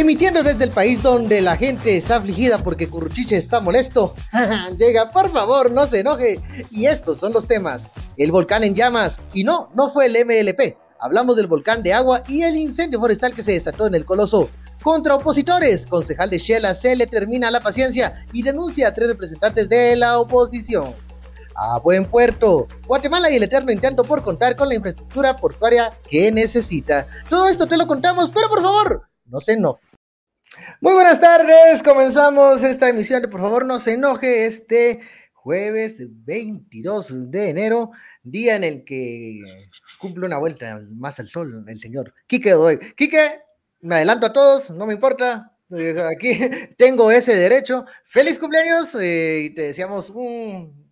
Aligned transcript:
Emitiendo 0.00 0.42
desde 0.42 0.64
el 0.64 0.70
país 0.70 1.02
donde 1.02 1.42
la 1.42 1.58
gente 1.58 1.94
está 1.94 2.16
afligida 2.16 2.56
porque 2.64 2.88
Curruchiche 2.88 3.36
está 3.36 3.60
molesto. 3.60 4.14
Llega, 4.78 5.10
por 5.10 5.30
favor, 5.30 5.70
no 5.70 5.86
se 5.86 6.00
enoje. 6.00 6.40
Y 6.70 6.86
estos 6.86 7.18
son 7.18 7.34
los 7.34 7.46
temas. 7.46 7.90
El 8.16 8.32
volcán 8.32 8.64
en 8.64 8.74
llamas. 8.74 9.18
Y 9.34 9.44
no, 9.44 9.68
no 9.74 9.92
fue 9.92 10.06
el 10.06 10.16
MLP. 10.24 10.78
Hablamos 10.98 11.36
del 11.36 11.48
volcán 11.48 11.82
de 11.82 11.92
agua 11.92 12.22
y 12.26 12.40
el 12.44 12.56
incendio 12.56 12.98
forestal 12.98 13.34
que 13.34 13.42
se 13.42 13.52
desató 13.52 13.88
en 13.88 13.94
el 13.94 14.06
Coloso. 14.06 14.48
Contra 14.82 15.16
opositores, 15.16 15.84
concejal 15.84 16.30
de 16.30 16.38
Shela 16.38 16.74
se 16.74 16.96
le 16.96 17.06
termina 17.06 17.50
la 17.50 17.60
paciencia 17.60 18.24
y 18.32 18.42
denuncia 18.42 18.88
a 18.88 18.94
tres 18.94 19.10
representantes 19.10 19.68
de 19.68 19.96
la 19.96 20.18
oposición. 20.18 20.94
A 21.54 21.78
buen 21.78 22.06
puerto, 22.06 22.68
Guatemala 22.86 23.30
y 23.30 23.36
el 23.36 23.42
eterno 23.42 23.70
intento 23.70 24.02
por 24.02 24.22
contar 24.22 24.56
con 24.56 24.70
la 24.70 24.76
infraestructura 24.76 25.36
portuaria 25.36 25.92
que 26.08 26.32
necesita. 26.32 27.06
Todo 27.28 27.48
esto 27.48 27.66
te 27.66 27.76
lo 27.76 27.86
contamos, 27.86 28.30
pero 28.32 28.48
por 28.48 28.62
favor, 28.62 29.02
no 29.26 29.40
se 29.40 29.52
enoje. 29.52 29.89
Muy 30.82 30.94
buenas 30.94 31.20
tardes, 31.20 31.82
comenzamos 31.82 32.62
esta 32.62 32.88
emisión 32.88 33.20
de 33.20 33.28
Por 33.28 33.42
favor 33.42 33.66
no 33.66 33.78
se 33.78 33.92
enoje 33.92 34.46
este 34.46 35.00
jueves 35.34 36.02
22 36.24 37.30
de 37.30 37.50
enero, 37.50 37.90
día 38.22 38.56
en 38.56 38.64
el 38.64 38.84
que 38.86 39.42
cumple 39.98 40.24
una 40.24 40.38
vuelta 40.38 40.80
más 40.92 41.20
al 41.20 41.28
sol 41.28 41.66
el 41.68 41.78
señor 41.78 42.14
Quique 42.26 42.54
Godoy. 42.54 42.78
Quique, 42.96 43.42
me 43.82 43.96
adelanto 43.96 44.24
a 44.24 44.32
todos, 44.32 44.70
no 44.70 44.86
me 44.86 44.94
importa, 44.94 45.52
aquí 46.10 46.30
tengo 46.78 47.10
ese 47.10 47.36
derecho. 47.36 47.84
Feliz 48.06 48.38
cumpleaños 48.38 48.94
eh, 48.94 49.48
y 49.50 49.50
te 49.50 49.60
deseamos 49.60 50.10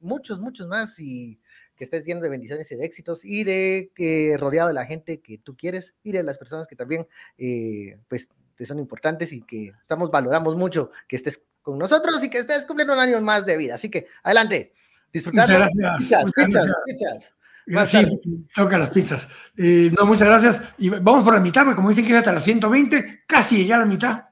muchos, 0.02 0.38
muchos 0.38 0.68
más 0.68 1.00
y 1.00 1.40
que 1.78 1.84
estés 1.84 2.04
lleno 2.04 2.20
de 2.20 2.28
bendiciones 2.28 2.70
y 2.70 2.76
de 2.76 2.84
éxitos 2.84 3.24
y 3.24 3.42
de 3.44 4.36
rodeado 4.38 4.68
de 4.68 4.74
la 4.74 4.84
gente 4.84 5.20
que 5.20 5.38
tú 5.38 5.56
quieres 5.56 5.94
y 6.02 6.12
de 6.12 6.24
las 6.24 6.38
personas 6.38 6.66
que 6.66 6.76
también 6.76 7.06
eh, 7.38 7.96
pues 8.08 8.28
te 8.58 8.66
son 8.66 8.80
importantes 8.80 9.32
y 9.32 9.40
que 9.42 9.72
estamos 9.80 10.10
valoramos 10.10 10.56
mucho 10.56 10.90
que 11.06 11.14
estés 11.14 11.40
con 11.62 11.78
nosotros 11.78 12.22
y 12.24 12.28
que 12.28 12.38
estés 12.38 12.66
cumpliendo 12.66 12.92
un 12.92 12.98
año 12.98 13.20
más 13.20 13.46
de 13.46 13.56
vida. 13.56 13.76
Así 13.76 13.88
que 13.88 14.08
adelante, 14.24 14.74
disfrutar. 15.12 15.48
Muchas 15.48 15.70
gracias. 15.76 15.98
Pizzas, 15.98 16.32
pizzas, 16.32 17.34
pizzas. 17.66 18.42
toca 18.52 18.78
las 18.78 18.90
pizzas. 18.90 19.28
Eh, 19.56 19.92
no, 19.96 20.06
muchas 20.06 20.26
gracias. 20.26 20.60
Y 20.76 20.88
vamos 20.90 21.22
por 21.22 21.34
la 21.34 21.40
mitad, 21.40 21.62
porque 21.62 21.76
como 21.76 21.90
dicen 21.90 22.04
que 22.04 22.10
es 22.10 22.18
hasta 22.18 22.32
las 22.32 22.42
120, 22.42 23.22
casi 23.28 23.64
ya 23.64 23.78
la 23.78 23.86
mitad. 23.86 24.24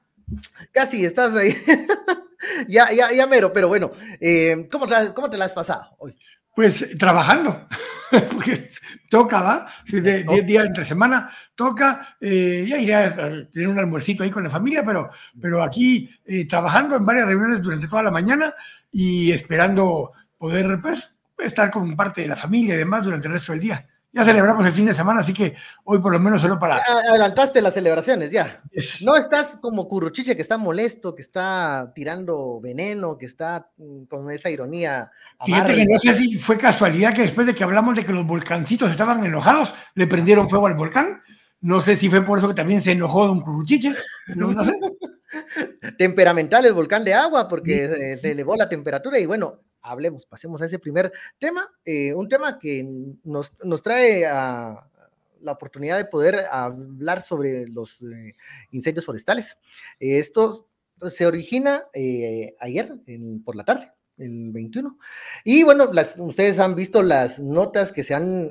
Casi 0.73 1.05
estás 1.05 1.33
ahí. 1.33 1.55
ya, 2.67 2.91
ya, 2.91 3.13
ya 3.13 3.27
mero, 3.27 3.53
pero 3.53 3.69
bueno, 3.69 3.93
eh, 4.19 4.67
¿cómo, 4.69 4.87
te, 4.87 5.13
¿cómo 5.13 5.29
te 5.29 5.37
la 5.37 5.45
has 5.45 5.53
pasado 5.53 5.95
hoy? 5.99 6.17
Pues 6.57 6.87
trabajando, 6.97 7.67
porque 8.33 8.67
toca, 9.11 9.41
¿va? 9.43 9.67
de 9.85 10.23
10 10.23 10.43
días 10.47 10.65
entre 10.65 10.85
semana, 10.85 11.29
toca, 11.53 12.17
eh, 12.19 12.65
ya 12.67 12.79
iré 12.79 12.95
a 12.95 13.47
tener 13.47 13.67
un 13.67 13.77
almuercito 13.77 14.23
ahí 14.23 14.31
con 14.31 14.43
la 14.43 14.49
familia, 14.49 14.83
pero, 14.83 15.11
pero 15.39 15.61
aquí 15.61 16.09
eh, 16.25 16.47
trabajando 16.47 16.95
en 16.95 17.05
varias 17.05 17.27
reuniones 17.27 17.61
durante 17.61 17.87
toda 17.87 18.01
la 18.01 18.09
mañana 18.09 18.55
y 18.91 19.31
esperando 19.31 20.13
poder, 20.35 20.79
pues, 20.81 21.15
estar 21.37 21.69
con 21.69 21.95
parte 21.95 22.21
de 22.21 22.29
la 22.29 22.35
familia 22.35 22.73
y 22.73 22.79
demás 22.79 23.03
durante 23.03 23.27
el 23.27 23.33
resto 23.33 23.51
del 23.51 23.61
día. 23.61 23.87
Ya 24.13 24.23
celebramos 24.23 24.65
el 24.65 24.71
fin 24.71 24.85
de 24.85 24.93
semana, 24.93 25.19
así 25.19 25.33
que 25.33 25.53
hoy 25.83 25.99
por 25.99 26.11
lo 26.11 26.19
menos 26.19 26.41
solo 26.41 26.57
para... 26.57 26.77
Adelantaste 26.77 27.61
las 27.61 27.73
celebraciones, 27.73 28.31
ya. 28.31 28.63
No 29.03 29.15
estás 29.15 29.57
como 29.61 29.87
Curruchiche 29.87 30.35
que 30.35 30.41
está 30.41 30.57
molesto, 30.57 31.13
que 31.13 31.21
está 31.21 31.91
tirando 31.93 32.59
veneno, 32.61 33.17
que 33.17 33.25
está 33.25 33.69
mm, 33.77 34.05
con 34.05 34.31
esa 34.31 34.49
ironía. 34.49 35.11
Fíjate 35.45 35.75
que 35.75 35.85
no 35.85 35.99
sé 35.99 36.15
si 36.15 36.35
fue 36.37 36.57
casualidad 36.57 37.13
que 37.13 37.23
después 37.23 37.45
de 37.45 37.53
que 37.53 37.63
hablamos 37.63 37.95
de 37.95 38.05
que 38.05 38.13
los 38.13 38.25
volcancitos 38.25 38.89
estaban 38.89 39.23
enojados, 39.25 39.75
le 39.93 40.07
prendieron 40.07 40.49
fuego 40.49 40.67
al 40.67 40.75
volcán. 40.75 41.21
No 41.59 41.81
sé 41.81 41.95
si 41.95 42.09
fue 42.09 42.23
por 42.23 42.39
eso 42.39 42.47
que 42.47 42.53
también 42.53 42.81
se 42.81 42.93
enojó 42.93 43.27
Don 43.27 43.41
Curruchiche. 43.41 43.93
No, 44.35 44.63
sé. 44.63 44.71
Temperamental 45.97 46.65
el 46.65 46.73
volcán 46.73 47.03
de 47.03 47.13
agua, 47.13 47.47
porque 47.47 48.17
se 48.19 48.31
elevó 48.31 48.55
la 48.55 48.69
temperatura 48.69 49.19
y 49.19 49.25
bueno, 49.25 49.59
hablemos, 49.87 50.25
pasemos 50.25 50.61
a 50.61 50.65
ese 50.65 50.79
primer 50.79 51.11
tema, 51.39 51.67
eh, 51.85 52.13
un 52.13 52.27
tema 52.27 52.59
que 52.59 52.85
nos, 53.23 53.51
trae 53.81 54.25
a 54.25 54.87
la 55.41 55.51
oportunidad 55.51 55.97
de 55.97 56.05
poder 56.05 56.45
hablar 56.51 57.21
sobre 57.21 57.67
los 57.67 58.01
eh, 58.01 58.35
incendios 58.71 59.05
forestales. 59.05 59.57
esto 59.99 60.67
se 61.09 61.27
origina 61.27 61.83
eh, 61.93 62.55
ayer 62.59 62.95
por 63.45 63.55
la 63.55 63.63
tarde, 63.63 63.91
el 64.17 64.51
21. 64.51 64.97
Y 65.43 65.61
bueno, 65.61 65.91
las, 65.93 66.15
ustedes 66.17 66.57
han 66.57 66.73
visto 66.73 67.03
las 67.03 67.39
notas 67.39 67.91
que 67.91 68.03
se 68.03 68.15
han 68.15 68.49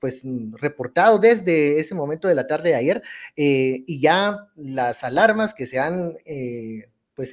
pues 0.00 0.22
reportado 0.52 1.18
desde 1.18 1.78
ese 1.78 1.94
momento 1.94 2.26
de 2.26 2.34
la 2.34 2.46
tarde 2.46 2.70
de 2.70 2.74
ayer 2.74 3.02
y 3.36 4.00
ya 4.00 4.48
las 4.56 5.04
alarmas 5.04 5.54
que 5.54 5.66
se 5.66 5.78
han 5.78 6.16
pues 7.14 7.32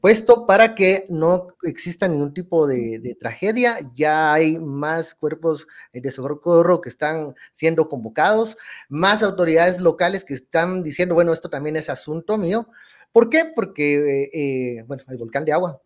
puesto 0.00 0.46
para 0.46 0.74
que 0.74 1.06
no 1.08 1.48
exista 1.62 2.08
ningún 2.08 2.32
tipo 2.32 2.66
de, 2.66 3.16
tragedia. 3.20 3.78
Ya 3.94 4.32
hay 4.32 4.58
más 4.58 5.14
cuerpos 5.14 5.66
de 5.92 6.10
socorro 6.10 6.80
que 6.80 6.88
están 6.88 7.34
siendo 7.52 7.88
convocados, 7.88 8.56
más 8.88 9.22
autoridades 9.22 9.80
locales 9.80 10.24
que 10.24 10.34
están 10.34 10.82
diciendo, 10.82 11.14
bueno, 11.14 11.32
esto 11.32 11.48
también 11.48 11.76
es 11.76 11.88
asunto 11.88 12.38
mío. 12.38 12.68
¿Por 13.12 13.30
qué? 13.30 13.46
Porque, 13.54 14.22
eh, 14.22 14.30
eh, 14.32 14.84
bueno, 14.86 15.02
el 15.08 15.16
volcán 15.16 15.44
de 15.44 15.52
agua 15.52 15.80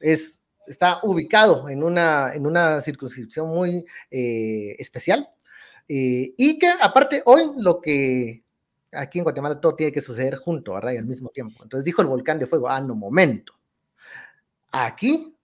es, 0.00 0.40
está 0.66 1.00
ubicado 1.02 1.68
en 1.68 1.82
una, 1.82 2.32
en 2.34 2.46
una 2.46 2.80
circunscripción 2.80 3.48
muy 3.48 3.84
eh, 4.10 4.76
especial. 4.78 5.28
y 5.88 6.58
que 6.58 6.68
aparte 6.80 7.22
hoy 7.24 7.50
lo 7.58 7.80
que 7.80 8.42
aquí 8.92 9.18
en 9.18 9.24
Guatemala 9.24 9.60
todo 9.60 9.74
tiene 9.74 9.92
que 9.92 10.02
suceder 10.02 10.36
junto, 10.36 10.74
¿verdad? 10.74 10.92
Y 10.92 10.96
al 10.96 11.04
mismo 11.04 11.28
tiempo. 11.30 11.62
Entonces 11.62 11.84
dijo 11.84 12.02
el 12.02 12.08
volcán 12.08 12.38
de 12.38 12.46
fuego, 12.46 12.68
ah, 12.68 12.80
no, 12.80 12.94
momento. 12.94 13.55
Aquí, 14.84 15.34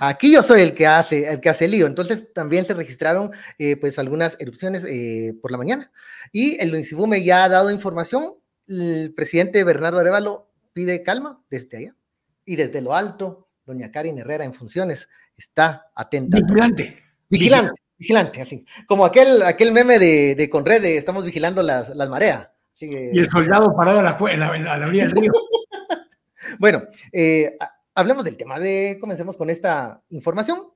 aquí 0.00 0.32
yo 0.32 0.42
soy 0.42 0.62
el 0.62 0.74
que 0.74 0.86
hace, 0.86 1.30
el 1.30 1.40
que 1.40 1.48
hace 1.48 1.68
lío. 1.68 1.86
Entonces 1.86 2.32
también 2.32 2.64
se 2.64 2.74
registraron 2.74 3.30
eh, 3.58 3.76
pues 3.76 3.98
algunas 3.98 4.36
erupciones 4.40 4.84
eh, 4.88 5.34
por 5.40 5.50
la 5.50 5.58
mañana. 5.58 5.90
Y 6.32 6.60
el 6.60 6.74
INSIBUME 6.74 7.24
ya 7.24 7.44
ha 7.44 7.48
dado 7.48 7.70
información. 7.70 8.34
El 8.66 9.12
presidente 9.14 9.64
Bernardo 9.64 9.98
Arevalo 9.98 10.50
pide 10.72 11.02
calma 11.02 11.42
desde 11.50 11.78
allá. 11.78 11.96
Y 12.44 12.56
desde 12.56 12.80
lo 12.80 12.94
alto, 12.94 13.48
doña 13.66 13.90
Karin 13.90 14.18
Herrera 14.18 14.44
en 14.44 14.54
funciones 14.54 15.08
está 15.36 15.90
atenta. 15.94 16.38
Vigilante. 16.40 17.02
Vigilante, 17.30 17.80
vigilante, 17.98 18.40
así. 18.40 18.64
Como 18.86 19.04
aquel, 19.04 19.42
aquel 19.42 19.70
meme 19.72 19.98
de, 19.98 20.34
de 20.34 20.48
Conred 20.48 20.80
de 20.80 20.96
estamos 20.96 21.24
vigilando 21.24 21.62
las, 21.62 21.94
las 21.94 22.08
mareas. 22.08 22.48
Y 22.80 23.18
el 23.18 23.28
soldado 23.28 23.74
parado 23.76 24.00
a 24.00 24.02
la, 24.02 24.10
a 24.10 24.78
la, 24.78 24.86
orilla 24.86 25.04
del 25.04 25.12
río. 25.12 25.32
bueno, 26.58 26.84
eh, 27.12 27.56
hablemos 27.98 28.24
del 28.24 28.36
tema 28.36 28.60
de, 28.60 28.96
comencemos 29.00 29.36
con 29.36 29.50
esta 29.50 30.00
información, 30.10 30.68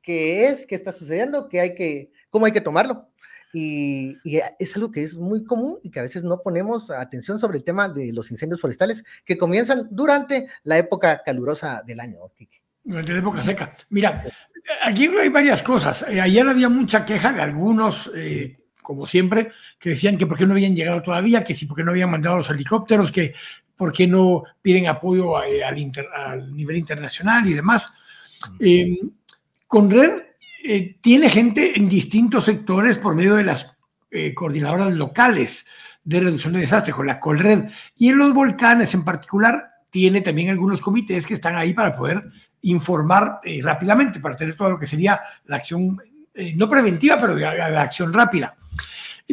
qué 0.00 0.46
es, 0.46 0.66
qué 0.66 0.74
está 0.74 0.90
sucediendo, 0.90 1.46
qué 1.50 1.60
hay 1.60 1.74
que, 1.74 2.10
cómo 2.30 2.46
hay 2.46 2.52
que 2.52 2.62
tomarlo. 2.62 3.08
Y, 3.52 4.16
es 4.58 4.74
algo 4.76 4.90
que 4.90 5.02
es 5.02 5.14
muy 5.14 5.44
común 5.44 5.78
y 5.82 5.90
que 5.90 5.98
a 5.98 6.02
veces 6.02 6.24
no 6.24 6.40
ponemos 6.40 6.90
atención 6.90 7.38
sobre 7.38 7.58
el 7.58 7.64
tema 7.64 7.90
de 7.90 8.10
los 8.14 8.30
incendios 8.30 8.58
forestales 8.58 9.04
que 9.26 9.36
comienzan 9.36 9.86
durante 9.90 10.46
la 10.62 10.78
época 10.78 11.20
calurosa 11.22 11.82
del 11.86 12.00
año. 12.00 12.20
Durante 12.82 13.12
la 13.12 13.18
época 13.18 13.42
seca. 13.42 13.76
Mira, 13.90 14.16
aquí 14.82 15.08
hay 15.08 15.28
varias 15.28 15.62
cosas. 15.62 16.06
Eh, 16.08 16.22
ayer 16.22 16.48
había 16.48 16.70
mucha 16.70 17.04
queja 17.04 17.34
de 17.34 17.42
algunos 17.42 18.10
eh, 18.14 18.56
como 18.80 19.06
siempre, 19.06 19.52
que 19.78 19.90
decían 19.90 20.16
que 20.16 20.26
por 20.26 20.36
qué 20.36 20.46
no 20.46 20.54
habían 20.54 20.74
llegado 20.74 21.02
todavía, 21.02 21.44
que 21.44 21.54
si 21.54 21.66
por 21.66 21.76
qué 21.76 21.84
no 21.84 21.92
habían 21.92 22.10
mandado 22.10 22.38
los 22.38 22.50
helicópteros, 22.50 23.12
que 23.12 23.34
por 23.82 23.92
qué 23.92 24.06
no 24.06 24.44
piden 24.62 24.86
apoyo 24.86 25.42
eh, 25.42 25.64
al, 25.64 26.54
nivel 26.54 26.76
internacional 26.76 27.48
y 27.48 27.52
demás. 27.52 27.90
Eh, 28.60 28.96
Conred 29.66 30.22
eh, 30.62 30.98
tiene 31.00 31.28
gente 31.28 31.76
en 31.76 31.88
distintos 31.88 32.44
sectores 32.44 32.98
por 32.98 33.16
medio 33.16 33.34
de 33.34 33.42
las 33.42 33.76
coordinadoras 34.36 34.92
locales 34.92 35.66
de 36.04 36.20
reducción 36.20 36.52
de 36.52 36.60
desastres, 36.60 36.94
con 36.94 37.08
la 37.08 37.18
Colred, 37.18 37.70
y 37.96 38.10
en 38.10 38.18
los 38.18 38.32
volcanes 38.32 38.94
en 38.94 39.04
particular 39.04 39.70
tiene 39.90 40.20
también 40.20 40.50
algunos 40.50 40.80
comités 40.80 41.26
que 41.26 41.34
están 41.34 41.56
ahí 41.56 41.74
para 41.74 41.96
poder 41.96 42.22
informar 42.60 43.40
rápidamente, 43.62 44.20
para 44.20 44.36
tener 44.36 44.54
todo 44.54 44.70
lo 44.70 44.78
que 44.78 44.86
sería 44.86 45.20
la 45.46 45.56
acción, 45.56 46.00
no 46.54 46.70
preventiva, 46.70 47.20
pero 47.20 47.34
la 47.34 47.82
acción 47.82 48.12
rápida. 48.12 48.54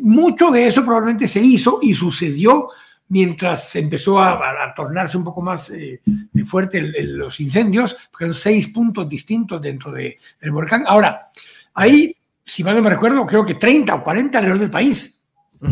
Mucho 0.02 0.50
de 0.50 0.66
eso 0.66 0.84
probablemente 0.84 1.28
se 1.28 1.40
hizo 1.40 1.78
y 1.84 1.94
sucedió 1.94 2.70
mientras 3.10 3.76
empezó 3.76 4.20
a, 4.20 4.74
tornarse 4.76 5.18
un 5.18 5.24
poco 5.24 5.42
más 5.42 5.70
eh, 5.72 6.02
fuerte 6.46 6.82
los 7.04 7.40
incendios, 7.40 7.98
porque 8.12 8.26
son 8.26 8.34
seis 8.34 8.68
puntos 8.70 9.10
distintos 9.10 9.62
dentro 9.62 9.92
del 9.92 10.16
volcán. 10.52 10.84
Ahora, 10.88 11.30
ahí, 11.74 12.16
si 12.46 12.64
mal 12.64 12.76
no 12.76 12.82
me 12.82 12.90
recuerdo, 12.90 13.26
creo 13.26 13.46
que 13.46 13.56
30 13.56 13.96
o 13.96 14.04
40 14.04 14.38
alrededor 14.38 14.62
del 14.62 14.72
país. 14.72 15.22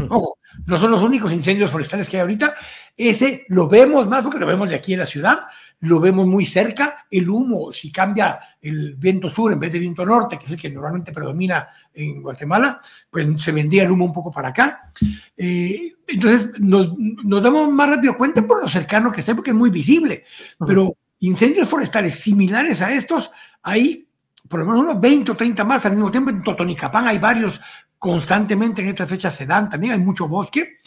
Ojo, 0.10 0.38
no 0.66 0.78
son 0.78 0.92
los 0.92 1.02
únicos 1.02 1.32
incendios 1.32 1.72
forestales 1.72 2.10
que 2.10 2.18
hay 2.18 2.22
ahorita. 2.22 2.56
Ese 2.96 3.46
lo 3.50 3.68
vemos 3.70 4.08
más 4.08 4.24
porque 4.24 4.40
lo 4.40 4.48
vemos 4.48 4.70
de 4.70 4.76
aquí 4.76 4.94
en 4.94 5.00
la 5.00 5.06
ciudad, 5.06 5.40
lo 5.82 6.00
vemos 6.00 6.26
muy 6.26 6.46
cerca. 6.46 7.06
El 7.10 7.30
humo, 7.30 7.72
si 7.72 7.92
cambia 7.92 8.40
el 8.62 8.96
viento 8.96 9.30
sur 9.30 9.52
en 9.52 9.60
vez 9.60 9.72
de 9.72 9.80
viento 9.80 10.06
norte, 10.06 10.38
que 10.38 10.46
es 10.46 10.52
el 10.52 10.60
que 10.60 10.70
normalmente 10.70 11.12
predomina 11.12 11.68
en 11.94 12.22
Guatemala, 12.22 12.80
pues 13.10 13.28
se 13.42 13.52
vendía 13.52 13.84
el 13.84 13.92
humo 13.92 14.06
un 14.06 14.14
poco 14.14 14.32
para 14.32 14.50
acá. 14.50 14.92
Eh, 15.36 15.94
entonces 16.08 16.52
nos, 16.60 16.98
nos, 16.98 17.44
damos 17.44 17.70
más 17.72 17.90
rápido 17.90 18.18
cuenta 18.18 18.42
por 18.42 18.62
lo 18.62 18.68
cercano 18.68 19.12
que 19.12 19.22
está, 19.22 19.36
porque 19.36 19.52
es 19.52 19.56
muy 19.56 19.70
visible. 19.70 20.24
Pero 20.66 20.96
incendios 21.20 21.70
forestales 21.70 22.16
similares 22.16 22.82
a 22.82 22.92
estos 22.92 23.32
hay 23.64 24.08
por 24.48 24.62
lo 24.62 24.66
menos 24.66 24.82
unos 24.82 25.02
20 25.02 25.32
o 25.32 25.36
30 25.36 25.64
más 25.64 25.86
al 25.86 25.94
mismo 25.94 26.10
tiempo. 26.10 26.30
En 26.30 26.42
Totonicapán 26.42 27.08
hay 27.08 27.20
varios 27.20 27.60
constantemente 28.00 28.82
en 28.82 28.90
estas 28.90 29.10
fechas 29.10 29.36
se 29.36 29.46
dan, 29.46 29.70
también 29.70 29.94
hay 29.94 30.00
mucho 30.00 30.28
bosque. 30.28 30.78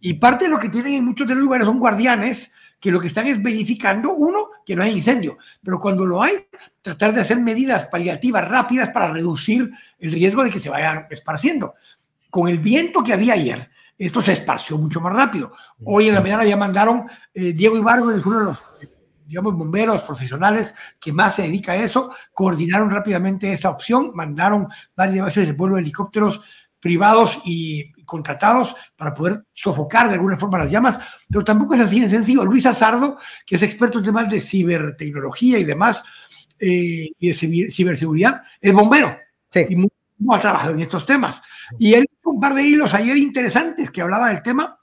Y 0.00 0.14
parte 0.14 0.46
de 0.46 0.50
lo 0.50 0.58
que 0.58 0.68
tienen 0.68 0.94
en 0.94 1.04
muchos 1.04 1.26
de 1.26 1.34
los 1.34 1.42
lugares 1.42 1.66
son 1.66 1.78
guardianes 1.78 2.52
que 2.84 2.90
lo 2.90 3.00
que 3.00 3.06
están 3.06 3.26
es 3.26 3.42
verificando, 3.42 4.12
uno, 4.12 4.48
que 4.62 4.76
no 4.76 4.82
hay 4.82 4.92
incendio, 4.92 5.38
pero 5.62 5.80
cuando 5.80 6.04
lo 6.04 6.22
hay, 6.22 6.34
tratar 6.82 7.14
de 7.14 7.22
hacer 7.22 7.40
medidas 7.40 7.86
paliativas 7.86 8.46
rápidas 8.46 8.90
para 8.90 9.10
reducir 9.10 9.70
el 9.98 10.12
riesgo 10.12 10.44
de 10.44 10.50
que 10.50 10.60
se 10.60 10.68
vaya 10.68 11.06
esparciendo. 11.08 11.76
Con 12.28 12.46
el 12.46 12.58
viento 12.58 13.02
que 13.02 13.14
había 13.14 13.32
ayer, 13.32 13.70
esto 13.96 14.20
se 14.20 14.32
esparció 14.32 14.76
mucho 14.76 15.00
más 15.00 15.14
rápido. 15.14 15.50
Hoy 15.82 16.08
en 16.08 16.14
la 16.14 16.20
mañana 16.20 16.44
ya 16.44 16.58
mandaron, 16.58 17.06
eh, 17.32 17.54
Diego 17.54 17.78
Ibargo 17.78 18.10
es 18.10 18.26
uno 18.26 18.38
de 18.40 18.44
los 18.44 18.58
digamos, 19.24 19.54
bomberos 19.54 20.02
profesionales 20.02 20.74
que 21.00 21.10
más 21.10 21.36
se 21.36 21.44
dedica 21.44 21.72
a 21.72 21.76
eso, 21.76 22.14
coordinaron 22.34 22.90
rápidamente 22.90 23.50
esa 23.50 23.70
opción, 23.70 24.10
mandaron 24.12 24.68
varias 24.94 25.24
veces 25.24 25.48
el 25.48 25.54
vuelo 25.54 25.76
de 25.76 25.80
helicópteros 25.80 26.42
privados 26.80 27.40
y 27.46 27.93
contratados 28.04 28.74
para 28.96 29.14
poder 29.14 29.44
sofocar 29.52 30.08
de 30.08 30.14
alguna 30.14 30.38
forma 30.38 30.58
las 30.58 30.70
llamas, 30.70 30.98
pero 31.28 31.44
tampoco 31.44 31.74
es 31.74 31.80
así 31.80 32.00
de 32.00 32.08
sencillo. 32.08 32.44
Luis 32.44 32.66
Azardo, 32.66 33.18
que 33.46 33.56
es 33.56 33.62
experto 33.62 33.98
en 33.98 34.04
temas 34.04 34.28
de 34.28 34.40
cibertecnología 34.40 35.58
y 35.58 35.64
demás, 35.64 36.02
eh, 36.58 37.10
y 37.18 37.28
de 37.28 37.70
ciberseguridad, 37.70 38.42
es 38.60 38.72
bombero. 38.72 39.16
Sí. 39.50 39.66
Y 39.68 39.88
ha 40.32 40.40
trabajado 40.40 40.74
en 40.74 40.80
estos 40.80 41.04
temas. 41.04 41.42
Y 41.78 41.94
él 41.94 42.06
un 42.24 42.40
par 42.40 42.54
de 42.54 42.62
hilos 42.62 42.94
ayer 42.94 43.16
interesantes 43.16 43.90
que 43.90 44.02
hablaba 44.02 44.28
del 44.28 44.42
tema 44.42 44.78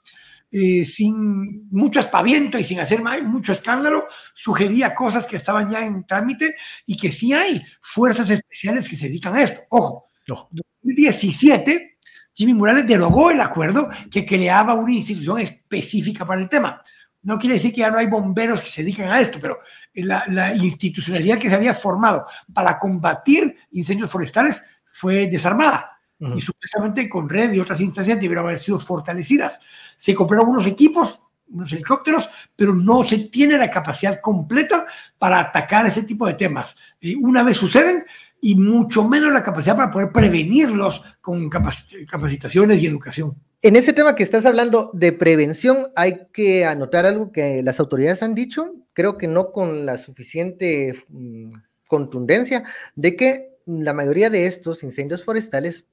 eh, 0.50 0.84
sin 0.84 1.68
mucho 1.70 1.98
aspaviento 1.98 2.58
y 2.58 2.64
sin 2.64 2.78
hacer 2.78 3.02
mucho 3.22 3.52
escándalo, 3.52 4.06
sugería 4.34 4.94
cosas 4.94 5.26
que 5.26 5.36
estaban 5.36 5.70
ya 5.70 5.84
en 5.84 6.04
trámite 6.06 6.56
y 6.84 6.96
que 6.96 7.10
sí 7.10 7.32
hay 7.32 7.62
fuerzas 7.80 8.28
especiales 8.28 8.86
que 8.86 8.96
se 8.96 9.08
dedican 9.08 9.34
a 9.34 9.42
esto. 9.42 9.62
Ojo, 9.70 10.08
en 10.26 10.34
2017, 10.82 11.91
Jimmy 12.34 12.54
Morales 12.54 12.86
derogó 12.86 13.30
el 13.30 13.40
acuerdo 13.40 13.90
que 14.10 14.24
creaba 14.24 14.74
una 14.74 14.92
institución 14.92 15.40
específica 15.40 16.24
para 16.24 16.40
el 16.40 16.48
tema. 16.48 16.82
No 17.22 17.38
quiere 17.38 17.54
decir 17.54 17.72
que 17.72 17.80
ya 17.80 17.90
no 17.90 17.98
hay 17.98 18.06
bomberos 18.06 18.60
que 18.60 18.68
se 18.68 18.82
dedican 18.82 19.08
a 19.08 19.20
esto, 19.20 19.38
pero 19.40 19.60
la, 19.94 20.24
la 20.28 20.54
institucionalidad 20.54 21.38
que 21.38 21.48
se 21.48 21.54
había 21.54 21.74
formado 21.74 22.26
para 22.52 22.78
combatir 22.78 23.56
incendios 23.70 24.10
forestales 24.10 24.62
fue 24.86 25.28
desarmada 25.28 25.92
y 26.36 26.40
supuestamente 26.40 27.08
con 27.08 27.28
red 27.28 27.52
y 27.52 27.60
otras 27.60 27.80
instancias 27.80 28.20
debieron 28.20 28.46
haber 28.46 28.58
sido 28.58 28.78
fortalecidas. 28.78 29.60
Se 29.96 30.14
compraron 30.14 30.50
unos 30.50 30.66
equipos, 30.66 31.20
unos 31.48 31.72
helicópteros, 31.72 32.30
pero 32.54 32.74
no 32.74 33.02
se 33.02 33.18
tiene 33.18 33.58
la 33.58 33.68
capacidad 33.68 34.20
completa 34.20 34.86
para 35.18 35.40
atacar 35.40 35.86
ese 35.86 36.04
tipo 36.04 36.26
de 36.26 36.34
temas. 36.34 36.76
Y 37.00 37.16
una 37.16 37.42
vez 37.42 37.56
suceden, 37.56 38.04
y 38.44 38.56
mucho 38.56 39.04
menos 39.04 39.32
la 39.32 39.44
capacidad 39.44 39.76
para 39.76 39.92
poder 39.92 40.10
prevenirlos 40.10 41.02
con 41.20 41.48
capacitaciones 41.48 42.82
y 42.82 42.88
educación. 42.88 43.36
En 43.62 43.76
ese 43.76 43.92
tema 43.92 44.16
que 44.16 44.24
estás 44.24 44.44
hablando 44.44 44.90
de 44.94 45.12
prevención, 45.12 45.92
hay 45.94 46.26
que 46.32 46.64
anotar 46.64 47.06
algo 47.06 47.30
que 47.30 47.62
las 47.62 47.78
autoridades 47.78 48.20
han 48.24 48.34
dicho, 48.34 48.74
creo 48.94 49.16
que 49.16 49.28
no 49.28 49.52
con 49.52 49.86
la 49.86 49.96
suficiente 49.96 50.92
mm, 51.08 51.52
contundencia, 51.86 52.64
de 52.96 53.14
que 53.14 53.58
la 53.64 53.92
mayoría 53.92 54.28
de 54.28 54.46
estos 54.46 54.82
incendios 54.82 55.22
forestales 55.22 55.84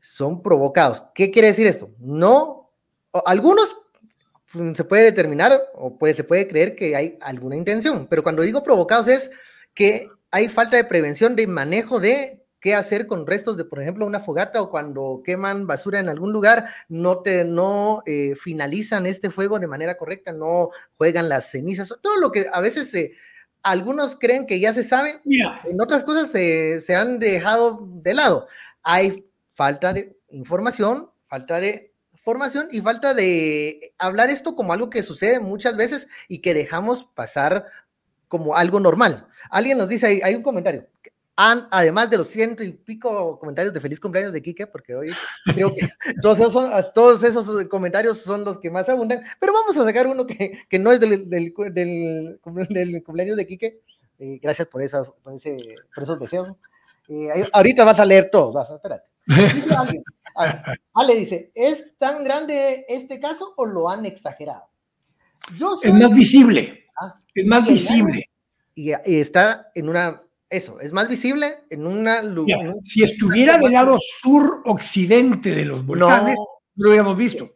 son 0.00 0.42
provocados. 0.42 1.04
¿Qué 1.14 1.30
quiere 1.30 1.48
decir 1.48 1.66
esto? 1.66 1.92
No, 1.98 2.72
algunos 3.24 3.74
mm, 4.52 4.74
se 4.74 4.84
puede 4.84 5.04
determinar 5.04 5.62
o 5.72 5.96
puede, 5.96 6.12
se 6.12 6.24
puede 6.24 6.46
creer 6.46 6.76
que 6.76 6.94
hay 6.94 7.16
alguna 7.22 7.56
intención, 7.56 8.06
pero 8.06 8.22
cuando 8.22 8.42
digo 8.42 8.62
provocados 8.62 9.08
es 9.08 9.30
que 9.72 10.10
hay 10.34 10.48
falta 10.48 10.76
de 10.76 10.82
prevención 10.82 11.36
de 11.36 11.46
manejo 11.46 12.00
de 12.00 12.44
qué 12.58 12.74
hacer 12.74 13.06
con 13.06 13.24
restos 13.24 13.56
de, 13.56 13.64
por 13.64 13.80
ejemplo, 13.80 14.04
una 14.04 14.18
fogata 14.18 14.60
o 14.60 14.68
cuando 14.68 15.22
queman 15.24 15.68
basura 15.68 16.00
en 16.00 16.08
algún 16.08 16.32
lugar, 16.32 16.70
no, 16.88 17.18
te, 17.18 17.44
no 17.44 18.02
eh, 18.04 18.34
finalizan 18.34 19.06
este 19.06 19.30
fuego 19.30 19.60
de 19.60 19.68
manera 19.68 19.96
correcta, 19.96 20.32
no 20.32 20.70
juegan 20.96 21.28
las 21.28 21.52
cenizas, 21.52 21.94
todo 22.02 22.16
lo 22.16 22.32
que 22.32 22.48
a 22.52 22.60
veces 22.60 22.90
se... 22.90 23.12
algunos 23.62 24.16
creen 24.16 24.44
que 24.44 24.58
ya 24.58 24.72
se 24.72 24.82
sabe, 24.82 25.20
en 25.24 25.80
otras 25.80 26.02
cosas 26.02 26.32
se, 26.32 26.80
se 26.80 26.96
han 26.96 27.20
dejado 27.20 27.86
de 28.02 28.14
lado. 28.14 28.48
Hay 28.82 29.24
falta 29.52 29.92
de 29.92 30.16
información, 30.30 31.10
falta 31.28 31.60
de 31.60 31.94
formación 32.24 32.68
y 32.72 32.80
falta 32.80 33.14
de 33.14 33.94
hablar 33.98 34.30
esto 34.30 34.56
como 34.56 34.72
algo 34.72 34.90
que 34.90 35.04
sucede 35.04 35.38
muchas 35.38 35.76
veces 35.76 36.08
y 36.26 36.38
que 36.38 36.54
dejamos 36.54 37.04
pasar 37.04 37.66
como 38.28 38.56
algo 38.56 38.80
normal. 38.80 39.26
Alguien 39.50 39.78
nos 39.78 39.88
dice, 39.88 40.20
hay, 40.22 40.34
un 40.34 40.42
comentario, 40.42 40.86
además 41.36 42.10
de 42.10 42.18
los 42.18 42.28
ciento 42.28 42.62
y 42.62 42.72
pico 42.72 43.38
comentarios 43.38 43.74
de 43.74 43.80
feliz 43.80 44.00
cumpleaños 44.00 44.32
de 44.32 44.42
Quique, 44.42 44.66
porque 44.66 44.94
hoy 44.94 45.10
creo 45.44 45.74
que 45.74 45.88
todos 46.22 46.38
esos, 46.38 46.52
son, 46.52 46.70
todos 46.94 47.22
esos 47.22 47.68
comentarios 47.68 48.18
son 48.18 48.44
los 48.44 48.58
que 48.58 48.70
más 48.70 48.88
abundan, 48.88 49.22
pero 49.40 49.52
vamos 49.52 49.76
a 49.76 49.84
sacar 49.84 50.06
uno 50.06 50.26
que, 50.26 50.60
que 50.68 50.78
no 50.78 50.92
es 50.92 51.00
del, 51.00 51.28
del, 51.28 51.54
del, 51.72 52.38
cumpleaños 53.04 53.36
de 53.36 53.46
Quique. 53.46 53.80
Eh, 54.18 54.38
gracias 54.40 54.68
por, 54.68 54.82
esas, 54.82 55.10
por, 55.22 55.34
ese, 55.34 55.56
por 55.94 56.04
esos 56.04 56.18
deseos. 56.20 56.52
Eh, 57.08 57.48
ahorita 57.52 57.84
vas 57.84 57.98
a 57.98 58.04
leer 58.04 58.30
todos, 58.30 58.54
vas 58.54 58.70
a 58.70 58.76
espérate. 58.76 59.04
Ale 60.94 61.16
dice, 61.16 61.50
¿es 61.54 61.96
tan 61.98 62.24
grande 62.24 62.84
este 62.88 63.18
caso 63.20 63.54
o 63.56 63.66
lo 63.66 63.88
han 63.88 64.06
exagerado? 64.06 64.64
Es 65.82 65.92
más 65.92 66.12
visible. 66.12 66.83
Ah, 67.00 67.14
es 67.34 67.46
más 67.46 67.66
visible. 67.66 68.28
Y, 68.74 68.90
está 68.90 69.70
en 69.74 69.88
una, 69.88 70.22
eso, 70.48 70.80
es 70.80 70.92
más 70.92 71.08
visible 71.08 71.64
en 71.70 71.86
una... 71.86 72.22
lugar. 72.22 72.74
si 72.84 73.02
estuviera 73.02 73.58
del 73.58 73.72
lado 73.72 73.98
sur-occidente 74.00 75.54
de 75.54 75.64
los 75.64 75.86
volcanes, 75.86 76.36
lo 76.76 76.88
hubiéramos 76.88 77.16
visto. 77.16 77.50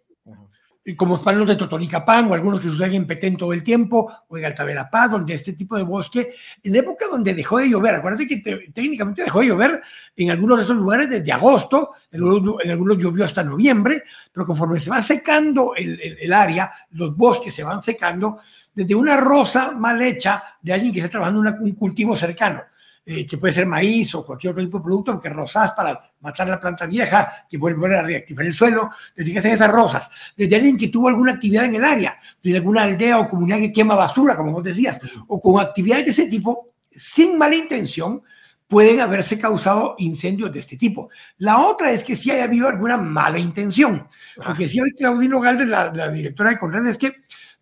Como 0.96 1.22
palos 1.22 1.46
de 1.46 1.56
Totonicapán 1.56 2.30
o 2.30 2.34
algunos 2.34 2.60
que 2.60 2.68
suceden 2.68 2.94
en 2.94 3.06
Petén 3.06 3.36
todo 3.36 3.52
el 3.52 3.62
tiempo, 3.62 4.10
o 4.26 4.38
en 4.38 4.46
Altaverapaz, 4.46 5.10
donde 5.10 5.34
este 5.34 5.52
tipo 5.52 5.76
de 5.76 5.82
bosque, 5.82 6.32
en 6.62 6.72
la 6.72 6.78
época 6.78 7.04
donde 7.10 7.34
dejó 7.34 7.58
de 7.58 7.68
llover, 7.68 7.96
acuérdate 7.96 8.26
que 8.26 8.70
técnicamente 8.72 9.24
dejó 9.24 9.40
de 9.40 9.48
llover 9.48 9.82
en 10.16 10.30
algunos 10.30 10.56
de 10.56 10.64
esos 10.64 10.76
lugares 10.76 11.10
desde 11.10 11.30
agosto, 11.30 11.90
en 12.10 12.22
algunos, 12.70 12.96
llovió 12.96 13.26
hasta 13.26 13.44
noviembre, 13.44 14.02
pero 14.32 14.46
conforme 14.46 14.80
se 14.80 14.88
va 14.88 15.02
secando 15.02 15.74
el, 15.76 16.00
el, 16.00 16.32
área, 16.32 16.72
los 16.92 17.14
bosques 17.14 17.52
se 17.52 17.64
van 17.64 17.82
secando, 17.82 18.38
desde 18.78 18.94
una 18.94 19.16
rosa 19.16 19.72
mal 19.72 20.00
hecha 20.00 20.40
de 20.62 20.72
alguien 20.72 20.92
que 20.92 21.00
está 21.00 21.10
trabajando 21.10 21.40
un 21.40 21.72
cultivo 21.72 22.14
cercano 22.14 22.62
eh, 23.04 23.26
que 23.26 23.36
puede 23.36 23.52
ser 23.52 23.66
maíz 23.66 24.14
o 24.14 24.24
cualquier 24.24 24.52
otro 24.52 24.62
tipo 24.62 24.78
de 24.78 24.84
producto, 24.84 25.12
porque 25.14 25.30
rosas 25.30 25.72
para 25.72 26.12
matar 26.20 26.46
la 26.46 26.60
planta 26.60 26.86
vieja, 26.86 27.44
que 27.50 27.58
vuelve 27.58 27.98
a 27.98 28.02
reactivar 28.02 28.46
el 28.46 28.52
suelo, 28.52 28.90
desde 29.16 29.32
que 29.32 29.38
hacen 29.40 29.50
esas 29.50 29.72
rosas, 29.72 30.08
desde 30.36 30.54
alguien 30.54 30.76
que 30.76 30.86
tuvo 30.86 31.08
alguna 31.08 31.32
actividad 31.32 31.64
en 31.64 31.74
el 31.74 31.84
área, 31.84 32.20
desde 32.40 32.58
alguna 32.58 32.84
aldea 32.84 33.18
o 33.18 33.28
comunidad 33.28 33.58
que 33.58 33.72
quema 33.72 33.96
basura, 33.96 34.36
como 34.36 34.52
vos 34.52 34.62
decías, 34.62 35.00
o 35.26 35.40
con 35.40 35.60
actividades 35.60 36.04
de 36.04 36.10
ese 36.12 36.26
tipo, 36.28 36.68
sin 36.88 37.36
mala 37.36 37.56
intención, 37.56 38.22
pueden 38.68 39.00
haberse 39.00 39.38
causado 39.40 39.96
incendios 39.98 40.52
de 40.52 40.60
este 40.60 40.76
tipo. 40.76 41.08
La 41.38 41.66
otra 41.66 41.90
es 41.90 42.04
que 42.04 42.14
si 42.14 42.30
haya 42.30 42.44
habido 42.44 42.68
alguna 42.68 42.96
mala 42.96 43.40
intención, 43.40 44.06
porque 44.36 44.68
si 44.68 44.80
hoy 44.80 44.92
Claudino 44.92 45.40
Galvez, 45.40 45.66
la, 45.66 45.92
la 45.92 46.10
directora 46.10 46.50
de 46.50 46.58
Conred, 46.58 46.86
es 46.86 46.98
que 46.98 47.16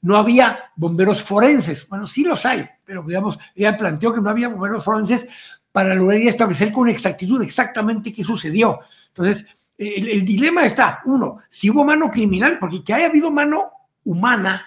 no 0.06 0.16
había 0.16 0.70
bomberos 0.76 1.24
forenses. 1.24 1.88
Bueno, 1.88 2.06
sí 2.06 2.22
los 2.22 2.46
hay, 2.46 2.64
pero 2.84 3.02
digamos, 3.02 3.40
ella 3.56 3.76
planteó 3.76 4.14
que 4.14 4.20
no 4.20 4.30
había 4.30 4.46
bomberos 4.46 4.84
forenses 4.84 5.26
para 5.72 5.96
lograr 5.96 6.20
establecer 6.20 6.70
con 6.70 6.88
exactitud 6.88 7.42
exactamente 7.42 8.12
qué 8.12 8.22
sucedió. 8.22 8.78
Entonces, 9.08 9.44
el, 9.76 10.24
dilema 10.24 10.64
está, 10.64 11.00
uno, 11.06 11.38
si 11.50 11.70
hubo 11.70 11.84
mano 11.84 12.08
criminal, 12.08 12.56
porque 12.60 12.84
que 12.84 12.94
haya 12.94 13.08
habido 13.08 13.32
mano 13.32 13.72
humana, 14.04 14.64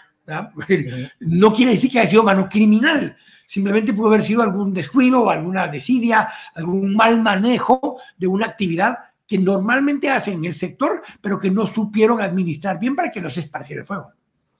no 1.21 1.53
quiere 1.53 1.71
decir 1.71 1.89
que 1.89 2.01
haya 2.01 2.09
sido 2.09 2.23
mano 2.23 2.49
criminal. 2.49 3.15
Simplemente 3.47 3.93
pudo 3.93 4.07
haber 4.07 4.23
sido 4.23 4.41
algún 4.41 4.73
descuido, 4.73 5.29
alguna 5.29 5.69
desidia, 5.69 6.27
algún 6.53 6.93
mal 6.93 7.21
manejo 7.21 7.97
de 8.17 8.27
una 8.27 8.45
actividad 8.45 8.97
que 9.25 9.37
normalmente 9.37 10.09
hacen 10.09 10.39
en 10.39 10.45
el 10.45 10.53
sector, 10.53 11.01
pero 11.21 11.39
que 11.39 11.49
no 11.49 11.65
supieron 11.65 12.19
administrar 12.19 12.77
bien 12.77 12.93
para 12.93 13.09
que 13.09 13.21
no 13.21 13.29
se 13.29 13.39
esparciera 13.39 13.83
el 13.83 13.87
fuego. 13.87 14.11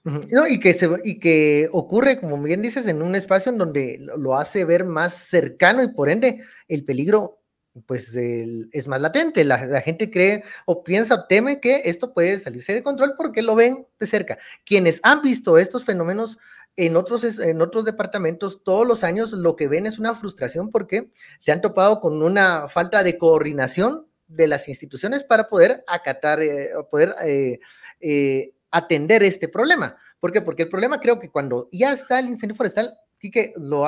No, 0.02 0.46
y 0.46 0.58
que, 0.58 0.72
se, 0.72 0.88
y 1.04 1.20
que 1.20 1.68
ocurre, 1.72 2.18
como 2.18 2.40
bien 2.42 2.62
dices, 2.62 2.86
en 2.86 3.02
un 3.02 3.14
espacio 3.14 3.52
en 3.52 3.58
donde 3.58 3.98
lo 4.00 4.36
hace 4.36 4.64
ver 4.64 4.84
más 4.84 5.14
cercano 5.14 5.82
y 5.82 5.88
por 5.88 6.08
ende 6.08 6.42
el 6.68 6.84
peligro 6.84 7.40
pues 7.86 8.14
es 8.16 8.88
más 8.88 9.00
latente. 9.00 9.44
La, 9.44 9.80
gente 9.80 10.10
cree 10.10 10.44
o 10.66 10.82
piensa 10.82 11.26
teme 11.28 11.60
que 11.60 11.82
esto 11.84 12.12
puede 12.12 12.38
salirse 12.38 12.74
de 12.74 12.82
control 12.82 13.14
porque 13.16 13.42
lo 13.42 13.54
ven 13.54 13.86
de 13.98 14.06
cerca. 14.06 14.38
Quienes 14.64 15.00
han 15.02 15.22
visto 15.22 15.58
estos 15.58 15.84
fenómenos 15.84 16.38
en 16.76 16.96
otros, 16.96 17.38
en 17.38 17.60
otros 17.60 17.84
departamentos 17.84 18.62
todos 18.64 18.86
los 18.86 19.04
años 19.04 19.32
lo 19.32 19.56
que 19.56 19.68
ven 19.68 19.86
es 19.86 19.98
una 19.98 20.14
frustración 20.14 20.70
porque 20.70 21.10
se 21.38 21.52
han 21.52 21.60
topado 21.60 22.00
con 22.00 22.22
una 22.22 22.68
falta 22.68 23.02
de 23.02 23.18
coordinación 23.18 24.06
de 24.28 24.46
las 24.46 24.68
instituciones 24.68 25.24
para 25.24 25.48
poder 25.48 25.84
acatar, 25.88 26.40
eh, 26.40 26.70
poder 26.90 27.14
eh, 27.24 27.58
eh, 28.00 28.52
atender 28.70 29.22
este 29.22 29.48
problema. 29.48 29.96
¿Por 30.18 30.32
qué? 30.32 30.40
Porque 30.40 30.64
el 30.64 30.68
problema 30.68 31.00
creo 31.00 31.18
que 31.18 31.30
cuando 31.30 31.68
ya 31.72 31.92
está 31.92 32.18
el 32.18 32.28
incendio 32.28 32.56
forestal, 32.56 32.94
Quique 33.18 33.52
lo, 33.56 33.84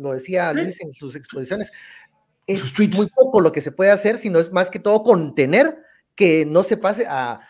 lo 0.00 0.12
decía 0.12 0.52
Luis 0.52 0.80
en 0.80 0.92
sus 0.92 1.14
exposiciones, 1.14 1.72
es 2.46 2.78
muy 2.78 3.08
poco 3.08 3.40
lo 3.40 3.52
que 3.52 3.60
se 3.60 3.72
puede 3.72 3.90
hacer, 3.90 4.18
sino 4.18 4.38
es 4.38 4.52
más 4.52 4.70
que 4.70 4.78
todo 4.78 5.02
contener 5.02 5.78
que 6.14 6.44
no 6.46 6.62
se 6.62 6.76
pase 6.76 7.06
a, 7.06 7.40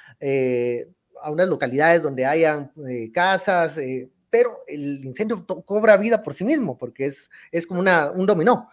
a 1.22 1.30
unas 1.30 1.48
localidades 1.48 2.02
donde 2.02 2.26
hayan 2.26 2.70
casas, 3.12 3.78
pero 4.30 4.58
el 4.66 5.04
incendio 5.04 5.46
cobra 5.64 5.96
vida 5.96 6.22
por 6.22 6.34
sí 6.34 6.44
mismo, 6.44 6.76
porque 6.76 7.06
es, 7.06 7.30
es 7.50 7.66
como 7.66 7.80
una, 7.80 8.10
un 8.10 8.26
dominó. 8.26 8.68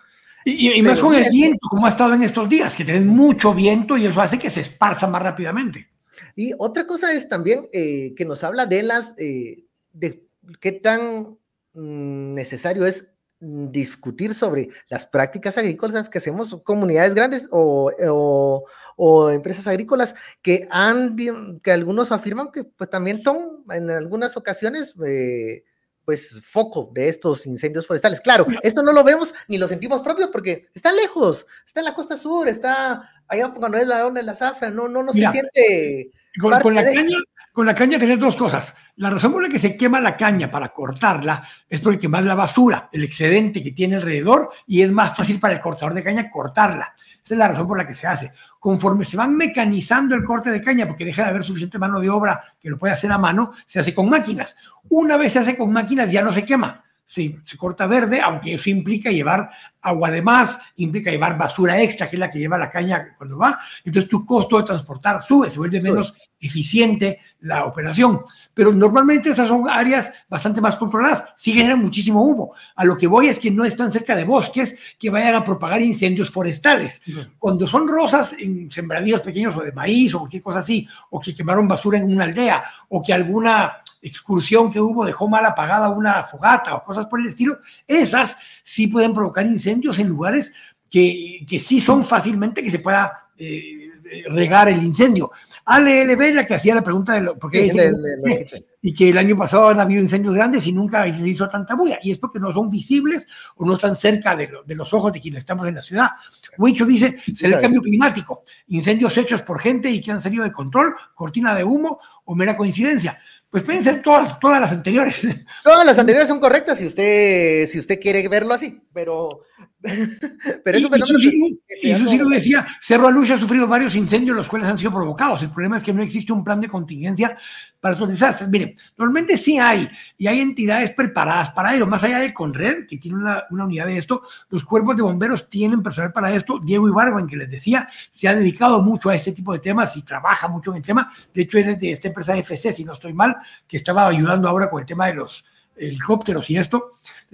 Y, 0.46 0.82
más 0.82 1.00
con 1.00 1.16
el 1.16 1.30
viento, 1.30 1.68
como 1.70 1.86
ha 1.86 1.90
estado 1.90 2.14
en 2.14 2.24
estos 2.24 2.50
días, 2.50 2.76
que 2.76 2.84
tienen 2.84 3.08
mucho 3.08 3.54
viento 3.54 3.96
y 3.96 4.06
eso 4.06 4.22
hace 4.22 4.38
que 4.38 4.50
se 4.50 4.60
esparza 4.60 5.08
más 5.08 5.22
rápidamente. 5.22 5.93
Y 6.36 6.54
otra 6.58 6.88
cosa 6.88 7.14
es 7.14 7.30
también 7.30 7.68
eh, 7.74 8.14
que 8.16 8.26
nos 8.26 8.44
habla 8.44 8.66
de 8.66 8.84
las, 8.84 9.16
eh, 9.18 9.66
de 9.92 10.26
qué 10.60 10.72
tan 10.72 11.38
mm, 11.74 12.34
necesario 12.34 12.86
es 12.86 13.08
discutir 13.44 14.34
sobre 14.34 14.70
las 14.88 15.06
prácticas 15.06 15.58
agrícolas 15.58 16.10
que 16.10 16.18
hacemos 16.18 16.58
comunidades 16.64 17.14
grandes 17.14 17.48
o, 17.52 17.92
o, 18.08 18.64
o, 18.96 19.30
empresas 19.30 19.68
agrícolas 19.68 20.16
que 20.42 20.68
han, 20.72 21.18
que 21.62 21.72
algunos 21.72 22.12
afirman 22.12 22.52
que 22.52 22.64
pues 22.64 22.90
también 22.90 23.22
son 23.22 23.64
en 23.72 23.90
algunas 23.90 24.38
ocasiones 24.38 24.94
eh, 25.06 25.64
pues 26.06 26.40
foco 26.44 26.92
de 26.94 27.10
estos 27.10 27.46
incendios 27.46 27.88
forestales. 27.88 28.22
Claro, 28.22 28.46
esto 28.62 28.84
no 28.84 28.92
lo 28.92 29.04
vemos 29.04 29.34
ni 29.48 29.58
lo 29.58 29.68
sentimos 29.68 30.02
propio 30.02 30.32
porque 30.32 30.68
está 30.74 30.92
lejos, 30.92 31.46
está 31.66 31.80
en 31.82 31.86
la 31.86 31.94
costa 31.94 32.18
sur, 32.18 32.48
está 32.48 33.10
allá 33.28 33.50
cuando 33.50 33.78
es 33.78 33.88
la 33.88 34.06
onda 34.06 34.22
de 34.22 34.28
la 34.28 34.36
zafra, 34.36 34.70
no, 34.70 34.88
no, 34.88 35.04
no 35.04 35.14
se 35.14 35.20
siente. 35.20 36.12
Con, 36.40 36.52
la 36.52 36.84
caña, 36.84 37.18
con 37.52 37.66
la 37.66 37.76
caña 37.76 38.00
tenés 38.00 38.20
dos 38.20 38.36
cosas. 38.36 38.74
La 38.96 39.10
razón 39.10 39.32
por 39.32 39.44
la 39.44 39.50
que 39.50 39.60
se 39.60 39.78
quema 39.78 40.02
la 40.02 40.18
caña 40.18 40.50
para 40.50 40.70
cortarla 40.70 41.48
es 41.70 41.82
porque 41.82 42.00
quemas 42.00 42.26
la 42.26 42.36
basura, 42.36 42.90
el 42.92 43.04
excedente 43.04 43.62
que 43.62 43.72
tiene 43.72 43.96
alrededor 43.96 44.52
y 44.68 44.82
es 44.82 44.92
más 44.92 45.16
fácil 45.16 45.40
para 45.40 45.54
el 45.56 45.60
cortador 45.60 45.94
de 45.94 46.04
caña 46.04 46.30
cortarla. 46.30 46.94
Esa 47.24 47.36
es 47.36 47.38
la 47.38 47.48
razón 47.48 47.68
por 47.68 47.78
la 47.78 47.88
que 47.88 47.94
se 47.94 48.06
hace. 48.06 48.34
Conforme 48.60 49.06
se 49.06 49.16
van 49.16 49.36
mecanizando 49.36 50.16
el 50.16 50.24
corte 50.24 50.52
de 50.52 50.62
caña, 50.62 50.86
porque 50.86 51.06
deja 51.06 51.24
de 51.24 51.30
haber 51.30 51.44
suficiente 51.44 51.80
mano 51.80 52.00
de 52.00 52.10
obra 52.10 52.44
que 52.60 52.70
lo 52.70 52.78
puede 52.78 52.94
hacer 52.94 53.12
a 53.12 53.18
mano, 53.18 53.54
se 53.66 53.80
hace 53.80 53.94
con 53.94 54.10
máquinas. 54.10 54.58
Una 54.90 55.16
vez 55.16 55.34
se 55.34 55.40
hace 55.40 55.58
con 55.58 55.72
máquinas 55.72 56.12
ya 56.12 56.22
no 56.22 56.34
se 56.34 56.44
quema. 56.44 56.83
Se, 57.06 57.40
se, 57.44 57.58
corta 57.58 57.86
verde, 57.86 58.22
aunque 58.22 58.54
eso 58.54 58.70
implica 58.70 59.12
llevar 59.12 59.50
agua 59.82 60.10
de 60.10 60.22
más, 60.22 60.58
implica 60.78 61.12
llevar 61.12 61.38
basura 61.38 61.82
extra, 61.82 62.10
que 62.10 62.16
es 62.16 62.20
la 62.20 62.32
que 62.32 62.40
lleva 62.40 62.58
la 62.58 62.70
caña 62.72 63.16
cuando 63.18 63.38
va. 63.38 63.60
Entonces 63.84 64.10
tu 64.10 64.26
costo 64.26 64.58
de 64.58 64.64
transportar 64.64 65.22
sube, 65.22 65.50
se 65.50 65.60
vuelve 65.60 65.82
menos 65.82 66.14
eficiente 66.40 67.20
la 67.42 67.66
operación. 67.66 68.22
Pero 68.54 68.72
normalmente 68.72 69.30
esas 69.30 69.48
son 69.48 69.68
áreas 69.68 70.12
bastante 70.30 70.62
más 70.62 70.76
controladas. 70.76 71.34
Sí 71.36 71.54
generan 71.54 71.80
muchísimo 71.80 72.22
humo. 72.22 72.54
A 72.76 72.86
lo 72.86 72.98
que 72.98 73.08
voy 73.08 73.28
es 73.28 73.40
que 73.40 73.50
no 73.50 73.66
están 73.66 73.92
cerca 73.92 74.16
de 74.16 74.26
bosques 74.26 74.76
que 75.00 75.10
vayan 75.10 75.36
a 75.36 75.44
propagar 75.44 75.82
incendios 75.82 76.30
forestales. 76.30 77.02
Cuando 77.40 77.66
son 77.66 77.88
rosas 77.88 78.36
en 78.38 78.70
sembradíos 78.70 79.22
pequeños 79.22 79.58
o 79.58 79.62
de 79.62 79.72
maíz 79.72 80.14
o 80.14 80.20
cualquier 80.20 80.44
cosa 80.44 80.60
así, 80.60 80.88
o 81.10 81.20
que 81.20 81.34
quemaron 81.34 81.68
basura 81.68 81.98
en 81.98 82.12
una 82.12 82.26
aldea, 82.26 82.64
o 82.90 83.02
que 83.02 83.14
alguna 83.14 83.83
excursión 84.04 84.72
que 84.72 84.82
hubo 84.82 85.06
dejó 85.06 85.28
mal 85.28 85.46
apagada 85.46 85.90
una 85.90 86.24
fogata 86.26 86.76
o 86.76 86.84
cosas 86.84 87.06
por 87.08 87.20
el 87.20 87.28
estilo, 87.28 87.58
esas 87.88 88.38
sí 88.62 88.88
pueden 88.88 89.14
provocar 89.14 89.46
incendios 89.46 89.98
en 89.98 90.10
lugares 90.10 90.54
que, 90.90 91.44
que 91.48 91.58
sí 91.58 91.80
son 91.80 92.06
fácilmente 92.06 92.62
que 92.62 92.70
se 92.70 92.80
pueda 92.80 93.30
eh, 93.38 93.90
regar 94.30 94.70
el 94.70 94.84
incendio. 94.84 95.32
ALLB 95.66 96.34
la 96.34 96.46
que 96.46 96.56
hacía 96.56 96.76
la 96.76 96.84
pregunta 96.84 97.14
de 97.14 97.22
lo, 97.22 97.40
porque 97.40 97.72
y 98.82 98.94
que 98.94 99.10
el 99.10 99.18
año 99.18 99.38
pasado 99.38 99.70
han 99.70 99.80
habido 99.80 100.02
incendios 100.02 100.36
grandes 100.36 100.68
y 100.68 100.74
nunca 100.74 101.12
se 101.14 101.28
hizo 101.28 101.50
tanta 101.50 101.74
bulla, 101.74 102.00
y 102.04 102.12
es 102.12 102.20
porque 102.20 102.40
no 102.40 102.52
son 102.52 102.70
visibles 102.70 103.26
o 103.56 103.66
no 103.66 103.76
están 103.76 103.96
cerca 103.96 104.36
de, 104.36 104.50
de 104.66 104.76
los 104.76 104.94
ojos 104.94 105.14
de 105.14 105.22
quienes 105.22 105.40
estamos 105.40 105.68
en 105.68 105.76
la 105.76 105.82
ciudad. 105.82 106.10
Huicho 106.58 106.86
dice, 106.86 107.18
será 107.34 107.56
el 107.56 107.62
cambio 107.62 107.82
climático, 107.82 108.44
incendios 108.68 109.18
hechos 109.18 109.42
por 109.42 109.60
gente 109.60 109.90
y 109.90 110.02
que 110.02 110.12
han 110.12 110.22
salido 110.22 110.44
de 110.44 110.52
control, 110.52 110.94
cortina 111.16 111.56
de 111.56 111.64
humo 111.64 112.00
o 112.26 112.36
mera 112.36 112.58
coincidencia. 112.58 113.18
Pues 113.54 113.62
pueden 113.62 113.84
ser 113.84 114.02
todas, 114.02 114.40
todas 114.40 114.60
las 114.60 114.72
anteriores. 114.72 115.28
Todas 115.64 115.86
las 115.86 116.00
anteriores 116.00 116.28
son 116.28 116.40
correctas 116.40 116.76
si 116.80 116.88
usted, 116.88 117.68
si 117.68 117.78
usted 117.78 118.00
quiere 118.00 118.28
verlo 118.28 118.52
así, 118.52 118.82
pero 118.92 119.42
Pero 120.64 120.78
eso, 120.78 120.90
y, 120.94 121.92
eso, 121.92 122.08
sí, 122.08 122.18
lo 122.18 122.30
decía, 122.30 122.66
Cerro 122.82 123.08
Aluche 123.08 123.34
ha 123.34 123.38
sufrido 123.38 123.68
varios 123.68 123.96
incendios, 123.96 124.36
los 124.36 124.48
cuales 124.48 124.70
han 124.70 124.78
sido 124.78 124.92
provocados. 124.92 125.44
El 125.44 125.50
problema 125.50 125.78
es 125.78 125.84
que 125.84 125.94
no 125.94 126.02
existe 126.02 126.32
un 126.32 126.44
plan 126.44 126.62
de 126.62 126.70
contingencia 126.70 127.38
para 127.82 127.96
esos 127.96 128.08
desastres. 128.08 128.50
Miren, 128.50 128.76
normalmente 128.98 129.38
sí 129.38 129.60
hay, 129.60 129.90
y 130.18 130.28
hay 130.28 130.40
entidades 130.40 130.92
preparadas 130.92 131.50
para 131.52 131.76
ello. 131.76 131.86
Más 131.86 132.02
allá 132.04 132.20
del 132.20 132.34
Conred, 132.34 132.88
que 132.88 132.98
tiene 132.98 133.18
una, 133.18 133.44
unidad 133.50 133.88
de 133.88 133.98
esto, 133.98 134.24
los 134.50 134.64
cuerpos 134.64 134.96
de 134.96 135.04
bomberos 135.04 135.50
tienen 135.50 135.84
personal 135.84 136.14
para 136.14 136.34
esto. 136.34 136.60
Diego 136.60 136.88
Ibargüen, 136.88 137.28
que 137.28 137.36
les 137.36 137.50
decía, 137.50 137.90
se 138.10 138.30
ha 138.30 138.36
dedicado 138.36 138.82
mucho 138.82 139.10
a 139.10 139.16
este 139.16 139.34
tipo 139.34 139.52
de 139.52 139.60
temas 139.60 139.98
y 139.98 140.04
trabaja 140.04 140.48
mucho 140.48 140.72
en 140.72 140.78
el 140.78 140.84
tema. 140.84 141.12
De 141.34 141.42
hecho, 141.42 141.58
él 141.58 141.70
es 141.70 141.80
de 141.80 141.92
esta 141.92 142.08
empresa 142.08 142.38
FC, 142.38 142.72
si 142.72 142.86
no 142.86 142.94
estoy 142.94 143.14
mal, 143.14 143.36
que 143.68 143.76
estaba 143.76 144.08
ayudando 144.08 144.48
ahora 144.48 144.70
con 144.70 144.80
el 144.80 144.86
tema 144.86 145.08
de 145.08 145.16
los 145.16 145.44
helicópteros 145.76 146.50
y 146.50 146.58
esto. 146.58 146.92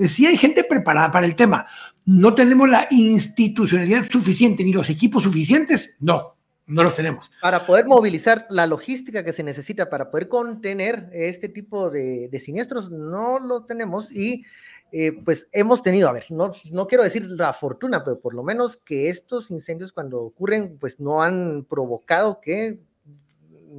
Sí 0.08 0.26
hay 0.26 0.38
gente 0.38 0.64
preparada 0.64 1.12
para 1.12 1.28
el 1.28 1.36
tema 1.36 1.68
no 2.10 2.34
tenemos 2.34 2.68
la 2.68 2.88
institucionalidad 2.90 4.10
suficiente 4.10 4.64
ni 4.64 4.74
los 4.74 4.90
equipos 4.90 5.22
suficientes, 5.22 5.96
no, 6.00 6.34
no 6.66 6.84
los 6.84 6.96
tenemos. 6.96 7.32
Para 7.40 7.68
poder 7.68 7.86
movilizar 7.86 8.48
la 8.50 8.66
logística 8.66 9.24
que 9.24 9.32
se 9.32 9.44
necesita 9.44 9.92
para 9.92 10.10
poder 10.10 10.28
contener 10.28 11.08
este 11.14 11.50
tipo 11.50 11.92
de, 11.92 12.36
siniestros, 12.44 12.90
no 12.90 13.38
lo 13.38 13.66
tenemos 13.66 14.12
y 14.12 14.44
eh, 14.92 15.12
pues 15.24 15.48
hemos 15.52 15.84
tenido, 15.84 16.10
a 16.10 16.14
ver, 16.14 16.26
no, 16.32 16.52
no 16.72 16.88
quiero 16.88 17.04
decir 17.04 17.26
la 17.26 17.54
fortuna, 17.54 18.04
pero 18.04 18.20
por 18.20 18.34
lo 18.34 18.42
menos 18.42 18.76
que 18.76 19.10
estos 19.10 19.52
incendios 19.52 19.94
cuando 19.94 20.20
ocurren, 20.20 20.80
pues 20.80 21.00
no 21.00 21.22
han 21.22 21.64
provocado 21.70 22.42
que 22.42 22.80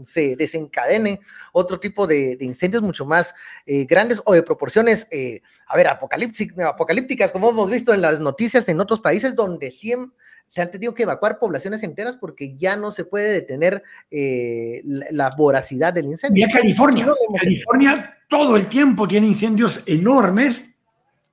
se 0.05 0.37
desencadene 0.37 1.21
otro 1.53 1.81
tipo 1.81 2.07
de, 2.07 2.37
incendios 2.41 2.83
mucho 2.83 3.05
más 3.05 3.35
eh, 3.67 3.85
grandes 3.85 4.21
o 4.25 4.35
de 4.35 4.43
proporciones, 4.43 5.07
eh, 5.11 5.43
a 5.67 5.77
ver, 5.77 5.89
apocalípticas, 5.89 7.33
como 7.33 7.51
hemos 7.51 7.71
visto 7.71 7.95
en 7.95 8.01
las 8.01 8.21
noticias 8.21 8.69
en 8.69 8.81
otros 8.81 9.01
países 9.01 9.35
donde 9.35 9.71
siempre 9.71 10.17
se 10.51 10.61
han 10.61 10.71
tenido 10.71 10.93
que 10.95 11.05
evacuar 11.05 11.39
poblaciones 11.39 11.83
enteras 11.85 12.17
porque 12.17 12.57
ya 12.57 12.77
no 12.77 12.91
se 12.91 13.05
puede 13.05 13.31
detener 13.31 13.85
eh, 14.11 14.83
la, 14.85 15.31
voracidad 15.31 15.95
del 15.95 16.07
incendio. 16.07 16.45
Mira 16.45 16.59
California, 16.59 17.07
California 17.39 18.19
todo 18.29 18.57
el 18.57 18.67
tiempo 18.67 19.07
tiene 19.07 19.29
incendios 19.29 19.81
enormes 19.87 20.65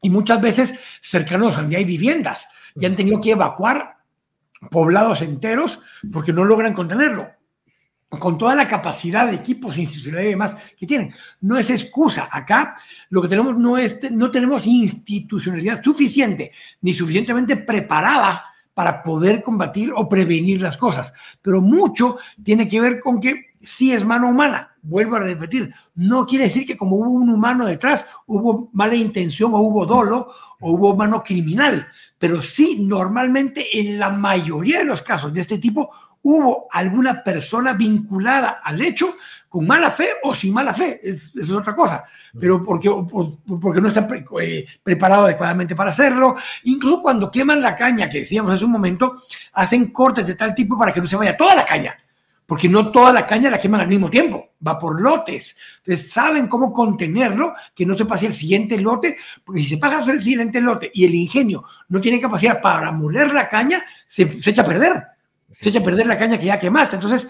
y 0.04 0.12
muchas 0.12 0.40
veces 0.40 0.74
cercanos 1.02 1.58
a 1.58 1.62
donde 1.62 1.78
hay 1.78 1.86
viviendas. 1.86 2.48
Y 2.76 2.86
han 2.86 2.96
tenido 2.96 3.20
que 3.20 3.32
evacuar 3.32 3.98
poblados 4.70 5.24
enteros 5.24 5.82
porque 6.14 6.32
no 6.32 6.46
logran 6.46 6.76
contenerlo 6.76 7.37
con 8.10 8.38
toda 8.38 8.56
la 8.56 8.68
capacidad 8.68 9.28
de 9.28 9.36
equipos 9.36 9.78
institucionales 9.78 10.28
y 10.28 10.32
demás 10.32 10.56
que 10.78 10.88
tienen. 10.88 11.14
No 11.42 11.58
es 11.58 11.70
excusa. 11.70 12.30
Acá 12.32 12.78
lo 13.10 13.22
que 13.22 13.28
tenemos 13.28 13.58
no 13.58 13.78
es, 13.78 14.00
no 14.12 14.32
tenemos 14.32 14.66
institucionalidad 14.66 15.84
suficiente 15.84 16.52
ni 16.82 16.94
suficientemente 16.94 17.58
preparada 17.58 18.46
para 18.74 19.04
poder 19.04 19.44
combatir 19.44 19.92
o 19.96 20.08
prevenir 20.08 20.62
las 20.62 20.78
cosas. 20.78 21.14
Pero 21.42 21.62
mucho 21.62 22.18
tiene 22.44 22.68
que 22.68 22.80
ver 22.80 23.00
con 23.02 23.20
que 23.20 23.56
sí 23.62 23.92
es 23.92 24.06
mano 24.06 24.30
humana. 24.30 24.76
Vuelvo 24.82 25.18
a 25.18 25.20
repetir, 25.20 25.74
no 25.96 26.26
quiere 26.26 26.46
decir 26.46 26.66
que 26.66 26.78
como 26.78 26.96
hubo 26.96 27.10
un 27.10 27.30
humano 27.30 27.66
detrás, 27.66 28.06
hubo 28.26 28.70
mala 28.72 28.96
intención 28.96 29.54
o 29.54 29.60
hubo 29.60 29.86
dolo 29.86 30.32
o 30.62 30.72
hubo 30.72 30.96
mano 30.96 31.24
criminal. 31.24 31.88
Pero 32.18 32.42
sí, 32.42 32.78
normalmente 32.80 33.80
en 33.80 34.00
la 34.00 34.10
mayoría 34.10 34.80
de 34.80 34.86
los 34.86 35.02
casos 35.02 35.34
de 35.34 35.42
este 35.42 35.58
tipo 35.58 35.92
hubo 36.30 36.68
alguna 36.72 37.24
persona 37.24 37.72
vinculada 37.72 38.60
al 38.62 38.82
hecho 38.82 39.16
con 39.48 39.66
mala 39.66 39.90
fe 39.90 40.10
o 40.24 40.36
sin 40.36 40.54
mala 40.54 40.74
fe, 40.74 41.00
eso 41.02 41.42
es 41.42 41.50
otra 41.52 41.74
cosa, 41.74 42.04
pero 42.38 42.62
porque, 42.62 42.92
porque 43.62 43.80
no 43.80 43.88
está 43.88 44.06
eh, 44.42 44.66
preparado 44.84 45.24
adecuadamente 45.24 45.74
para 45.74 45.92
hacerlo. 45.92 46.36
Incluso 46.66 47.02
cuando 47.02 47.32
queman 47.32 47.62
la 47.62 47.74
caña, 47.74 48.10
que 48.10 48.20
decíamos 48.20 48.54
hace 48.54 48.66
un 48.66 48.72
momento, 48.72 49.24
hacen 49.54 49.90
cortes 49.92 50.28
de 50.28 50.36
tal 50.36 50.54
tipo 50.54 50.78
para 50.78 50.94
que 50.94 51.00
no 51.00 51.08
se 51.08 51.16
vaya 51.16 51.38
toda 51.38 51.56
la 51.56 51.64
caña, 51.64 51.96
porque 52.46 52.68
no 52.68 52.92
toda 52.92 53.14
la 53.14 53.26
caña 53.26 53.50
la 53.50 53.62
queman 53.62 53.80
al 53.80 53.88
mismo 53.88 54.10
tiempo, 54.10 54.50
va 54.68 54.78
por 54.78 55.02
lotes. 55.02 55.56
Entonces 55.78 56.12
saben 56.12 56.48
cómo 56.48 56.74
contenerlo, 56.74 57.54
que 57.74 57.86
no 57.86 57.96
se 57.96 58.04
pase 58.04 58.26
el 58.26 58.34
siguiente 58.34 58.78
lote, 58.78 59.16
porque 59.46 59.62
si 59.62 59.68
se 59.70 59.78
pasa 59.78 60.12
el 60.12 60.22
siguiente 60.22 60.60
lote 60.60 60.92
y 60.94 61.06
el 61.06 61.16
ingenio 61.16 61.64
no 61.88 62.02
tiene 62.02 62.20
capacidad 62.20 62.60
para 62.60 62.92
moler 62.92 63.34
la 63.34 63.48
caña, 63.48 63.82
se, 64.06 64.42
se 64.42 64.50
echa 64.50 64.64
a 64.64 64.66
perder 64.66 65.17
se 65.52 65.70
echa 65.70 65.80
a 65.80 65.84
perder 65.84 66.08
la 66.08 66.18
caña 66.18 66.38
que 66.38 66.46
ya 66.46 66.60
quemaste. 66.60 66.96
Entonces, 66.96 67.28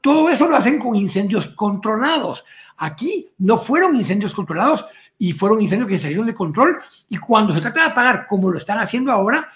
todo 0.00 0.28
eso 0.28 0.48
lo 0.48 0.56
hacen 0.56 0.78
con 0.78 0.94
incendios 0.94 1.48
controlados. 1.48 2.44
Aquí 2.76 3.30
no 3.38 3.56
fueron 3.56 3.96
incendios 3.96 4.34
controlados 4.34 4.84
y 5.18 5.32
fueron 5.32 5.60
incendios 5.60 5.88
que 5.88 5.98
salieron 5.98 6.26
de 6.26 6.34
control. 6.34 6.80
Y 7.08 7.16
cuando 7.18 7.54
se 7.54 7.60
trata 7.60 7.80
de 7.80 7.86
apagar, 7.90 8.26
como 8.26 8.50
lo 8.50 8.58
están 8.58 8.78
haciendo 8.78 9.12
ahora, 9.12 9.48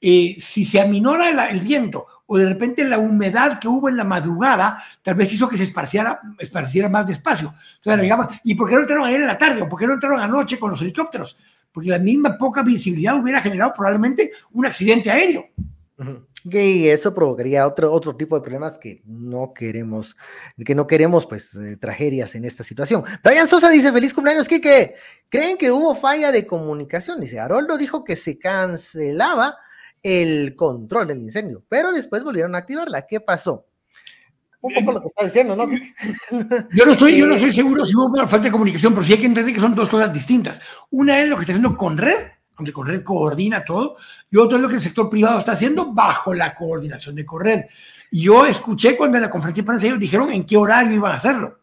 eh, 0.00 0.36
si 0.38 0.64
se 0.64 0.80
aminora 0.80 1.48
el, 1.48 1.60
viento 1.60 2.06
o 2.26 2.36
de 2.36 2.46
repente 2.46 2.84
la 2.84 2.98
humedad 2.98 3.58
que 3.58 3.68
hubo 3.68 3.88
en 3.88 3.96
la 3.96 4.04
madrugada, 4.04 4.82
tal 5.02 5.14
vez 5.14 5.32
hizo 5.32 5.48
que 5.48 5.56
se 5.56 5.64
esparciera, 5.64 6.20
esparciera 6.38 6.88
más 6.88 7.06
despacio. 7.06 7.54
Entonces, 7.76 8.02
digamos, 8.02 8.28
¿y 8.44 8.54
por 8.54 8.68
qué 8.68 8.74
no 8.74 8.82
entraron 8.82 9.06
ayer 9.06 9.20
en 9.20 9.28
la 9.28 9.38
tarde? 9.38 9.62
¿O 9.62 9.68
por 9.68 9.78
qué 9.78 9.86
no 9.86 9.94
entraron 9.94 10.20
anoche 10.20 10.58
con 10.58 10.70
los 10.70 10.82
helicópteros? 10.82 11.36
Porque 11.72 11.88
la 11.88 11.98
misma 11.98 12.36
poca 12.36 12.62
visibilidad 12.62 13.16
hubiera 13.16 13.40
generado 13.40 13.72
probablemente 13.74 14.32
un 14.52 14.66
accidente 14.66 15.10
aéreo. 15.10 15.46
Y 16.48 16.88
eso 16.88 17.12
provocaría 17.12 17.66
otro, 17.66 17.92
otro 17.92 18.14
tipo 18.14 18.36
de 18.36 18.42
problemas 18.42 18.78
que 18.78 19.02
no 19.04 19.52
queremos, 19.52 20.16
que 20.64 20.76
no 20.76 20.86
queremos, 20.86 21.26
pues, 21.26 21.54
eh, 21.56 21.76
tragedias 21.76 22.36
en 22.36 22.44
esta 22.44 22.62
situación. 22.62 23.02
Brian 23.24 23.48
Sosa 23.48 23.68
dice, 23.68 23.90
feliz 23.90 24.14
cumpleaños, 24.14 24.46
Kike. 24.46 24.94
¿Creen 25.28 25.58
que 25.58 25.72
hubo 25.72 25.96
falla 25.96 26.30
de 26.30 26.46
comunicación? 26.46 27.20
Dice, 27.20 27.40
Haroldo 27.40 27.76
dijo 27.76 28.04
que 28.04 28.14
se 28.14 28.38
cancelaba 28.38 29.58
el 30.04 30.54
control 30.54 31.08
del 31.08 31.18
incendio, 31.18 31.64
pero 31.68 31.90
después 31.90 32.22
volvieron 32.22 32.54
a 32.54 32.58
activarla. 32.58 33.06
¿Qué 33.08 33.18
pasó? 33.18 33.66
Un 34.60 34.72
poco 34.72 34.92
lo 34.92 35.00
que 35.00 35.08
está 35.08 35.24
diciendo, 35.24 35.56
¿no? 35.56 35.68
Yo 36.74 36.86
no 36.86 36.92
estoy, 36.92 37.18
yo 37.18 37.26
no 37.26 37.34
estoy 37.34 37.52
seguro 37.52 37.84
si 37.84 37.94
hubo 37.94 38.06
una 38.06 38.28
falta 38.28 38.46
de 38.46 38.52
comunicación, 38.52 38.94
pero 38.94 39.04
sí 39.04 39.12
hay 39.14 39.18
que 39.18 39.26
entender 39.26 39.52
que 39.52 39.60
son 39.60 39.74
dos 39.74 39.88
cosas 39.88 40.12
distintas. 40.12 40.60
Una 40.90 41.20
es 41.20 41.28
lo 41.28 41.36
que 41.36 41.42
está 41.42 41.52
haciendo 41.52 41.76
con 41.76 41.98
red, 41.98 42.18
aunque 42.56 42.72
Corred 42.72 43.02
coordina 43.02 43.64
todo, 43.64 43.96
y 44.30 44.36
otro 44.36 44.56
es 44.56 44.62
lo 44.62 44.68
que 44.68 44.76
el 44.76 44.80
sector 44.80 45.08
privado 45.10 45.38
está 45.38 45.52
haciendo 45.52 45.92
bajo 45.92 46.34
la 46.34 46.54
coordinación 46.54 47.14
de 47.14 47.26
Corred. 47.26 47.64
Yo 48.10 48.44
escuché 48.46 48.96
cuando 48.96 49.16
en 49.18 49.22
la 49.22 49.30
conferencia 49.30 49.62
de 49.62 49.66
prensa 49.66 49.86
ellos 49.86 50.00
dijeron 50.00 50.30
en 50.30 50.44
qué 50.44 50.56
horario 50.56 50.94
iban 50.94 51.12
a 51.12 51.16
hacerlo. 51.16 51.58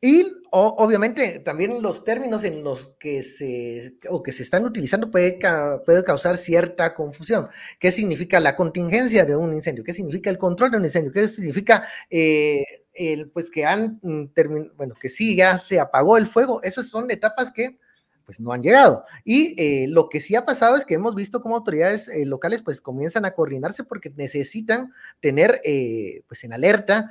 Y 0.00 0.26
obviamente 0.52 1.40
también 1.40 1.82
los 1.82 2.04
términos 2.04 2.42
en 2.44 2.64
los 2.64 2.88
que 2.98 3.22
se 3.22 3.96
o 4.08 4.22
que 4.22 4.32
se 4.32 4.42
están 4.42 4.64
utilizando 4.64 5.10
puede, 5.10 5.38
puede 5.84 6.04
causar 6.04 6.36
cierta 6.38 6.94
confusión. 6.94 7.48
¿Qué 7.78 7.92
significa 7.92 8.40
la 8.40 8.56
contingencia 8.56 9.24
de 9.24 9.36
un 9.36 9.52
incendio? 9.52 9.84
¿Qué 9.84 9.94
significa 9.94 10.30
el 10.30 10.38
control 10.38 10.70
de 10.70 10.76
un 10.78 10.84
incendio? 10.84 11.12
¿Qué 11.12 11.28
significa 11.28 11.86
eh, 12.08 12.64
el, 12.94 13.30
pues 13.30 13.50
que 13.50 13.64
han 13.64 14.00
mm, 14.02 14.24
bueno, 14.76 14.94
que 15.00 15.08
sí 15.08 15.36
ya 15.36 15.58
se 15.58 15.78
apagó 15.78 16.16
el 16.16 16.26
fuego? 16.26 16.62
Esas 16.62 16.88
son 16.88 17.10
etapas 17.10 17.52
que 17.52 17.78
pues 18.30 18.38
no 18.38 18.52
han 18.52 18.62
llegado. 18.62 19.04
Y 19.24 19.60
eh, 19.60 19.88
lo 19.88 20.08
que 20.08 20.20
sí 20.20 20.36
ha 20.36 20.44
pasado 20.44 20.76
es 20.76 20.86
que 20.86 20.94
hemos 20.94 21.16
visto 21.16 21.42
cómo 21.42 21.56
autoridades 21.56 22.06
eh, 22.06 22.24
locales 22.24 22.62
pues 22.62 22.80
comienzan 22.80 23.24
a 23.24 23.32
coordinarse 23.32 23.82
porque 23.82 24.08
necesitan 24.14 24.92
tener 25.18 25.60
eh, 25.64 26.22
pues 26.28 26.44
en 26.44 26.52
alerta 26.52 27.10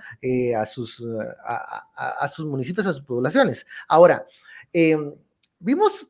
a, 0.55 0.65
sus, 0.65 1.05
a, 1.45 2.29
sus 2.29 2.45
municipios, 2.45 2.87
a 2.87 2.93
sus 2.93 3.01
poblaciones. 3.01 3.67
Ahora, 3.89 4.25
vimos 5.59 6.07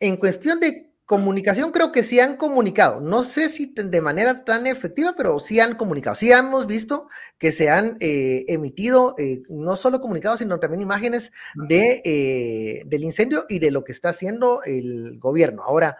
en 0.00 0.16
cuestión 0.16 0.58
de 0.58 0.91
Comunicación 1.12 1.72
creo 1.72 1.92
que 1.92 2.04
sí 2.04 2.20
han 2.20 2.38
comunicado, 2.38 2.98
no 2.98 3.22
sé 3.22 3.50
si 3.50 3.74
de 3.76 4.00
manera 4.00 4.46
tan 4.46 4.66
efectiva, 4.66 5.12
pero 5.14 5.40
sí 5.40 5.60
han 5.60 5.74
comunicado. 5.74 6.16
Sí 6.16 6.32
hemos 6.32 6.66
visto 6.66 7.10
que 7.36 7.52
se 7.52 7.68
han 7.68 7.98
eh, 8.00 8.46
emitido 8.48 9.14
eh, 9.18 9.42
no 9.50 9.76
solo 9.76 10.00
comunicados, 10.00 10.38
sino 10.38 10.58
también 10.58 10.80
imágenes 10.80 11.30
de, 11.68 12.00
eh, 12.02 12.84
del 12.86 13.04
incendio 13.04 13.44
y 13.46 13.58
de 13.58 13.70
lo 13.70 13.84
que 13.84 13.92
está 13.92 14.08
haciendo 14.08 14.62
el 14.64 15.18
gobierno. 15.18 15.62
Ahora, 15.64 15.98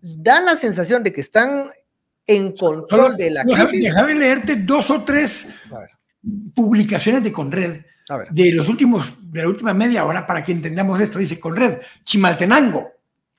da 0.00 0.40
la 0.40 0.54
sensación 0.54 1.02
de 1.02 1.12
que 1.12 1.22
están 1.22 1.72
en 2.24 2.52
control 2.52 3.16
de 3.16 3.30
la 3.30 3.42
crisis. 3.42 3.82
Déjame 3.82 4.14
leerte 4.14 4.54
dos 4.54 4.88
o 4.88 5.02
tres 5.02 5.48
publicaciones 6.54 7.24
de 7.24 7.32
Conred 7.32 7.80
de 8.30 8.52
los 8.52 8.68
últimos, 8.68 9.16
de 9.20 9.42
la 9.42 9.48
última 9.48 9.74
media 9.74 10.04
hora 10.04 10.24
para 10.24 10.44
que 10.44 10.52
entendamos 10.52 11.00
esto. 11.00 11.18
Dice 11.18 11.40
Conred, 11.40 11.80
Chimaltenango 12.04 12.93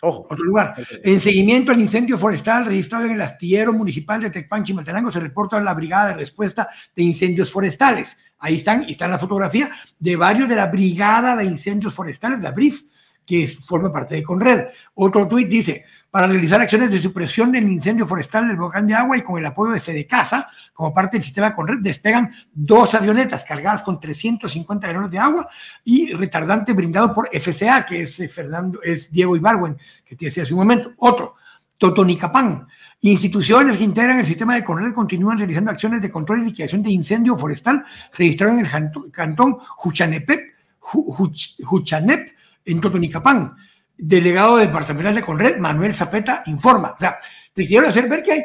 Ojo, 0.06 0.28
otro 0.30 0.46
lugar. 0.46 0.76
En 1.04 1.20
seguimiento 1.20 1.72
al 1.72 1.80
incendio 1.80 2.15
forestal 2.18 2.65
registrado 2.65 3.06
en 3.06 3.12
el 3.13 3.22
astillero 3.22 3.74
municipal 3.74 4.22
de 4.22 4.30
Tecpan, 4.30 4.63
Chimaltenango, 4.63 5.12
se 5.12 5.20
reporta 5.20 5.58
a 5.58 5.62
la 5.62 5.74
Brigada 5.74 6.10
de 6.10 6.13
Respuesta 6.13 6.70
de 6.96 7.02
Incendios 7.02 7.52
Forestales. 7.52 8.18
Ahí 8.38 8.58
están, 8.58 8.84
está 8.84 9.08
la 9.08 9.18
fotografía 9.18 9.72
de 9.98 10.15
varios 10.15 10.48
de 10.48 10.56
la 10.56 10.68
Brigada 10.68 11.36
de 11.36 11.46
Incendios 11.46 11.96
Forestales, 11.96 12.39
la 12.39 12.52
BRIF, 12.52 12.84
que 13.26 13.48
forma 13.48 13.91
parte 13.91 14.13
de 14.13 14.22
Conred. 14.22 14.68
Otro 14.94 15.28
tuit 15.28 15.50
dice, 15.50 15.86
para 16.15 16.28
realizar 16.28 16.62
acciones 16.62 16.89
de 16.91 16.99
supresión 16.99 17.51
del 17.51 17.69
incendio 17.69 18.08
forestal 18.08 18.47
del 18.47 18.56
volcán 18.56 18.88
de 18.88 18.93
agua 18.93 19.17
y 19.17 19.21
con 19.21 19.38
el 19.38 19.45
apoyo 19.45 19.73
de 19.73 19.82
Fedecasa, 19.82 20.47
como 20.73 20.93
parte 20.93 21.17
del 21.17 21.25
sistema 21.25 21.54
Conred, 21.54 21.80
despegan 21.82 22.34
dos 22.54 22.95
avionetas 22.95 23.43
cargadas 23.43 23.84
con 23.84 23.99
350 23.99 24.88
galones 24.88 25.12
de 25.12 25.19
agua 25.19 25.49
y 25.84 26.13
retardante 26.13 26.71
brindado 26.71 27.13
por 27.13 27.28
FCA, 27.34 27.86
que 27.86 28.04
es, 28.04 28.17
eh, 28.21 28.30
Fernando, 28.30 28.80
es 28.82 29.12
Diego 29.12 29.36
Ibarwen, 29.36 29.78
que 30.06 30.15
te 30.15 30.28
decía 30.28 30.43
hace 30.43 30.54
un 30.54 30.60
momento. 30.60 30.93
Otro, 30.99 31.36
Totonicapán. 31.78 32.65
Instituciones 33.01 33.75
que 33.75 33.84
integran 33.84 34.17
el 34.17 34.25
sistema 34.25 34.56
de 34.56 34.63
Conred 34.63 34.93
continúan 34.93 35.38
realizando 35.38 35.69
acciones 35.69 36.01
de 36.01 36.12
control 36.12 36.43
y 36.43 36.45
liquidación 36.45 36.82
de 36.82 36.91
incendio 36.91 37.36
forestal 37.36 37.84
registrado 38.13 38.58
en 38.58 38.65
el 38.65 39.12
cantón 39.12 39.58
Juchanepep, 39.60 40.39
Juchanep, 40.80 42.30
en 42.63 42.80
Totonicapán 42.80 43.58
delegado 43.97 44.58
departamental 44.58 45.15
de 45.15 45.21
Conred, 45.21 45.58
Manuel 45.58 45.93
Zapeta, 45.93 46.43
informa. 46.45 46.91
O 46.91 46.99
sea, 46.99 47.17
te 47.53 47.65
quiero 47.65 47.88
hacer 47.88 48.10
ver 48.10 48.23
que 48.23 48.31
hay 48.31 48.41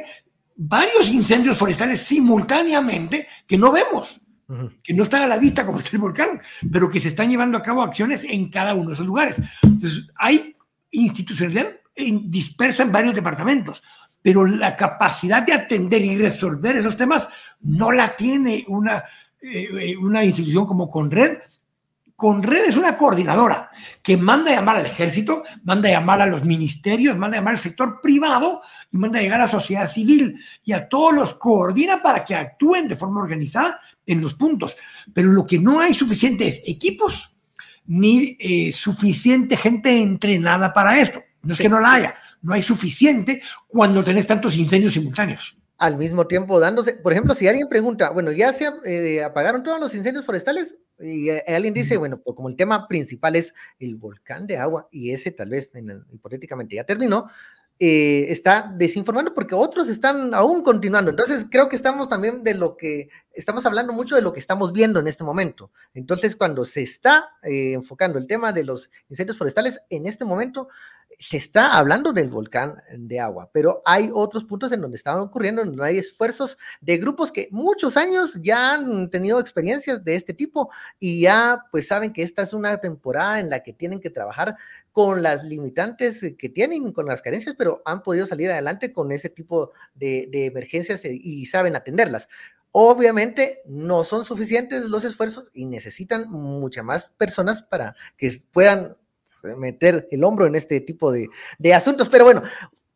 varios 0.56 1.08
incendios 1.08 1.56
forestales 1.56 2.00
simultáneamente 2.00 3.26
que 3.46 3.58
no 3.58 3.72
vemos, 3.72 4.20
que 4.82 4.94
no 4.94 5.04
están 5.04 5.22
a 5.22 5.26
la 5.26 5.38
vista 5.38 5.64
como 5.64 5.78
está 5.78 5.90
el 5.92 6.02
volcán, 6.02 6.40
pero 6.70 6.90
que 6.90 7.00
se 7.00 7.08
están 7.08 7.30
llevando 7.30 7.56
a 7.56 7.62
cabo 7.62 7.82
acciones 7.82 8.24
en 8.24 8.50
cada 8.50 8.74
uno 8.74 8.88
de 8.90 8.94
esos 8.94 9.06
lugares. 9.06 9.40
Entonces, 9.62 10.06
hay 10.16 10.54
institucionalidad 10.90 11.76
dispersa 12.24 12.82
en 12.82 12.92
varios 12.92 13.14
departamentos, 13.14 13.82
pero 14.22 14.46
la 14.46 14.76
capacidad 14.76 15.42
de 15.42 15.52
atender 15.52 16.02
y 16.02 16.16
resolver 16.16 16.76
esos 16.76 16.96
temas 16.96 17.28
no 17.60 17.92
la 17.92 18.16
tiene 18.16 18.64
una, 18.68 19.04
eh, 19.40 19.68
eh, 19.80 19.96
una 19.96 20.24
institución 20.24 20.66
como 20.66 20.90
Conred 20.90 21.38
Conred 22.20 22.66
es 22.66 22.76
una 22.76 22.98
coordinadora 22.98 23.70
que 24.02 24.18
manda 24.18 24.50
a 24.50 24.56
llamar 24.56 24.76
al 24.76 24.84
ejército, 24.84 25.42
manda 25.64 25.88
a 25.88 25.92
llamar 25.92 26.20
a 26.20 26.26
los 26.26 26.44
ministerios, 26.44 27.16
manda 27.16 27.38
a 27.38 27.40
llamar 27.40 27.54
al 27.54 27.60
sector 27.60 27.98
privado 28.02 28.60
y 28.92 28.98
manda 28.98 29.18
a 29.18 29.22
llegar 29.22 29.40
a 29.40 29.44
la 29.44 29.50
sociedad 29.50 29.88
civil 29.88 30.38
y 30.62 30.72
a 30.72 30.86
todos 30.86 31.14
los 31.14 31.34
coordina 31.36 32.02
para 32.02 32.22
que 32.22 32.34
actúen 32.34 32.88
de 32.88 32.96
forma 32.96 33.22
organizada 33.22 33.80
en 34.04 34.20
los 34.20 34.34
puntos. 34.34 34.76
Pero 35.14 35.32
lo 35.32 35.46
que 35.46 35.58
no 35.58 35.80
hay 35.80 35.94
suficiente 35.94 36.46
es 36.46 36.60
equipos 36.66 37.34
ni 37.86 38.36
eh, 38.38 38.70
suficiente 38.70 39.56
gente 39.56 40.02
entrenada 40.02 40.74
para 40.74 41.00
esto. 41.00 41.22
No 41.40 41.54
es 41.54 41.58
que 41.58 41.70
no 41.70 41.80
la 41.80 41.94
haya, 41.94 42.14
no 42.42 42.52
hay 42.52 42.60
suficiente 42.60 43.40
cuando 43.66 44.04
tenés 44.04 44.26
tantos 44.26 44.58
incendios 44.58 44.92
simultáneos 44.92 45.56
al 45.78 45.96
mismo 45.96 46.26
tiempo 46.26 46.60
dándose, 46.60 46.92
por 46.92 47.12
ejemplo, 47.12 47.34
si 47.34 47.48
alguien 47.48 47.66
pregunta, 47.66 48.10
bueno, 48.10 48.32
ya 48.32 48.52
se 48.52 48.70
eh, 48.84 49.24
apagaron 49.24 49.62
todos 49.62 49.80
los 49.80 49.94
incendios 49.94 50.26
forestales, 50.26 50.76
y 51.00 51.30
eh, 51.30 51.42
alguien 51.48 51.74
dice, 51.74 51.96
bueno, 51.96 52.20
pues 52.20 52.36
como 52.36 52.48
el 52.48 52.56
tema 52.56 52.86
principal 52.88 53.36
es 53.36 53.54
el 53.78 53.96
volcán 53.96 54.46
de 54.46 54.56
agua 54.58 54.88
y 54.90 55.12
ese 55.12 55.30
tal 55.30 55.50
vez 55.50 55.72
hipotéticamente 56.12 56.76
ya 56.76 56.84
terminó, 56.84 57.28
eh, 57.82 58.30
está 58.30 58.70
desinformando 58.76 59.32
porque 59.32 59.54
otros 59.54 59.88
están 59.88 60.34
aún 60.34 60.62
continuando. 60.62 61.10
Entonces, 61.10 61.46
creo 61.50 61.70
que 61.70 61.76
estamos 61.76 62.10
también 62.10 62.44
de 62.44 62.52
lo 62.52 62.76
que, 62.76 63.08
estamos 63.32 63.64
hablando 63.64 63.94
mucho 63.94 64.16
de 64.16 64.20
lo 64.20 64.34
que 64.34 64.38
estamos 64.38 64.74
viendo 64.74 65.00
en 65.00 65.06
este 65.06 65.24
momento. 65.24 65.70
Entonces, 65.94 66.36
cuando 66.36 66.66
se 66.66 66.82
está 66.82 67.24
eh, 67.42 67.72
enfocando 67.72 68.18
el 68.18 68.26
tema 68.26 68.52
de 68.52 68.64
los 68.64 68.90
incendios 69.08 69.38
forestales, 69.38 69.80
en 69.88 70.06
este 70.06 70.26
momento 70.26 70.68
se 71.20 71.36
está 71.36 71.76
hablando 71.76 72.14
del 72.14 72.30
volcán 72.30 72.82
de 72.96 73.20
agua, 73.20 73.50
pero 73.52 73.82
hay 73.84 74.10
otros 74.12 74.42
puntos 74.44 74.72
en 74.72 74.80
donde 74.80 74.96
están 74.96 75.20
ocurriendo, 75.20 75.60
en 75.60 75.68
donde 75.68 75.84
hay 75.84 75.98
esfuerzos 75.98 76.56
de 76.80 76.96
grupos 76.96 77.30
que 77.30 77.46
muchos 77.50 77.98
años 77.98 78.38
ya 78.40 78.72
han 78.72 79.10
tenido 79.10 79.38
experiencias 79.38 80.02
de 80.02 80.14
este 80.14 80.32
tipo 80.32 80.70
y 80.98 81.20
ya 81.20 81.66
pues 81.70 81.86
saben 81.88 82.14
que 82.14 82.22
esta 82.22 82.40
es 82.40 82.54
una 82.54 82.78
temporada 82.78 83.38
en 83.38 83.50
la 83.50 83.62
que 83.62 83.74
tienen 83.74 84.00
que 84.00 84.08
trabajar 84.08 84.56
con 84.92 85.22
las 85.22 85.44
limitantes 85.44 86.24
que 86.38 86.48
tienen, 86.48 86.90
con 86.90 87.04
las 87.04 87.20
carencias, 87.20 87.54
pero 87.56 87.82
han 87.84 88.02
podido 88.02 88.24
salir 88.24 88.50
adelante 88.50 88.90
con 88.90 89.12
ese 89.12 89.28
tipo 89.28 89.72
de, 89.94 90.26
emergencias 90.32 91.02
y 91.04 91.44
saben 91.44 91.76
atenderlas. 91.76 92.30
Obviamente 92.72 93.58
no 93.66 94.04
son 94.04 94.24
suficientes 94.24 94.84
los 94.84 95.04
esfuerzos 95.04 95.50
y 95.52 95.66
necesitan 95.66 96.30
muchas 96.30 96.84
más 96.84 97.10
personas 97.18 97.62
para 97.62 97.94
que 98.16 98.32
puedan 98.52 98.96
meter 99.56 100.08
el 100.10 100.24
hombro 100.24 100.46
en 100.46 100.54
este 100.54 100.80
tipo 100.80 101.12
de, 101.12 101.28
asuntos. 101.74 102.08
Pero 102.08 102.24
bueno, 102.24 102.42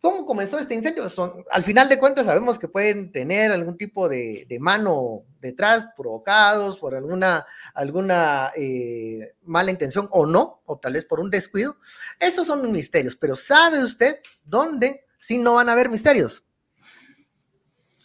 ¿cómo 0.01 0.25
comenzó 0.27 0.59
este 0.59 0.75
incendio? 0.75 1.09
Son, 1.09 1.45
al 1.51 1.65
final 1.65 1.89
de 1.89 1.99
cuentas 1.99 2.27
sabemos 2.27 2.59
que 2.59 2.69
pueden 2.69 3.13
tener 3.13 3.51
algún 3.53 3.77
tipo 3.77 4.09
de, 4.09 4.47
mano 4.61 5.23
detrás, 5.41 5.89
provocados 5.97 6.79
por 6.79 6.95
alguna, 6.95 7.47
alguna 7.75 8.53
eh, 8.57 9.35
mala 9.43 9.71
intención 9.71 10.09
o 10.11 10.27
no, 10.27 10.63
o 10.67 10.79
tal 10.79 10.95
vez 10.95 11.05
por 11.05 11.21
un 11.21 11.31
descuido. 11.31 11.77
Esos 12.21 12.47
son 12.47 12.71
misterios, 12.71 13.17
pero 13.17 13.35
¿sabe 13.35 13.83
usted 13.83 14.19
dónde 14.45 15.05
si 15.19 15.39
no 15.39 15.55
van 15.55 15.69
a 15.69 15.73
haber 15.73 15.89
misterios? 15.89 16.44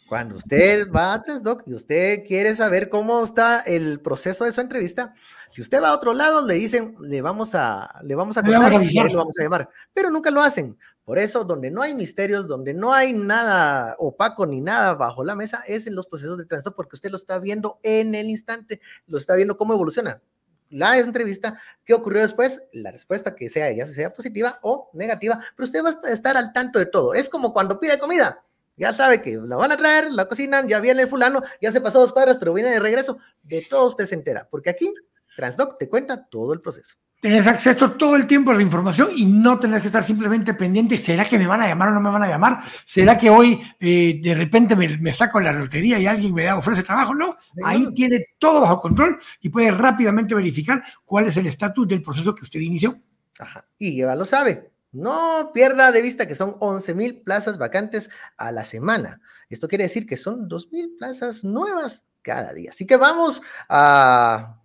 Cuando 0.09 0.37
usted 0.37 0.91
va 0.91 1.13
a 1.13 1.21
Transdoc 1.21 1.61
y 1.67 1.75
usted 1.75 2.25
quiere 2.25 2.55
saber 2.55 2.89
cómo 2.89 3.23
está 3.23 3.61
el 3.61 4.01
proceso 4.01 4.43
de 4.43 4.51
su 4.51 4.59
entrevista, 4.59 5.13
si 5.51 5.61
usted 5.61 5.81
va 5.81 5.89
a 5.89 5.95
otro 5.95 6.13
lado, 6.13 6.45
le 6.45 6.55
dicen, 6.55 6.95
le 6.99 7.21
vamos 7.21 7.53
a, 7.53 7.99
le 8.03 8.15
vamos 8.15 8.35
a 8.35 8.41
contar 8.41 8.73
y 8.73 8.87
le 8.87 9.15
vamos 9.15 9.37
a 9.39 9.43
llamar, 9.43 9.69
pero 9.93 10.09
nunca 10.09 10.31
lo 10.31 10.41
hacen. 10.41 10.75
Por 11.05 11.19
eso, 11.19 11.43
donde 11.43 11.69
no 11.69 11.83
hay 11.83 11.93
misterios, 11.93 12.47
donde 12.47 12.73
no 12.73 12.91
hay 12.91 13.13
nada 13.13 13.95
opaco 13.99 14.47
ni 14.47 14.61
nada 14.61 14.95
bajo 14.95 15.23
la 15.23 15.35
mesa, 15.35 15.63
es 15.67 15.85
en 15.85 15.95
los 15.95 16.07
procesos 16.07 16.39
de 16.39 16.45
Transdoc, 16.45 16.75
porque 16.75 16.95
usted 16.95 17.11
lo 17.11 17.17
está 17.17 17.37
viendo 17.37 17.79
en 17.83 18.15
el 18.15 18.29
instante, 18.29 18.81
lo 19.05 19.19
está 19.19 19.35
viendo 19.35 19.57
cómo 19.57 19.73
evoluciona 19.73 20.21
la 20.69 20.97
entrevista, 20.97 21.59
qué 21.83 21.93
ocurrió 21.93 22.21
después, 22.21 22.61
la 22.73 22.91
respuesta 22.91 23.35
que 23.35 23.49
sea 23.49 23.71
ya 23.71 23.85
sea 23.87 24.13
positiva 24.13 24.59
o 24.61 24.89
negativa, 24.93 25.39
pero 25.55 25.65
usted 25.65 25.83
va 25.83 25.99
a 26.03 26.11
estar 26.11 26.37
al 26.37 26.53
tanto 26.53 26.79
de 26.79 26.85
todo. 26.85 27.13
Es 27.13 27.29
como 27.29 27.53
cuando 27.53 27.79
pide 27.79 27.97
comida, 27.97 28.43
ya 28.79 28.93
sabe 28.93 29.21
que 29.21 29.37
la 29.45 29.57
van 29.57 29.73
a 29.73 29.77
traer, 29.77 30.11
la 30.11 30.27
cocinan, 30.27 30.67
ya 30.67 30.79
viene 30.79 31.01
el 31.01 31.09
fulano, 31.09 31.43
ya 31.61 31.71
se 31.71 31.81
pasó 31.81 31.99
dos 31.99 32.13
cuadras, 32.13 32.37
pero 32.37 32.53
viene 32.53 32.71
de 32.71 32.79
regreso, 32.79 33.19
de 33.43 33.61
todo 33.69 33.87
usted 33.87 34.05
se 34.05 34.15
entera, 34.15 34.47
porque 34.49 34.69
aquí 34.69 34.91
Transdoc 35.35 35.77
te 35.77 35.89
cuenta 35.89 36.25
todo 36.25 36.53
el 36.53 36.61
proceso. 36.61 36.95
Tienes 37.21 37.47
acceso 37.47 37.91
todo 37.91 38.15
el 38.15 38.25
tiempo 38.25 38.51
a 38.51 38.53
la 38.53 38.61
información 38.61 39.09
y 39.13 39.25
no 39.25 39.59
tenés 39.59 39.81
que 39.81 39.87
estar 39.87 40.01
simplemente 40.01 40.53
pendiente, 40.53 40.97
¿será 40.97 41.25
que 41.25 41.37
me 41.37 41.47
van 41.47 41.61
a 41.61 41.67
llamar 41.67 41.89
o 41.89 41.91
no 41.91 41.99
me 41.99 42.09
van 42.09 42.23
a 42.23 42.29
llamar? 42.29 42.59
¿Será 42.85 43.17
que 43.17 43.29
hoy 43.29 43.61
eh, 43.77 44.21
de 44.23 44.33
repente 44.33 44.77
me, 44.77 45.11
saco 45.11 45.41
la 45.41 45.51
lotería 45.51 45.99
y 45.99 46.07
alguien 46.07 46.33
me 46.33 46.49
ofrece 46.53 46.81
trabajo? 46.81 47.13
No, 47.13 47.35
ahí 47.65 47.93
tiene 47.93 48.27
todo 48.37 48.61
bajo 48.61 48.79
control 48.79 49.19
y 49.41 49.49
puede 49.49 49.71
rápidamente 49.71 50.33
verificar 50.33 50.81
cuál 51.03 51.25
es 51.25 51.35
el 51.35 51.47
estatus 51.47 51.89
del 51.89 52.01
proceso 52.01 52.33
que 52.33 52.43
usted 52.43 52.61
inició. 52.61 52.95
Ajá. 53.37 53.65
Y 53.77 53.97
ya 53.97 54.15
lo 54.15 54.23
sabe. 54.23 54.68
No 54.91 55.51
pierda 55.53 55.91
de 55.91 56.01
vista 56.01 56.27
que 56.27 56.35
son 56.35 56.55
11 56.59 56.93
mil 56.95 57.21
plazas 57.21 57.57
vacantes 57.57 58.09
a 58.37 58.51
la 58.51 58.63
semana. 58.63 59.21
Esto 59.49 59.67
quiere 59.67 59.83
decir 59.83 60.05
que 60.05 60.17
son 60.17 60.47
2 60.47 60.71
mil 60.71 60.95
plazas 60.97 61.43
nuevas 61.43 62.05
cada 62.21 62.53
día. 62.53 62.71
Así 62.71 62.87
que 62.87 62.97
vamos 62.97 63.41
a 63.67 64.59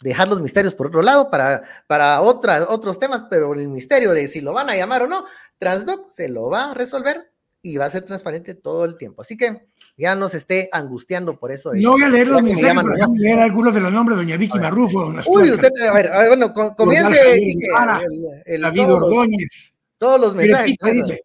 dejar 0.00 0.28
los 0.28 0.40
misterios 0.40 0.74
por 0.74 0.88
otro 0.88 1.02
lado 1.02 1.30
para, 1.30 1.62
para 1.86 2.20
otros 2.20 2.98
temas, 2.98 3.24
pero 3.30 3.52
el 3.54 3.68
misterio 3.68 4.12
de 4.12 4.28
si 4.28 4.40
lo 4.40 4.52
van 4.52 4.70
a 4.70 4.76
llamar 4.76 5.02
o 5.02 5.06
no, 5.06 5.26
Transdoc 5.58 6.10
se 6.10 6.28
lo 6.28 6.50
va 6.50 6.70
a 6.70 6.74
resolver 6.74 7.32
y 7.66 7.76
va 7.76 7.86
a 7.86 7.90
ser 7.90 8.04
transparente 8.04 8.54
todo 8.54 8.84
el 8.84 8.96
tiempo. 8.96 9.22
Así 9.22 9.36
que 9.36 9.66
ya 9.96 10.14
no 10.14 10.28
se 10.28 10.36
esté 10.36 10.68
angustiando 10.70 11.36
por 11.36 11.50
eso. 11.50 11.72
no 11.74 11.92
voy 11.92 12.02
a 12.04 12.08
leer 12.08 12.28
los 12.28 12.42
misterios, 12.42 12.84
pero 12.84 13.12
leer 13.14 13.40
algunos 13.40 13.74
de 13.74 13.80
los 13.80 13.92
nombres, 13.92 14.18
doña 14.18 14.36
Vicky 14.36 14.58
Marrufo. 14.58 15.12
Uy, 15.26 15.50
usted, 15.50 15.70
a 15.88 15.92
ver, 15.92 16.10
bueno, 16.28 16.52
comience. 16.76 17.38
el, 18.44 18.60
David 18.60 18.92
Ordóñez. 18.92 19.74
Todos 19.98 20.20
los 20.20 20.36
mensajes. 20.36 20.76
Dice, 20.92 21.22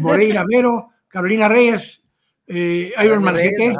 Moreira 0.00 0.44
Vero, 0.48 0.90
Carolina 1.08 1.48
Reyes, 1.48 2.04
eh, 2.46 2.92
Iron 3.02 3.24
Marquete, 3.24 3.74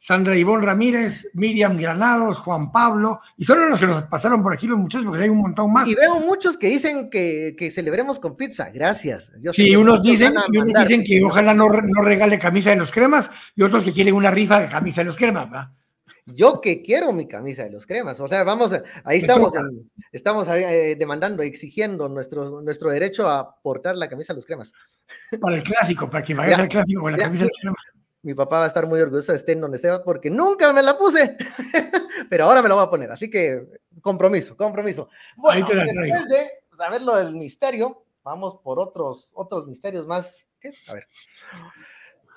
Sandra 0.00 0.36
Ivonne 0.36 0.64
Ramírez, 0.64 1.28
Miriam 1.34 1.76
Granados, 1.76 2.38
Juan 2.38 2.70
Pablo, 2.70 3.20
y 3.36 3.44
son 3.44 3.68
los 3.68 3.80
que 3.80 3.86
nos 3.86 4.04
pasaron 4.04 4.42
por 4.42 4.52
aquí 4.52 4.68
los 4.68 4.78
muchachos, 4.78 5.06
porque 5.06 5.24
hay 5.24 5.28
un 5.28 5.38
montón 5.38 5.72
más. 5.72 5.88
Y 5.88 5.94
veo 5.96 6.20
muchos 6.20 6.56
que 6.56 6.68
dicen 6.68 7.10
que, 7.10 7.70
celebremos 7.74 8.20
con 8.20 8.36
pizza, 8.36 8.70
gracias. 8.70 9.32
sí, 9.52 9.74
unos 9.74 10.02
dicen, 10.02 10.34
dicen 10.50 11.02
que 11.02 11.22
ojalá 11.24 11.52
no, 11.52 11.68
no, 11.68 12.02
regale 12.02 12.38
camisa 12.38 12.70
de 12.70 12.76
los 12.76 12.92
cremas, 12.92 13.28
y 13.56 13.62
otros 13.62 13.82
que 13.82 13.92
quieren 13.92 14.14
una 14.14 14.30
rifa 14.30 14.60
de 14.60 14.68
camisa 14.68 15.00
de 15.00 15.06
los 15.06 15.16
cremas, 15.16 15.50
¿verdad? 15.50 15.70
Yo 16.26 16.60
que 16.60 16.82
quiero 16.82 17.12
mi 17.12 17.26
camisa 17.26 17.64
de 17.64 17.70
los 17.70 17.86
cremas, 17.86 18.20
o 18.20 18.28
sea, 18.28 18.44
vamos, 18.44 18.70
ahí 19.02 19.18
estamos, 19.18 19.52
estamos 20.12 20.46
eh, 20.48 20.94
demandando, 20.96 21.42
exigiendo 21.42 22.08
nuestro, 22.08 22.60
nuestro 22.60 22.90
derecho 22.90 23.28
a 23.28 23.56
portar 23.62 23.96
la 23.96 24.08
camisa 24.08 24.32
de 24.32 24.36
los 24.36 24.46
cremas. 24.46 24.72
Para 25.40 25.56
el 25.56 25.62
clásico, 25.62 26.08
para 26.08 26.22
que 26.22 26.34
vayas 26.34 26.60
al 26.60 26.68
clásico 26.68 27.00
con 27.00 27.12
la 27.12 27.18
camisa 27.18 27.44
de 27.44 27.48
los 27.48 27.58
cremas 27.58 27.97
mi 28.22 28.34
papá 28.34 28.58
va 28.58 28.64
a 28.64 28.68
estar 28.68 28.86
muy 28.86 29.00
orgulloso 29.00 29.32
de 29.32 29.38
estar 29.38 29.52
en 29.52 29.60
donde 29.60 29.76
esté 29.76 29.90
porque 30.04 30.30
nunca 30.30 30.72
me 30.72 30.82
la 30.82 30.96
puse, 30.96 31.36
pero 32.30 32.44
ahora 32.44 32.62
me 32.62 32.68
lo 32.68 32.74
voy 32.74 32.84
a 32.84 32.90
poner, 32.90 33.10
así 33.10 33.30
que 33.30 33.66
compromiso, 34.00 34.56
compromiso. 34.56 35.08
Bueno, 35.36 35.66
después 35.66 36.28
de 36.28 36.50
saber 36.76 37.02
lo 37.02 37.16
del 37.16 37.34
misterio, 37.36 38.04
vamos 38.22 38.58
por 38.62 38.80
otros, 38.80 39.30
otros 39.34 39.66
misterios 39.66 40.06
más. 40.06 40.46
A 40.88 40.94
ver. 40.94 41.06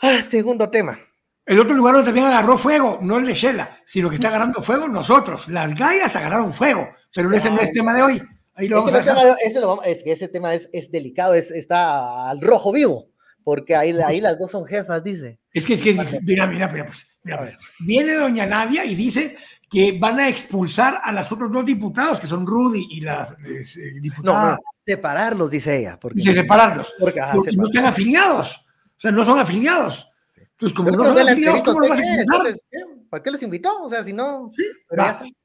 Ah, 0.02 0.22
segundo 0.22 0.70
tema. 0.70 1.00
El 1.46 1.60
otro 1.60 1.76
lugar 1.76 1.96
donde 1.96 2.08
también 2.08 2.28
agarró 2.28 2.58
fuego, 2.58 3.00
no 3.02 3.18
el 3.18 3.26
de 3.26 3.34
Shela, 3.34 3.80
sino 3.86 4.10
que 4.10 4.16
está 4.16 4.28
agarrando 4.28 4.62
fuego 4.62 4.88
nosotros. 4.88 5.48
Las 5.48 5.76
gallas 5.76 6.16
agarraron 6.16 6.54
fuego, 6.54 6.88
pero 7.14 7.34
ese 7.34 7.50
no 7.50 7.60
es 7.60 7.72
tema 7.72 7.94
de 7.96 8.04
hoy. 8.04 8.24
Ahí 8.54 8.68
lo 8.68 8.78
vamos 8.78 8.94
a 8.94 9.04
tema, 9.04 9.36
ese, 9.44 9.60
lo, 9.60 9.82
es 9.82 10.04
que 10.04 10.12
ese 10.12 10.28
tema 10.28 10.54
es, 10.54 10.70
es 10.72 10.92
delicado, 10.92 11.34
es, 11.34 11.50
está 11.52 12.30
al 12.30 12.42
rojo 12.42 12.72
vivo 12.72 13.11
porque 13.44 13.76
ahí, 13.76 13.98
ahí 14.06 14.22
las 14.22 14.38
dos 14.38 14.52
son 14.52 14.66
jefas, 14.66 15.04
dice. 15.04 15.40
Es 15.54 15.66
que, 15.66 15.74
es 15.74 15.82
que, 15.82 15.94
mira, 16.22 16.48
mira, 16.48 16.68
mira, 16.68 16.86
pues, 16.86 17.08
mira, 17.24 17.38
pues. 17.40 17.58
Viene 17.80 18.14
doña 18.14 18.46
Nadia 18.46 18.86
y 18.86 18.96
dice 18.96 19.38
que 19.70 19.98
van 19.98 20.20
a 20.20 20.28
expulsar 20.28 21.00
a 21.04 21.14
los 21.14 21.32
otros 21.32 21.52
dos 21.52 21.66
diputados, 21.66 22.20
que 22.20 22.28
son 22.28 22.46
Rudy 22.46 22.88
y 22.92 23.02
la 23.02 23.36
eh, 23.46 23.64
diputada. 24.02 24.52
No, 24.52 24.58
separarlos, 24.86 25.50
dice 25.50 25.80
ella. 25.80 25.98
Porque, 26.00 26.18
dice 26.18 26.34
separarlos. 26.34 26.94
Porque, 27.00 27.22
no 27.56 27.66
están 27.66 27.86
afiliados. 27.86 28.58
O 28.58 29.00
sea, 29.00 29.12
no 29.12 29.24
son 29.24 29.40
afiliados. 29.40 30.10
Entonces, 30.36 30.76
como 30.76 30.92
no 30.92 31.06
son 31.06 31.18
afiliados, 31.18 31.64
¿cómo 31.64 31.88
vas 31.88 32.00
a 32.00 32.22
Entonces, 32.22 32.68
¿Para 33.10 33.24
qué 33.24 33.32
los 33.32 33.44
invitó? 33.44 33.82
O 33.84 33.90
sea, 33.90 34.04
si 34.04 34.14
no. 34.14 34.52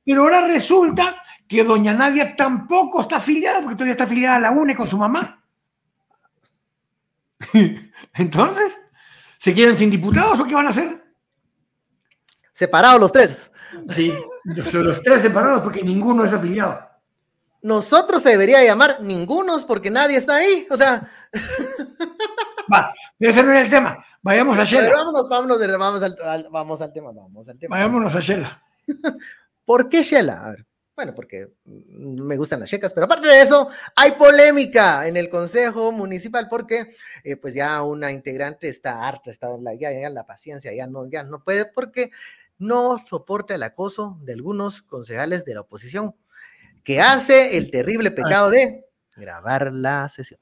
pero, 0.04 0.22
ahora 0.22 0.46
resulta 0.46 1.22
que 1.48 1.64
doña 1.64 1.92
Nadia 1.92 2.36
tampoco 2.36 3.00
está 3.00 3.16
afiliada, 3.16 3.60
porque 3.60 3.74
todavía 3.74 3.92
está 3.92 4.04
afiliada 4.04 4.36
a 4.36 4.40
la 4.40 4.50
UNE 4.52 4.76
con 4.76 4.88
su 4.88 4.96
mamá. 4.96 5.42
Entonces, 8.14 8.78
¿se 9.38 9.54
quedan 9.54 9.76
sin 9.76 9.90
diputados 9.90 10.40
o 10.40 10.44
qué 10.44 10.54
van 10.54 10.66
a 10.66 10.70
hacer? 10.70 11.04
Separados 12.52 13.00
los 13.00 13.12
tres. 13.12 13.50
Sí, 13.90 14.14
los 14.44 15.02
tres 15.02 15.22
separados 15.22 15.62
porque 15.62 15.82
ninguno 15.82 16.24
es 16.24 16.32
afiliado. 16.32 16.80
Nosotros 17.62 18.22
se 18.22 18.30
debería 18.30 18.64
llamar 18.64 18.98
ningunos 19.02 19.64
porque 19.64 19.90
nadie 19.90 20.16
está 20.16 20.36
ahí. 20.36 20.66
O 20.70 20.76
sea. 20.76 21.10
Va, 22.72 22.92
ese 23.18 23.42
no 23.42 23.52
es 23.52 23.64
el 23.64 23.70
tema. 23.70 24.04
Vayamos 24.22 24.58
a 24.58 24.64
Shela. 24.64 24.90
vámonos, 24.90 25.28
vámonos, 25.28 25.78
vamos 25.78 26.02
al, 26.02 26.48
vamos 26.50 26.80
al 26.80 26.92
tema, 26.92 27.10
vamos 27.12 27.48
al 27.48 27.58
tema. 27.58 27.76
Vayámonos 27.76 28.14
a 28.14 28.20
Shela. 28.20 28.62
¿Por 29.64 29.88
qué 29.88 30.02
Shela? 30.02 30.44
A 30.44 30.50
ver. 30.50 30.66
Bueno, 30.96 31.14
porque 31.14 31.48
me 31.66 32.38
gustan 32.38 32.60
las 32.60 32.70
checas, 32.70 32.94
pero 32.94 33.04
aparte 33.04 33.28
de 33.28 33.42
eso, 33.42 33.68
hay 33.94 34.12
polémica 34.12 35.06
en 35.06 35.18
el 35.18 35.28
Consejo 35.28 35.92
Municipal 35.92 36.48
porque 36.48 36.86
eh, 37.22 37.36
pues 37.36 37.52
ya 37.52 37.82
una 37.82 38.10
integrante 38.12 38.70
está 38.70 39.06
harta, 39.06 39.30
está 39.30 39.48
la, 39.60 39.74
ya, 39.74 39.90
la 40.08 40.24
paciencia, 40.24 40.74
ya 40.74 40.86
no, 40.86 41.06
ya 41.06 41.22
no 41.22 41.44
puede 41.44 41.66
porque 41.66 42.12
no 42.56 42.98
soporta 43.06 43.54
el 43.54 43.62
acoso 43.62 44.16
de 44.22 44.32
algunos 44.32 44.80
concejales 44.80 45.44
de 45.44 45.54
la 45.54 45.60
oposición 45.60 46.14
que 46.82 47.02
hace 47.02 47.58
el 47.58 47.70
terrible 47.70 48.10
pecado 48.10 48.48
de 48.48 48.86
grabar 49.14 49.70
la 49.72 50.08
sesión. 50.08 50.40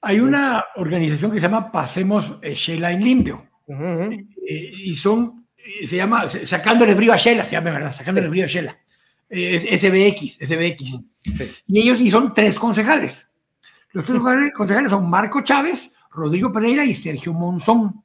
Hay 0.00 0.18
una 0.18 0.64
organización 0.74 1.30
que 1.30 1.38
se 1.38 1.46
llama 1.46 1.70
Pasemos 1.70 2.40
Shela 2.40 2.90
en 2.90 3.04
Limpio. 3.04 3.48
Eh, 3.68 4.18
y 4.48 4.96
son, 4.96 5.46
eh, 5.56 5.86
se 5.86 5.96
llama 5.96 6.28
Sacándole 6.28 6.94
brío 6.94 7.12
a 7.12 7.16
Shela, 7.16 7.44
se 7.44 7.52
llama, 7.52 7.70
¿verdad? 7.70 7.92
Sacándole 7.92 8.28
brío 8.28 8.46
a 8.46 8.48
Shela 8.48 8.76
SBX, 9.28 10.38
SBX. 10.40 11.00
Y 11.66 11.80
ellos 11.80 12.00
y 12.00 12.10
son 12.10 12.32
tres 12.32 12.58
concejales. 12.58 13.30
Los 13.92 14.04
tres 14.04 14.20
concejales 14.54 14.90
son 14.90 15.08
Marco 15.08 15.40
Chávez, 15.40 15.94
Rodrigo 16.10 16.52
Pereira 16.52 16.84
y 16.84 16.94
Sergio 16.94 17.32
Monzón. 17.32 18.02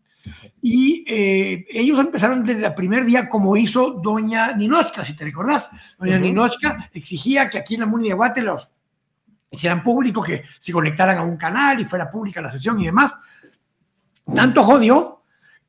Y 0.62 1.03
eh, 1.07 1.65
ellos 1.69 1.99
empezaron 1.99 2.45
desde 2.45 2.65
el 2.65 2.73
primer 2.75 3.05
día 3.05 3.27
como 3.27 3.57
hizo 3.57 3.91
doña 3.91 4.53
Ninochka, 4.53 5.03
si 5.03 5.15
te 5.15 5.25
recordás. 5.25 5.69
Doña 5.99 6.19
Ninochka 6.19 6.89
exigía 6.93 7.49
que 7.49 7.57
aquí 7.57 7.75
en 7.75 7.81
la 7.81 7.86
Muni 7.88 8.10
de 8.10 8.13
Guate 8.13 8.41
los 8.41 8.69
hicieran 9.49 9.84
público, 9.84 10.21
que 10.21 10.43
se 10.60 10.71
conectaran 10.71 11.17
a 11.17 11.23
un 11.23 11.38
canal 11.38 11.79
y 11.79 11.86
fuera 11.86 12.10
pública 12.10 12.41
la 12.41 12.51
sesión 12.51 12.79
y 12.79 12.86
demás. 12.86 13.13
Tanto 14.34 14.63
jodió 14.63 15.20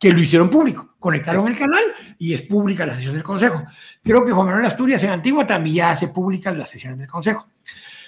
que 0.02 0.10
lo 0.10 0.18
hicieron 0.18 0.50
público. 0.50 0.96
Conectaron 0.98 1.46
el 1.46 1.56
canal 1.56 1.84
y 2.18 2.34
es 2.34 2.42
pública 2.42 2.84
la 2.84 2.96
sesión 2.96 3.14
del 3.14 3.22
Consejo. 3.22 3.62
Creo 4.02 4.24
que 4.24 4.32
Juan 4.32 4.46
Manuel 4.48 4.66
Asturias 4.66 5.04
en 5.04 5.10
Antigua 5.10 5.46
también 5.46 5.76
ya 5.76 5.90
hace 5.92 6.08
públicas 6.08 6.56
las 6.56 6.70
sesiones 6.70 6.98
del 6.98 7.06
Consejo. 7.06 7.46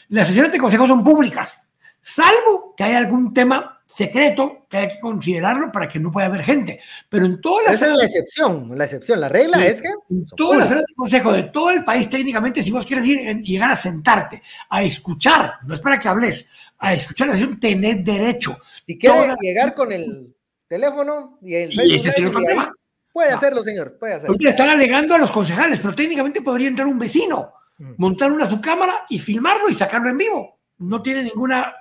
Las 0.09 0.27
sesiones 0.27 0.51
del 0.51 0.61
Consejo 0.61 0.89
son 0.89 1.05
públicas, 1.05 1.71
salvo 2.03 2.75
que 2.77 2.83
haya 2.83 2.99
algún 2.99 3.33
tema 3.33 3.81
secreto 3.87 4.67
que 4.69 4.77
hay 4.77 4.89
que 4.89 4.99
considerarlo 4.99 5.71
para 5.71 5.89
que 5.89 6.01
no 6.01 6.11
pueda 6.11 6.27
haber 6.27 6.43
gente. 6.43 6.81
Pero 7.09 7.27
en 7.27 7.41
todas 7.41 7.65
las... 7.67 7.75
Esa 7.77 7.93
es 7.93 7.97
la 7.97 8.05
excepción, 8.07 8.77
la 8.77 8.85
excepción. 8.87 9.21
La 9.21 9.29
regla 9.29 9.65
es 9.65 9.81
que... 9.81 9.89
En 10.11 10.27
todas 10.27 10.59
las 10.59 10.69
sesiones 10.69 10.89
del 10.89 10.97
Consejo 10.97 11.33
de 11.33 11.43
todo 11.45 11.71
el 11.71 11.85
país, 11.85 12.09
técnicamente, 12.09 12.61
si 12.61 12.73
vos 12.73 12.85
quieres 12.85 13.07
ir, 13.07 13.21
llegar 13.43 13.71
a 13.71 13.77
sentarte, 13.77 14.43
a 14.69 14.83
escuchar, 14.83 15.59
no 15.65 15.75
es 15.75 15.81
para 15.81 16.01
que 16.01 16.09
hables, 16.09 16.49
a 16.77 16.93
escuchar 16.93 17.29
la 17.29 17.35
sesión, 17.35 17.61
tenés 17.61 18.05
derecho. 18.05 18.59
Si 18.85 18.99
quieres 18.99 19.37
llegar 19.41 19.77
con 19.77 19.93
el 19.93 20.35
teléfono 20.69 21.39
y 21.43 21.55
el 21.55 21.73
Puede 23.13 23.31
hacerlo, 23.31 23.63
señor, 23.63 23.97
puede 23.97 24.15
hacerlo. 24.15 24.37
Están 24.41 24.71
alegando 24.71 25.15
a 25.15 25.19
los 25.19 25.31
concejales, 25.31 25.79
pero 25.79 25.95
técnicamente 25.95 26.43
podría 26.43 26.67
entrar 26.67 26.89
un 26.89 26.99
vecino, 26.99 27.53
mm. 27.79 27.93
montar 27.97 28.33
una 28.33 28.51
su 28.51 28.61
cámara 28.61 29.07
y 29.09 29.21
filmarlo 29.21 29.69
y 29.69 29.75
sacarlo 29.75 30.09
en 30.09 30.19
vivo. 30.19 30.59
No 30.79 31.01
tiene 31.01 31.23
ninguna 31.23 31.75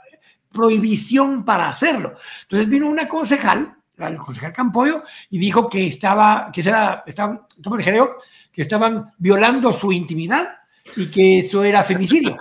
prohibición 0.52 1.44
para 1.44 1.70
hacerlo. 1.70 2.16
Entonces 2.44 2.70
vino 2.70 2.88
una 2.88 3.08
concejal 3.08 3.76
al 3.98 4.18
concejal 4.18 4.54
Campoyo, 4.54 5.04
y 5.30 5.38
dijo 5.38 5.70
que 5.70 5.88
estaba, 5.88 6.50
que 6.52 6.62
era, 6.62 7.04
estaban, 7.06 7.42
que 8.52 8.62
estaban 8.62 9.12
violando 9.18 9.72
su 9.72 9.92
intimidad 9.92 10.56
y 10.96 11.10
que 11.10 11.40
eso 11.40 11.64
era 11.64 11.84
femicidio. 11.84 12.38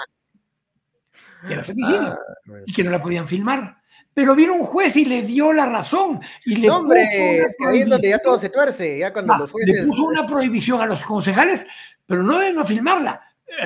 Que 1.47 1.55
era 1.55 1.65
femicidio. 1.65 2.09
Ah, 2.09 2.19
pues. 2.47 2.65
y 2.67 2.73
que 2.73 2.85
no 2.85 2.91
la 2.91 3.03
podían 3.03 3.29
filmar. 3.29 3.82
Pero 4.15 4.35
vino 4.35 4.55
un 4.55 4.65
juez 4.65 4.97
y 4.97 5.05
le 5.05 5.23
dio 5.23 5.53
la 5.53 5.67
razón. 5.67 6.21
Y 6.45 6.57
le 6.57 6.71
hombre, 6.71 7.43
puso 7.59 7.99
ya 7.99 8.19
todo 8.19 8.39
se 8.39 8.51
tuerce, 8.51 8.99
ya 8.99 9.13
cuando 9.13 9.37
los 9.39 9.51
jueces... 9.51 9.81
Le 9.81 9.87
puso 9.87 10.05
una 10.05 10.27
prohibición 10.27 10.81
a 10.81 10.87
los 10.87 11.03
concejales, 11.03 11.67
pero 12.07 12.23
no 12.23 12.39
de 12.39 12.53
no 12.53 12.67
filmarla. 12.67 13.23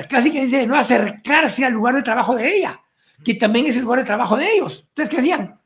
Casi 0.09 0.31
que 0.31 0.43
dice 0.43 0.59
de 0.59 0.67
no 0.67 0.75
acercarse 0.75 1.65
al 1.65 1.73
lugar 1.73 1.95
de 1.95 2.03
trabajo 2.03 2.35
de 2.35 2.57
ella, 2.57 2.81
que 3.23 3.35
también 3.35 3.65
es 3.65 3.77
el 3.77 3.83
lugar 3.83 3.99
de 3.99 4.05
trabajo 4.05 4.37
de 4.37 4.51
ellos. 4.53 4.85
Entonces, 4.89 5.09
¿qué 5.09 5.19
hacían? 5.19 5.59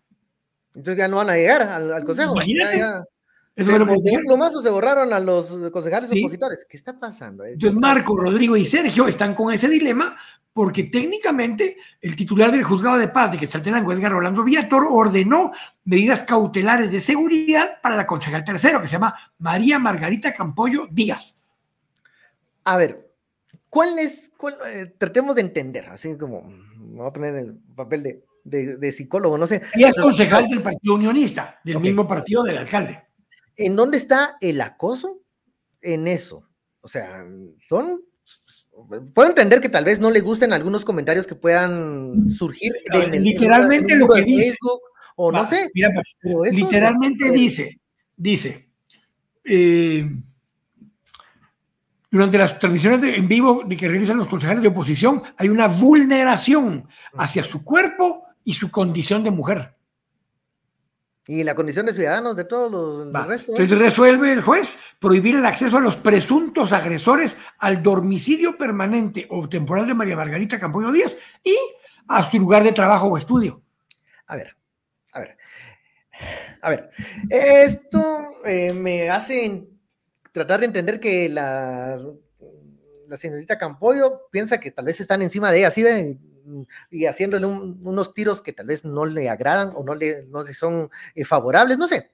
Entonces 0.73 0.97
ya 0.97 1.07
no 1.07 1.17
van 1.17 1.29
a 1.29 1.35
llegar 1.35 1.61
al, 1.63 2.03
consejo. 2.03 2.33
Imagínate. 2.33 2.77
Eso 2.77 3.05
de, 3.55 3.63
un 3.63 4.25
plumazo 4.25 4.61
se 4.61 4.69
borraron 4.69 5.11
a 5.13 5.19
los 5.19 5.51
concejales 5.71 6.09
opositores. 6.11 6.65
¿Qué 6.69 6.77
está 6.77 6.97
pasando? 6.97 7.43
Entonces 7.45 7.79
Marco, 7.79 8.15
Rodrigo 8.15 8.55
y 8.55 8.65
Sergio 8.65 9.07
están 9.07 9.35
con 9.35 9.53
ese 9.53 9.67
dilema 9.67 10.17
porque 10.53 10.83
técnicamente 10.85 11.77
el 12.01 12.15
titular 12.15 12.51
del 12.51 12.63
juzgado 12.63 12.97
de 12.97 13.07
paz 13.07 13.31
de 13.31 13.37
que 13.37 13.45
Quetzaltenango, 13.45 13.93
Edgar 13.93 14.11
Rolando 14.11 14.43
Villator, 14.43 14.85
ordenó 14.89 15.51
medidas 15.85 16.23
cautelares 16.23 16.91
de 16.91 16.99
seguridad 16.99 17.79
para 17.81 17.95
la 17.95 18.05
concejal 18.05 18.43
tercero, 18.43 18.81
que 18.81 18.87
se 18.87 18.93
llama 18.93 19.15
María 19.37 19.79
Margarita 19.79 20.33
Campoyo 20.33 20.87
Díaz. 20.91 21.37
A 22.65 22.77
ver, 22.77 23.11
¿cuál 23.69 23.97
es? 23.97 24.31
Eh, 24.67 24.93
tratemos 24.97 25.35
de 25.35 25.41
entender, 25.41 25.87
así 25.87 26.17
como, 26.17 26.43
me 26.43 26.97
voy 26.97 27.07
a 27.07 27.13
poner 27.13 27.35
el 27.35 27.57
papel 27.75 28.21
de, 28.43 28.91
psicólogo, 28.91 29.37
no 29.37 29.47
sé. 29.47 29.61
Ella 29.73 29.89
es 29.89 29.95
concejal 29.95 30.47
del 30.49 30.61
Partido 30.61 30.95
Unionista, 30.95 31.59
del 31.63 31.79
mismo 31.79 32.07
partido 32.07 32.43
del 32.43 32.57
alcalde. 32.57 33.10
¿En 33.57 33.75
dónde 33.75 33.97
está 33.97 34.37
el 34.41 34.61
acoso? 34.61 35.19
En 35.81 36.07
eso. 36.07 36.47
O 36.81 36.87
sea, 36.87 37.25
son 37.67 38.01
puedo 39.13 39.29
entender 39.29 39.61
que 39.61 39.69
tal 39.69 39.85
vez 39.85 39.99
no 39.99 40.11
le 40.11 40.21
gusten 40.21 40.53
algunos 40.53 40.85
comentarios 40.85 41.27
que 41.27 41.35
puedan 41.35 42.29
surgir. 42.29 42.73
literalmente 43.11 43.95
lo 43.95 44.07
que 44.07 44.21
dice. 44.21 44.55
o 45.15 45.31
no 45.31 45.45
sé. 45.45 45.69
Mira, 45.73 45.89
pues, 46.21 46.53
literalmente 46.53 47.29
dice, 47.31 47.79
dice, 48.15 48.69
eh, 49.43 50.09
durante 52.09 52.37
las 52.37 52.57
transmisiones 52.59 53.03
en 53.15 53.27
vivo 53.27 53.63
de 53.65 53.77
que 53.77 53.87
realizan 53.87 54.17
los 54.17 54.27
consejeros 54.27 54.61
de 54.61 54.69
oposición, 54.69 55.23
hay 55.37 55.49
una 55.49 55.67
vulneración 55.67 56.87
hacia 57.13 57.43
su 57.43 57.63
cuerpo 57.63 58.25
y 58.43 58.53
su 58.53 58.71
condición 58.71 59.23
de 59.23 59.31
mujer. 59.31 59.75
Y 61.27 61.43
la 61.43 61.53
condición 61.53 61.85
de 61.85 61.93
ciudadanos 61.93 62.35
de 62.35 62.45
todos 62.45 62.71
los, 62.71 63.27
restos. 63.27 63.57
Entonces 63.57 63.77
resuelve 63.77 64.33
el 64.33 64.41
juez 64.41 64.79
prohibir 64.99 65.35
el 65.35 65.45
acceso 65.45 65.77
a 65.77 65.81
los 65.81 65.95
presuntos 65.95 66.71
agresores 66.73 67.37
al 67.59 67.83
domicilio 67.83 68.57
permanente 68.57 69.27
o 69.29 69.47
temporal 69.47 69.87
de 69.87 69.93
María 69.93 70.15
Margarita 70.15 70.59
Campoyo 70.59 70.91
Díaz 70.91 71.15
y 71.43 71.55
a 72.07 72.23
su 72.23 72.39
lugar 72.39 72.63
de 72.63 72.71
trabajo 72.71 73.07
o 73.07 73.17
estudio. 73.17 73.61
A 74.25 74.35
ver, 74.35 74.55
a 75.13 75.19
ver. 75.19 75.37
A 76.61 76.69
ver, 76.69 76.91
esto 77.29 78.37
eh, 78.45 78.73
me 78.73 79.09
hace 79.09 79.67
tratar 80.31 80.59
de 80.59 80.67
entender 80.67 80.99
que 80.99 81.27
la, 81.29 81.99
la 83.07 83.17
señorita 83.17 83.57
Campoyo 83.57 84.21
piensa 84.31 84.59
que 84.59 84.71
tal 84.71 84.85
vez 84.85 84.99
están 84.99 85.21
encima 85.21 85.51
de 85.51 85.59
ella, 85.59 85.71
¿sí 85.71 85.83
ven? 85.83 86.30
Y 86.89 87.05
haciéndole 87.05 87.45
unos 87.45 88.13
tiros 88.13 88.41
que 88.41 88.53
tal 88.53 88.67
vez 88.67 88.85
no 88.85 89.05
le 89.05 89.29
agradan 89.29 89.73
o 89.75 89.83
no 89.83 89.95
le, 89.95 90.23
no 90.25 90.43
le 90.43 90.53
son 90.53 90.89
eh, 91.15 91.25
favorables, 91.25 91.77
no 91.77 91.87
sé. 91.87 92.11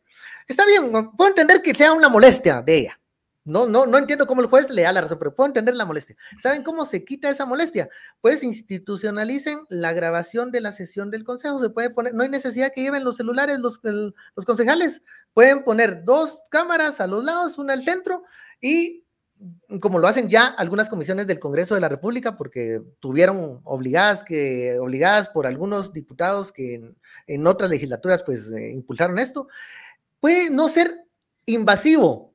Está 0.48 0.66
bien, 0.66 0.92
puedo 1.16 1.30
entender 1.30 1.62
que 1.62 1.76
sea 1.76 1.94
una 1.94 2.10
molestia 2.10 2.62
de 2.62 2.78
ella. 2.78 3.00
No, 3.48 3.66
no, 3.66 3.86
no 3.86 3.98
entiendo 3.98 4.28
cómo 4.28 4.42
el 4.42 4.48
juez 4.48 4.70
le 4.70 4.82
da 4.82 4.92
la 4.92 5.00
razón, 5.00 5.20
pero 5.20 5.34
puedo 5.34 5.48
entender 5.48 5.74
la 5.74 5.86
molestia. 5.86 6.18
¿Saben 6.42 6.63
cómo 6.63 6.84
se 6.84 7.06
quita 7.06 7.30
esa 7.30 7.46
molestia? 7.46 7.88
Pues 8.20 8.44
institucionalicen 8.44 9.62
la 9.70 9.94
grabación 9.94 10.52
de 10.52 10.60
la 10.60 10.74
sesión 10.74 11.12
del 11.12 11.24
consejo. 11.24 11.58
Se 11.60 11.70
puede 11.70 11.90
poner, 11.90 12.13
no 12.13 12.24
hay 12.24 12.30
necesidad 12.30 12.74
que 12.76 12.82
lleven 12.82 13.06
los 13.06 13.16
celulares 13.16 13.60
los, 13.60 13.80
los 13.84 14.46
concejales. 14.46 15.02
Pueden 15.34 15.63
poner 15.63 16.04
dos 16.04 16.44
cámaras 16.52 17.00
a 17.00 17.08
los 17.08 17.24
lados, 17.24 17.58
una 17.58 17.72
al 17.72 17.84
centro, 17.84 18.24
y 18.60 19.06
como 19.82 20.00
lo 20.00 20.08
hacen 20.08 20.30
ya 20.30 20.47
algunas 20.47 20.89
comisiones 20.89 21.28
del 21.28 21.39
Congreso 21.39 21.76
de 21.76 21.82
la 21.82 21.89
República, 21.89 22.38
porque 22.38 22.82
tuvieron 23.00 23.62
obligadas, 23.63 24.23
que, 24.23 24.78
obligadas 24.80 25.28
por 25.30 25.45
algunos 25.45 25.93
diputados 25.93 26.52
que 26.52 26.82
en, 27.28 27.47
otras 27.47 27.69
legislaturas 27.69 28.23
pues 28.23 28.52
eh, 28.52 28.71
impulsaron 28.71 29.19
esto, 29.19 29.47
puede 30.19 30.50
no 30.50 30.69
ser 30.69 31.04
invasivo 31.45 32.34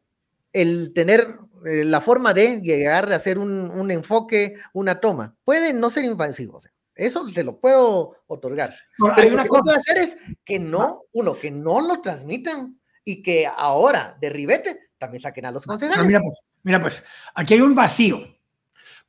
el 0.52 0.92
tener 0.94 1.38
eh, 1.66 1.84
la 1.84 2.00
forma 2.00 2.34
de 2.34 2.60
llegar 2.60 3.12
a 3.12 3.16
hacer 3.16 3.38
un, 3.38 3.90
enfoque, 3.90 4.56
una 4.72 5.00
toma. 5.00 5.36
Puede 5.44 5.72
no 5.72 5.90
ser 5.90 6.04
invasivo, 6.04 6.58
eso 6.94 7.28
se 7.30 7.42
lo 7.42 7.58
puedo 7.58 8.16
otorgar. 8.26 8.74
Pero 9.16 9.36
lo 9.36 9.42
que 9.42 9.48
no 9.48 9.62
puede 9.62 9.76
hacer 9.76 9.98
es 9.98 10.16
que 10.44 10.58
no, 10.58 11.04
uno, 11.12 11.34
que 11.34 11.50
no 11.50 11.80
lo 11.80 12.00
transmitan 12.00 12.78
y 13.04 13.22
que 13.22 13.46
ahora 13.46 14.16
de 14.20 14.30
ribete 14.30 14.91
también 15.02 15.20
saquen 15.20 15.46
a 15.46 15.50
los 15.50 15.66
concejales. 15.66 16.06
mira, 16.06 16.20
pues, 16.20 16.44
mira, 16.62 16.80
pues, 16.80 17.04
aquí 17.34 17.54
hay 17.54 17.60
un 17.60 17.74
vacío, 17.74 18.22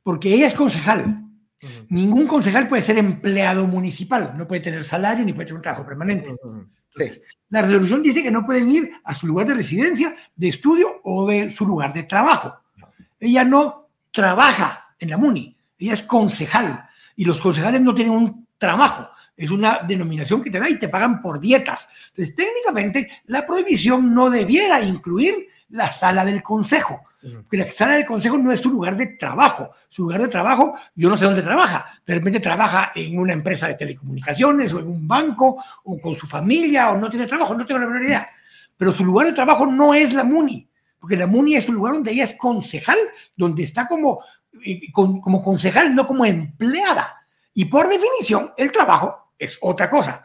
porque 0.02 0.34
ella 0.34 0.48
es 0.48 0.54
concejal. 0.54 1.20
Ningún 1.88 2.26
concejal 2.26 2.66
puede 2.68 2.82
ser 2.82 2.98
empleado 2.98 3.66
municipal, 3.66 4.32
no 4.36 4.46
puede 4.48 4.60
tener 4.60 4.84
salario 4.84 5.24
ni 5.24 5.32
puede 5.32 5.46
tener 5.46 5.58
un 5.58 5.62
trabajo 5.62 5.86
permanente. 5.86 6.34
La 7.48 7.62
resolución 7.62 8.02
dice 8.02 8.22
que 8.22 8.30
no 8.30 8.44
pueden 8.44 8.68
ir 8.70 8.90
a 9.04 9.14
su 9.14 9.26
lugar 9.26 9.46
de 9.46 9.54
residencia, 9.54 10.14
de 10.34 10.48
estudio 10.48 11.00
o 11.04 11.26
de 11.26 11.52
su 11.52 11.64
lugar 11.64 11.94
de 11.94 12.02
trabajo. 12.02 12.58
Ella 13.20 13.44
no 13.44 13.88
trabaja 14.10 14.94
en 14.98 15.10
la 15.10 15.16
MUNI, 15.16 15.56
ella 15.78 15.94
es 15.94 16.02
concejal 16.02 16.88
y 17.16 17.24
los 17.24 17.40
concejales 17.40 17.80
no 17.80 17.94
tienen 17.94 18.14
un 18.14 18.46
trabajo 18.58 19.08
es 19.36 19.50
una 19.50 19.80
denominación 19.86 20.42
que 20.42 20.50
te 20.50 20.58
da 20.58 20.68
y 20.68 20.78
te 20.78 20.88
pagan 20.88 21.20
por 21.20 21.40
dietas. 21.40 21.88
Entonces, 22.08 22.36
técnicamente, 22.36 23.10
la 23.26 23.46
prohibición 23.46 24.14
no 24.14 24.30
debiera 24.30 24.80
incluir 24.80 25.48
la 25.68 25.88
sala 25.88 26.24
del 26.24 26.42
consejo. 26.42 27.02
Porque 27.20 27.56
la 27.56 27.70
sala 27.70 27.94
del 27.94 28.04
consejo 28.04 28.36
no 28.36 28.52
es 28.52 28.60
su 28.60 28.70
lugar 28.70 28.96
de 28.96 29.06
trabajo. 29.16 29.70
Su 29.88 30.02
lugar 30.02 30.20
de 30.20 30.28
trabajo, 30.28 30.74
yo 30.94 31.08
no 31.08 31.16
sé 31.16 31.24
dónde 31.24 31.42
trabaja. 31.42 31.98
De 32.04 32.14
repente 32.14 32.40
trabaja 32.40 32.92
en 32.94 33.18
una 33.18 33.32
empresa 33.32 33.68
de 33.68 33.74
telecomunicaciones 33.74 34.72
o 34.74 34.80
en 34.80 34.88
un 34.88 35.08
banco 35.08 35.62
o 35.84 35.98
con 36.00 36.14
su 36.14 36.26
familia 36.26 36.90
o 36.90 36.98
no 36.98 37.08
tiene 37.08 37.26
trabajo, 37.26 37.54
no 37.54 37.64
tengo 37.64 37.80
la 37.80 37.86
menor 37.86 38.02
idea. 38.02 38.28
Pero 38.76 38.92
su 38.92 39.04
lugar 39.04 39.26
de 39.26 39.32
trabajo 39.32 39.66
no 39.66 39.94
es 39.94 40.12
la 40.12 40.24
MUNI, 40.24 40.68
porque 40.98 41.16
la 41.16 41.26
MUNI 41.26 41.56
es 41.56 41.68
un 41.68 41.76
lugar 41.76 41.94
donde 41.94 42.10
ella 42.10 42.24
es 42.24 42.34
concejal, 42.34 42.98
donde 43.36 43.62
está 43.62 43.86
como, 43.86 44.20
como 44.92 45.42
concejal, 45.42 45.94
no 45.94 46.06
como 46.06 46.24
empleada. 46.24 47.24
Y 47.54 47.66
por 47.66 47.88
definición, 47.88 48.52
el 48.56 48.72
trabajo 48.72 49.32
es 49.38 49.58
otra 49.62 49.88
cosa. 49.88 50.22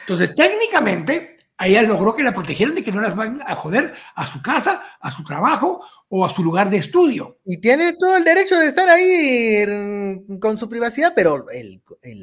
Entonces, 0.00 0.34
técnicamente, 0.34 1.33
ella 1.60 1.82
logró 1.82 2.14
que 2.14 2.22
la 2.22 2.34
protegieran 2.34 2.74
de 2.74 2.82
que 2.82 2.92
no 2.92 3.00
las 3.00 3.14
van 3.14 3.42
a 3.46 3.54
joder 3.54 3.94
a 4.14 4.26
su 4.26 4.42
casa, 4.42 4.82
a 5.00 5.10
su 5.10 5.24
trabajo 5.24 5.84
o 6.08 6.24
a 6.24 6.30
su 6.30 6.42
lugar 6.42 6.70
de 6.70 6.78
estudio. 6.78 7.38
Y 7.44 7.60
tiene 7.60 7.94
todo 7.98 8.16
el 8.16 8.24
derecho 8.24 8.58
de 8.58 8.66
estar 8.66 8.88
ahí 8.88 10.38
con 10.40 10.58
su 10.58 10.68
privacidad, 10.68 11.12
pero 11.14 11.46
el, 11.50 11.82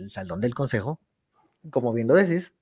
salón 0.09 0.41
del 0.41 0.53
consejo, 0.53 0.99
como 1.69 1.93
bien 1.93 2.07
lo 2.07 2.15
decís, 2.15 2.53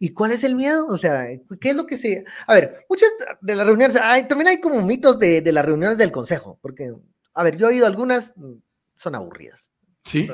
¿Y 0.00 0.12
cuál 0.12 0.32
es 0.32 0.42
el 0.42 0.56
miedo? 0.56 0.88
O 0.88 0.98
sea, 0.98 1.24
¿qué 1.60 1.70
es 1.70 1.76
lo 1.76 1.86
que 1.86 1.96
se... 1.96 2.24
A 2.48 2.54
ver, 2.54 2.84
muchas 2.88 3.08
de 3.40 3.54
las 3.54 3.64
reuniones, 3.64 3.96
hay, 4.02 4.26
también 4.26 4.48
hay 4.48 4.60
como 4.60 4.82
mitos 4.82 5.20
de, 5.20 5.40
de, 5.40 5.52
las 5.52 5.64
reuniones 5.64 5.96
del 5.98 6.10
consejo, 6.10 6.58
porque, 6.60 6.92
a 7.32 7.44
ver, 7.44 7.56
yo 7.56 7.66
he 7.66 7.74
oído 7.74 7.86
algunas, 7.86 8.34
son 8.96 9.14
aburridas. 9.14 9.70
Sí. 10.04 10.28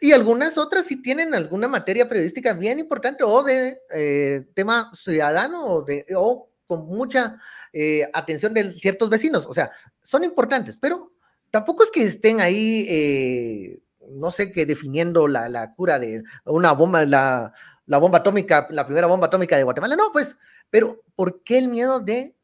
Y 0.00 0.12
algunas 0.12 0.58
otras 0.58 0.86
sí 0.86 1.00
tienen 1.00 1.34
alguna 1.34 1.68
materia 1.68 2.08
periodística 2.08 2.52
bien 2.52 2.78
importante 2.78 3.22
o 3.24 3.42
de 3.42 3.78
eh, 3.94 4.46
tema 4.54 4.90
ciudadano 4.94 5.64
o, 5.66 5.82
de, 5.82 6.04
o 6.16 6.50
con 6.66 6.86
mucha 6.86 7.38
eh, 7.72 8.08
atención 8.12 8.54
de 8.54 8.72
ciertos 8.72 9.08
vecinos. 9.10 9.46
O 9.46 9.54
sea, 9.54 9.70
son 10.02 10.24
importantes, 10.24 10.76
pero 10.76 11.12
tampoco 11.50 11.84
es 11.84 11.90
que 11.90 12.04
estén 12.04 12.40
ahí, 12.40 12.86
eh, 12.88 13.80
no 14.10 14.30
sé 14.30 14.52
qué, 14.52 14.66
definiendo 14.66 15.28
la, 15.28 15.48
la, 15.48 15.74
cura 15.74 15.98
de 15.98 16.24
una 16.44 16.72
bomba, 16.72 17.04
la, 17.04 17.52
la 17.86 17.98
bomba 17.98 18.18
atómica, 18.18 18.66
la 18.70 18.86
primera 18.86 19.06
bomba 19.06 19.26
atómica 19.26 19.56
de 19.56 19.62
Guatemala. 19.62 19.96
No, 19.96 20.10
pues, 20.12 20.36
pero 20.70 21.02
¿por 21.14 21.42
qué 21.44 21.58
el 21.58 21.68
miedo 21.68 22.00
de 22.00 22.34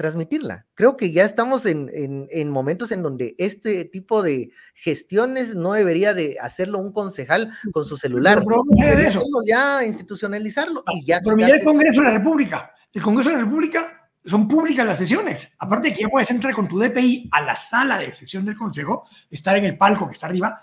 transmitirla. 0.00 0.64
Creo 0.72 0.96
que 0.96 1.12
ya 1.12 1.26
estamos 1.26 1.66
en, 1.66 1.90
en, 1.92 2.48
momentos 2.48 2.90
en 2.90 3.02
donde 3.02 3.34
este 3.36 3.84
tipo 3.84 4.22
de 4.22 4.50
gestiones 4.72 5.54
no 5.54 5.74
debería 5.74 6.14
de 6.14 6.38
hacerlo 6.40 6.78
un 6.78 6.90
concejal 6.90 7.52
con 7.70 7.84
su 7.84 7.98
celular. 7.98 8.42
Pero, 8.42 8.64
eso. 8.98 9.22
Ya 9.46 9.84
institucionalizarlo 9.84 10.84
y 10.94 11.04
ya. 11.04 11.20
Pero 11.22 11.36
mira 11.36 11.54
el 11.54 11.62
Congreso 11.62 12.00
de 12.00 12.06
la 12.06 12.16
República. 12.16 12.72
El 12.94 13.02
Congreso 13.02 13.28
de 13.28 13.36
la 13.36 13.42
República 13.42 14.08
son 14.24 14.48
públicas 14.48 14.86
las 14.86 14.96
sesiones. 14.96 15.52
Aparte 15.58 15.88
de 15.88 15.94
que 15.94 16.00
ya 16.00 16.08
puedes 16.08 16.30
entrar 16.30 16.54
con 16.54 16.66
tu 16.66 16.78
DPI 16.78 17.28
a 17.30 17.42
la 17.42 17.56
sala 17.56 17.98
de 17.98 18.10
sesión 18.10 18.46
del 18.46 18.56
Consejo, 18.56 19.06
estar 19.30 19.54
en 19.58 19.66
el 19.66 19.76
palco 19.76 20.06
que 20.06 20.14
está 20.14 20.28
arriba. 20.28 20.62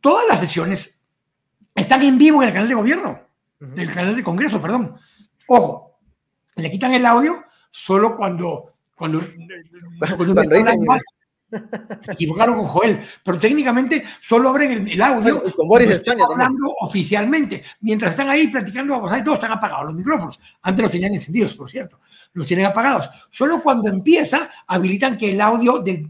Todas 0.00 0.26
las 0.26 0.40
sesiones 0.40 1.02
están 1.74 2.00
en 2.00 2.16
vivo 2.16 2.42
en 2.42 2.48
el 2.48 2.54
canal 2.54 2.68
de 2.70 2.74
gobierno, 2.74 3.20
en 3.60 3.78
el 3.78 3.92
canal 3.92 4.16
de 4.16 4.24
Congreso, 4.24 4.62
perdón. 4.62 4.96
Ojo, 5.48 5.98
le 6.56 6.70
quitan 6.70 6.94
el 6.94 7.04
audio 7.04 7.43
solo 7.74 8.16
cuando, 8.16 8.74
cuando, 8.94 9.20
cuando, 9.98 10.42
se 12.00 12.12
equivocaron 12.12 12.56
con 12.56 12.66
Joel, 12.66 13.02
pero 13.24 13.38
técnicamente 13.38 14.04
solo 14.20 14.50
abren 14.50 14.86
el, 14.86 15.02
audio 15.02 15.42
con 15.52 15.66
Boris 15.66 15.90
España 15.90 16.24
hablando 16.30 16.72
oficialmente. 16.80 17.64
Mientras 17.80 18.12
están 18.12 18.28
ahí 18.28 18.46
platicando, 18.46 19.00
todos 19.24 19.34
están 19.34 19.50
apagados 19.50 19.86
los 19.86 19.94
micrófonos. 19.96 20.40
Antes 20.62 20.84
los 20.84 20.92
tenían 20.92 21.14
encendidos, 21.14 21.54
por 21.54 21.68
cierto. 21.68 21.98
Los 22.32 22.46
tienen 22.46 22.66
apagados. 22.66 23.10
Solo 23.28 23.60
cuando 23.60 23.88
empieza, 23.88 24.50
habilitan 24.68 25.16
que 25.16 25.32
el 25.32 25.40
audio 25.40 25.80
del 25.80 26.08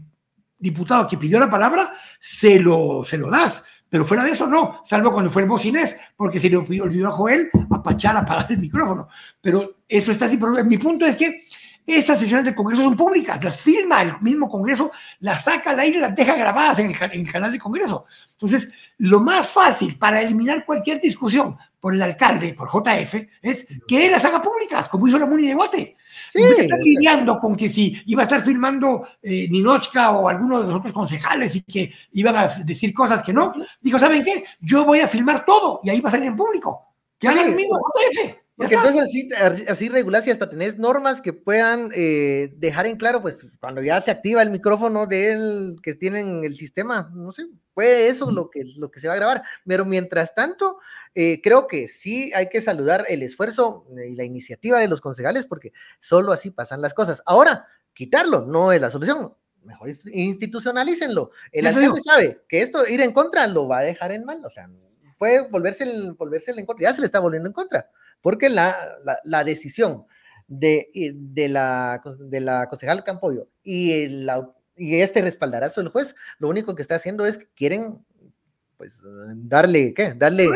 diputado 0.59 1.07
que 1.07 1.17
pidió 1.17 1.39
la 1.39 1.49
palabra 1.49 1.95
se 2.19 2.59
lo, 2.59 3.03
se 3.05 3.17
lo 3.17 3.31
das. 3.31 3.63
Pero 3.89 4.05
fuera 4.05 4.23
de 4.23 4.31
eso, 4.31 4.47
no, 4.47 4.81
salvo 4.83 5.11
cuando 5.11 5.31
fue 5.31 5.43
el 5.43 5.47
bocinés, 5.47 5.97
porque 6.17 6.39
se 6.39 6.49
le 6.49 6.57
olvidó 6.57 7.07
a 7.07 7.11
Joel 7.11 7.49
apachar, 7.71 8.17
apagar 8.17 8.51
el 8.51 8.57
micrófono. 8.57 9.07
Pero 9.41 9.77
eso 9.87 10.11
está 10.11 10.27
sin 10.27 10.39
problema. 10.39 10.67
Mi 10.67 10.77
punto 10.77 11.05
es 11.05 11.15
que 11.15 11.43
estas 11.85 12.19
sesiones 12.19 12.45
de 12.45 12.55
Congreso 12.55 12.81
son 12.81 12.97
públicas, 12.97 13.43
las 13.43 13.61
filma 13.61 14.01
el 14.01 14.19
mismo 14.21 14.49
Congreso, 14.49 14.91
las 15.19 15.43
saca 15.43 15.69
al 15.69 15.79
aire 15.79 15.99
y 15.99 16.01
las 16.01 16.15
deja 16.15 16.35
grabadas 16.35 16.79
en 16.79 16.91
el, 17.11 17.31
canal 17.31 17.51
de 17.51 17.59
Congreso. 17.59 18.05
Entonces, 18.31 18.69
lo 18.97 19.19
más 19.19 19.51
fácil 19.51 19.97
para 19.97 20.21
eliminar 20.21 20.65
cualquier 20.65 20.99
discusión 20.99 21.55
por 21.79 21.93
el 21.93 22.01
alcalde, 22.01 22.55
por 22.55 22.69
JF, 22.69 23.13
es 23.41 23.67
que 23.87 24.05
él 24.07 24.11
las 24.11 24.25
haga 24.25 24.41
públicas, 24.41 24.89
como 24.89 25.07
hizo 25.07 25.19
la 25.19 25.27
Muni 25.27 25.47
de 25.47 25.53
Guate. 25.53 25.97
Sí, 26.35 26.67
lidiando 26.83 27.39
con 27.39 27.55
que 27.55 27.69
si 27.69 28.01
iba 28.07 28.21
a 28.21 28.25
estar 28.25 28.41
filmando 28.41 29.07
eh, 29.21 29.47
Ninochka 29.49 30.11
o 30.11 30.27
alguno 30.27 30.61
de 30.61 30.67
los 30.67 30.75
otros 30.75 30.91
concejales 30.91 31.55
y 31.55 31.61
que 31.61 31.93
iban 32.11 32.35
a 32.35 32.47
decir 32.47 32.93
cosas 32.93 33.23
que 33.23 33.31
no. 33.31 33.53
Dijo, 33.79 33.97
¿saben 33.97 34.21
qué? 34.21 34.43
Yo 34.59 34.83
voy 34.83 34.99
a 34.99 35.07
filmar 35.07 35.45
todo 35.45 35.79
y 35.83 35.89
ahí 35.89 36.01
va 36.01 36.09
a 36.09 36.11
salir 36.11 36.27
en 36.27 36.35
público. 36.35 36.93
Que 37.17 37.29
haga 37.29 37.43
el 37.43 37.55
mismo 37.55 37.79
JF. 37.79 38.35
Porque 38.55 38.75
entonces 38.75 39.01
así, 39.01 39.29
así 39.67 39.89
regulas 39.89 40.25
y 40.25 40.31
hasta 40.31 40.49
tenés 40.49 40.77
normas 40.77 41.21
que 41.21 41.33
puedan 41.33 41.91
eh, 41.93 42.53
dejar 42.55 42.87
en 42.87 42.95
claro, 42.95 43.21
pues 43.21 43.45
cuando 43.59 43.81
ya 43.81 43.99
se 43.99 44.11
activa 44.11 44.41
el 44.41 44.49
micrófono 44.49 45.07
del 45.07 45.75
que 45.83 45.93
tienen 45.93 46.45
el 46.45 46.55
sistema, 46.55 47.11
no 47.13 47.33
sé, 47.33 47.47
puede 47.73 48.07
eso 48.07 48.31
lo 48.31 48.49
que, 48.49 48.63
lo 48.77 48.89
que 48.91 49.01
se 49.01 49.09
va 49.09 49.13
a 49.13 49.17
grabar. 49.17 49.43
Pero 49.65 49.83
mientras 49.83 50.33
tanto, 50.33 50.79
eh, 51.13 51.41
creo 51.43 51.67
que 51.67 51.89
sí 51.89 52.31
hay 52.33 52.47
que 52.47 52.61
saludar 52.61 53.05
el 53.09 53.23
esfuerzo 53.23 53.85
y 54.07 54.15
la 54.15 54.23
iniciativa 54.23 54.79
de 54.79 54.87
los 54.87 55.01
concejales 55.01 55.45
porque 55.45 55.73
solo 55.99 56.31
así 56.31 56.49
pasan 56.49 56.81
las 56.81 56.93
cosas. 56.93 57.21
Ahora, 57.25 57.67
quitarlo 57.93 58.45
no 58.45 58.71
es 58.71 58.79
la 58.79 58.89
solución. 58.89 59.33
Mejor 59.63 59.89
institucionalícenlo. 60.13 61.31
El 61.51 61.67
alcalde 61.67 62.01
sabe 62.01 62.41
que 62.47 62.61
esto 62.61 62.87
ir 62.87 63.01
en 63.01 63.11
contra 63.11 63.47
lo 63.47 63.67
va 63.67 63.79
a 63.79 63.83
dejar 63.83 64.11
en 64.11 64.23
mal, 64.23 64.45
o 64.45 64.49
sea, 64.49 64.69
puede 65.17 65.47
volverse, 65.47 65.83
el, 65.83 66.13
volverse 66.13 66.51
en 66.51 66.65
contra, 66.65 66.89
ya 66.89 66.93
se 66.93 67.01
le 67.01 67.05
está 67.05 67.19
volviendo 67.19 67.47
en 67.47 67.53
contra 67.53 67.89
porque 68.25 68.49
la, 68.49 68.75
la, 69.23 69.43
decisión 69.43 70.07
de, 70.47 70.87
de, 71.13 71.47
la, 71.47 72.01
de 72.17 72.39
la 72.39 72.67
concejal 72.67 73.03
Campoyo 73.03 73.49
y, 73.61 74.07
la, 74.07 74.51
y 74.75 74.95
este 74.95 75.21
respaldarazo 75.21 75.79
del 75.79 75.91
juez, 75.91 76.15
lo 76.39 76.49
único 76.49 76.73
que 76.73 76.81
está 76.81 76.95
haciendo 76.95 77.23
es 77.27 77.37
que 77.37 77.47
quieren 77.55 78.03
pues 78.77 78.99
darle, 79.35 79.93
¿qué? 79.93 80.15
Darle, 80.15 80.49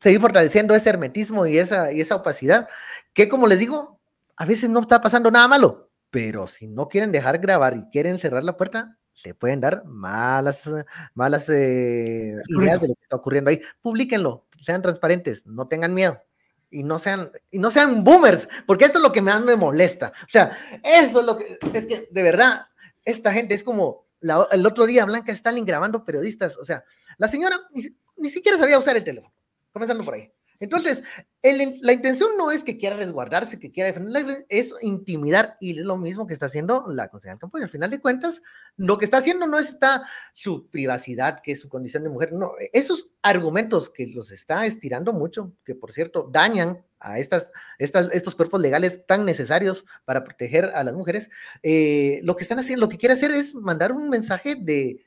seguir 0.00 0.20
fortaleciendo 0.20 0.74
ese 0.74 0.88
hermetismo 0.88 1.44
y 1.44 1.58
esa, 1.58 1.92
y 1.92 2.00
esa 2.00 2.16
opacidad, 2.16 2.66
que 3.12 3.28
como 3.28 3.46
les 3.46 3.58
digo, 3.58 4.00
a 4.34 4.46
veces 4.46 4.70
no 4.70 4.80
está 4.80 5.02
pasando 5.02 5.30
nada 5.30 5.48
malo, 5.48 5.90
pero 6.08 6.46
si 6.46 6.66
no 6.66 6.88
quieren 6.88 7.12
dejar 7.12 7.40
grabar 7.40 7.76
y 7.76 7.90
quieren 7.90 8.18
cerrar 8.18 8.42
la 8.42 8.56
puerta, 8.56 8.96
le 9.24 9.34
pueden 9.34 9.60
dar 9.60 9.84
malas, 9.84 10.68
malas 11.14 11.48
eh, 11.48 12.34
ideas 12.48 12.80
de 12.80 12.88
lo 12.88 12.94
que 12.94 13.02
está 13.02 13.16
ocurriendo 13.16 13.50
ahí. 13.50 13.60
Publíquenlo, 13.80 14.46
sean 14.60 14.82
transparentes, 14.82 15.46
no 15.46 15.68
tengan 15.68 15.94
miedo 15.94 16.22
y 16.70 16.82
no 16.82 16.98
sean, 16.98 17.30
y 17.50 17.58
no 17.58 17.70
sean 17.70 18.04
boomers, 18.04 18.48
porque 18.66 18.84
esto 18.84 18.98
es 18.98 19.02
lo 19.02 19.12
que 19.12 19.22
más 19.22 19.42
me 19.42 19.56
molesta. 19.56 20.12
O 20.22 20.30
sea, 20.30 20.58
eso 20.82 21.20
es 21.20 21.26
lo 21.26 21.36
que, 21.36 21.58
es 21.72 21.86
que 21.86 22.08
de 22.10 22.22
verdad, 22.22 22.66
esta 23.04 23.32
gente 23.32 23.54
es 23.54 23.64
como 23.64 24.06
el 24.20 24.66
otro 24.66 24.86
día 24.86 25.04
Blanca 25.04 25.32
Stalin 25.32 25.64
grabando 25.64 26.04
periodistas, 26.04 26.56
o 26.56 26.64
sea, 26.64 26.84
la 27.16 27.28
señora 27.28 27.58
ni, 27.72 27.84
ni 28.16 28.30
siquiera 28.30 28.58
sabía 28.58 28.78
usar 28.78 28.96
el 28.96 29.04
teléfono, 29.04 29.32
comenzando 29.72 30.04
por 30.04 30.14
ahí. 30.14 30.32
Entonces, 30.60 31.04
la 31.42 31.92
intención 31.92 32.30
no 32.36 32.50
es 32.50 32.64
que 32.64 32.78
quiera 32.78 32.96
resguardarse, 32.96 33.60
que 33.60 33.70
quiera 33.70 33.92
defender, 33.92 34.44
es 34.48 34.74
intimidar 34.80 35.56
y 35.60 35.78
es 35.78 35.84
lo 35.84 35.96
mismo 35.96 36.26
que 36.26 36.34
está 36.34 36.46
haciendo 36.46 36.86
la 36.88 37.08
concejal 37.08 37.38
Campo. 37.38 37.58
Y 37.58 37.62
al 37.62 37.70
final 37.70 37.90
de 37.90 38.00
cuentas, 38.00 38.42
lo 38.76 38.98
que 38.98 39.04
está 39.04 39.18
haciendo 39.18 39.46
no 39.46 39.58
está 39.58 40.02
su 40.34 40.68
privacidad, 40.68 41.40
que 41.42 41.52
es 41.52 41.60
su 41.60 41.68
condición 41.68 42.02
de 42.02 42.08
mujer, 42.08 42.32
no, 42.32 42.52
esos 42.72 43.08
argumentos 43.22 43.88
que 43.90 44.08
los 44.08 44.32
está 44.32 44.66
estirando 44.66 45.12
mucho, 45.12 45.52
que 45.64 45.74
por 45.76 45.92
cierto 45.92 46.28
dañan 46.30 46.84
a 47.00 47.18
estos 47.20 48.34
cuerpos 48.34 48.60
legales 48.60 49.06
tan 49.06 49.24
necesarios 49.24 49.84
para 50.04 50.24
proteger 50.24 50.64
a 50.64 50.82
las 50.82 50.94
mujeres, 50.94 51.30
eh, 51.62 52.20
lo 52.24 52.34
que 52.34 52.42
están 52.42 52.58
haciendo, 52.58 52.86
lo 52.86 52.90
que 52.90 52.98
quiere 52.98 53.12
hacer 53.12 53.30
es 53.30 53.54
mandar 53.54 53.92
un 53.92 54.10
mensaje 54.10 54.56
de, 54.56 55.06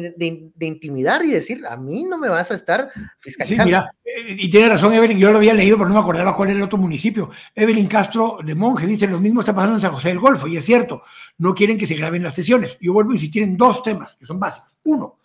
de, 0.00 0.66
intimidar 0.66 1.24
y 1.24 1.30
decir, 1.30 1.64
a 1.66 1.76
mí 1.76 2.04
no 2.04 2.18
me 2.18 2.28
vas 2.28 2.50
a 2.50 2.54
estar 2.54 2.90
fiscalizando. 3.20 3.64
Sí, 3.64 3.66
mira, 3.66 3.94
eh, 4.04 4.36
y 4.38 4.50
tiene 4.50 4.70
razón 4.70 4.92
Evelyn, 4.92 5.18
yo 5.18 5.30
lo 5.30 5.38
había 5.38 5.54
leído, 5.54 5.76
pero 5.76 5.88
no 5.88 5.94
me 5.94 6.00
acordaba 6.00 6.34
cuál 6.34 6.50
era 6.50 6.58
el 6.58 6.64
otro 6.64 6.78
municipio. 6.78 7.30
Evelyn 7.54 7.86
Castro 7.86 8.38
de 8.44 8.54
Monje 8.54 8.86
dice, 8.86 9.06
lo 9.06 9.20
mismo 9.20 9.40
está 9.40 9.54
pasando 9.54 9.76
en 9.76 9.80
San 9.80 9.92
José 9.92 10.08
del 10.08 10.20
Golfo, 10.20 10.46
y 10.46 10.56
es 10.56 10.64
cierto, 10.64 11.02
no 11.38 11.54
quieren 11.54 11.78
que 11.78 11.86
se 11.86 11.94
graben 11.94 12.22
las 12.22 12.34
sesiones. 12.34 12.78
Yo 12.80 12.92
vuelvo 12.92 13.12
a 13.12 13.14
insistir 13.14 13.42
en 13.42 13.56
dos 13.56 13.82
temas 13.82 14.16
que 14.16 14.26
son 14.26 14.40
básicos. 14.40 14.72
Uno, 14.84 15.18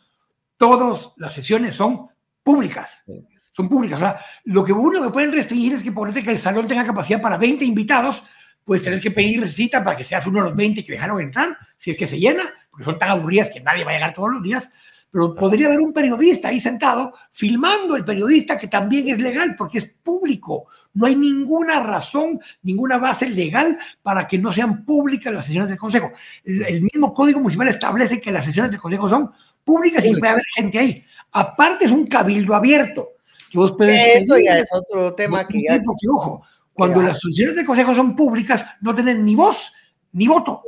todas 0.57 1.11
las 1.17 1.33
sesiones 1.33 1.75
son 1.75 2.05
públicas. 2.43 3.03
Son 3.51 3.67
públicas. 3.67 3.97
O 3.97 4.03
sea, 4.03 4.19
lo 4.45 4.63
que 4.63 4.71
uno 4.71 5.01
que 5.01 5.09
pueden 5.09 5.31
restringir 5.31 5.73
es 5.73 5.83
que 5.83 5.93
que 5.93 6.31
el 6.31 6.39
salón 6.39 6.67
tenga 6.67 6.85
capacidad 6.85 7.21
para 7.21 7.37
20 7.37 7.65
invitados, 7.65 8.23
pues 8.67 8.81
tenés 8.81 8.99
que 8.99 9.11
pedir 9.11 9.47
cita 9.47 9.81
para 9.81 9.95
que 9.95 10.03
seas 10.03 10.27
uno 10.27 10.39
de 10.39 10.49
los 10.49 10.55
20 10.55 10.83
que 10.83 10.91
dejaron 10.91 11.21
entrar, 11.21 11.57
si 11.77 11.91
es 11.91 11.97
que 11.97 12.05
se 12.05 12.19
llena, 12.19 12.43
porque 12.69 12.83
son 12.83 12.99
tan 12.99 13.11
aburridas 13.11 13.49
que 13.49 13.61
nadie 13.61 13.85
va 13.85 13.91
a 13.91 13.93
llegar 13.93 14.13
todos 14.13 14.29
los 14.29 14.43
días, 14.43 14.69
pero 15.09 15.33
podría 15.33 15.67
haber 15.67 15.79
un 15.79 15.93
periodista 15.93 16.49
ahí 16.49 16.59
sentado 16.59 17.13
filmando 17.31 17.95
el 17.95 18.03
periodista 18.03 18.57
que 18.57 18.67
también 18.67 19.07
es 19.07 19.19
legal 19.19 19.55
porque 19.57 19.77
es 19.77 19.85
público. 19.85 20.67
No 20.95 21.05
hay 21.05 21.15
ninguna 21.15 21.81
razón, 21.81 22.41
ninguna 22.63 22.97
base 22.97 23.29
legal 23.29 23.77
para 24.03 24.27
que 24.27 24.37
no 24.37 24.51
sean 24.51 24.83
públicas 24.83 25.33
las 25.33 25.45
sesiones 25.45 25.69
del 25.69 25.77
Consejo. 25.77 26.11
El, 26.43 26.81
mismo 26.81 27.13
Código 27.13 27.39
Municipal 27.39 27.69
establece 27.69 28.19
que 28.19 28.33
las 28.33 28.43
sesiones 28.43 28.69
del 28.69 28.81
Consejo 28.81 29.07
son 29.07 29.31
públicas 29.63 30.05
y 30.05 30.13
puede 30.13 30.33
haber 30.33 30.45
gente 30.57 30.77
ahí. 30.77 31.05
Aparte 31.31 31.85
es 31.85 31.91
un 31.91 32.05
cabildo 32.05 32.53
abierto. 32.53 33.11
Que 33.49 33.59
vos 33.59 33.75
puedes 33.77 34.23
Eso 34.23 34.37
ya 34.37 34.59
es 34.59 34.69
otro 34.73 35.15
tema 35.15 35.47
que 35.47 35.61
ya... 35.61 35.81
ojo, 36.13 36.43
cuando 36.77 37.01
las 37.01 37.19
sesiones 37.19 37.55
del 37.55 37.65
Consejo 37.65 37.95
son 37.95 38.15
públicas, 38.15 38.63
no 38.81 38.93
tienen 38.93 39.25
ni 39.25 39.33
voz 39.33 39.73
ni 40.11 40.27
voto. 40.27 40.61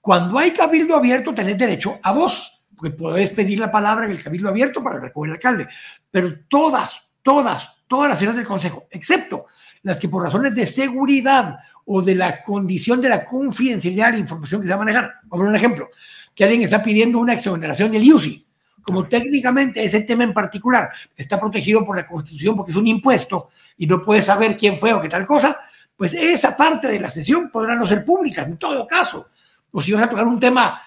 Cuando 0.00 0.38
hay 0.38 0.50
cabildo 0.52 0.96
abierto, 0.96 1.34
tenés 1.34 1.58
derecho 1.58 1.98
a 2.02 2.10
voz, 2.12 2.64
porque 2.74 2.90
podés 2.90 3.30
pedir 3.30 3.58
la 3.58 3.70
palabra 3.70 4.06
en 4.06 4.12
el 4.12 4.22
cabildo 4.22 4.48
abierto 4.48 4.82
para 4.82 4.98
recoger 4.98 5.28
el 5.28 5.34
alcalde. 5.34 5.68
Pero 6.10 6.32
todas, 6.48 7.02
todas, 7.20 7.70
todas 7.86 8.08
las 8.08 8.18
sesiones 8.18 8.38
del 8.38 8.46
Consejo, 8.46 8.86
excepto 8.90 9.46
las 9.82 10.00
que 10.00 10.08
por 10.08 10.22
razones 10.22 10.54
de 10.54 10.66
seguridad 10.66 11.58
o 11.84 12.00
de 12.00 12.14
la 12.14 12.42
condición 12.42 13.00
de 13.02 13.10
la 13.10 13.22
confidencialidad 13.22 14.06
de 14.06 14.12
la 14.12 14.18
información 14.20 14.62
que 14.62 14.68
se 14.68 14.70
va 14.70 14.76
a 14.76 14.84
manejar. 14.84 15.02
Vamos 15.24 15.26
a 15.26 15.36
poner 15.36 15.48
un 15.50 15.56
ejemplo, 15.56 15.88
que 16.34 16.44
alguien 16.44 16.62
está 16.62 16.82
pidiendo 16.82 17.18
una 17.18 17.34
exoneración 17.34 17.90
del 17.90 18.04
IUCI. 18.04 18.46
Como 18.82 19.06
técnicamente 19.06 19.84
ese 19.84 20.00
tema 20.00 20.24
en 20.24 20.32
particular 20.32 20.90
está 21.16 21.38
protegido 21.38 21.84
por 21.84 21.96
la 21.96 22.06
Constitución 22.06 22.56
porque 22.56 22.72
es 22.72 22.76
un 22.76 22.86
impuesto 22.86 23.50
y 23.76 23.86
no 23.86 24.02
puede 24.02 24.22
saber 24.22 24.56
quién 24.56 24.78
fue 24.78 24.92
o 24.92 25.00
qué 25.00 25.08
tal 25.08 25.26
cosa, 25.26 25.58
pues 25.96 26.14
esa 26.14 26.56
parte 26.56 26.88
de 26.88 26.98
la 26.98 27.10
sesión 27.10 27.50
podrá 27.50 27.74
no 27.74 27.86
ser 27.86 28.04
pública 28.04 28.42
en 28.42 28.56
todo 28.56 28.86
caso 28.86 29.28
o 29.72 29.82
si 29.82 29.92
vas 29.92 30.02
a 30.02 30.08
tocar 30.08 30.26
un 30.26 30.38
tema 30.38 30.80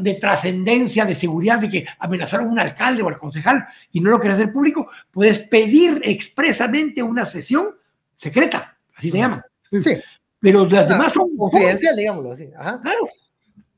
de 0.00 0.14
trascendencia, 0.14 1.04
de 1.04 1.14
seguridad, 1.14 1.58
de 1.58 1.68
que 1.68 1.86
amenazaron 1.98 2.48
a 2.48 2.50
un 2.50 2.58
alcalde 2.58 3.02
o 3.02 3.08
al 3.08 3.18
concejal 3.18 3.66
y 3.90 4.00
no 4.00 4.10
lo 4.10 4.20
quieres 4.20 4.38
hacer 4.38 4.52
público, 4.52 4.88
puedes 5.10 5.40
pedir 5.40 6.00
expresamente 6.04 7.02
una 7.02 7.26
sesión 7.26 7.74
secreta, 8.14 8.76
así 8.94 9.10
se 9.10 9.18
llama. 9.18 9.44
Sí. 9.70 9.96
Pero 10.38 10.66
las 10.66 10.88
demás 10.88 11.12
son... 11.12 11.36
Confidencial, 11.36 11.96
digámoslo 11.96 12.32
así. 12.32 12.50
Ajá. 12.56 12.80
Claro. 12.80 13.08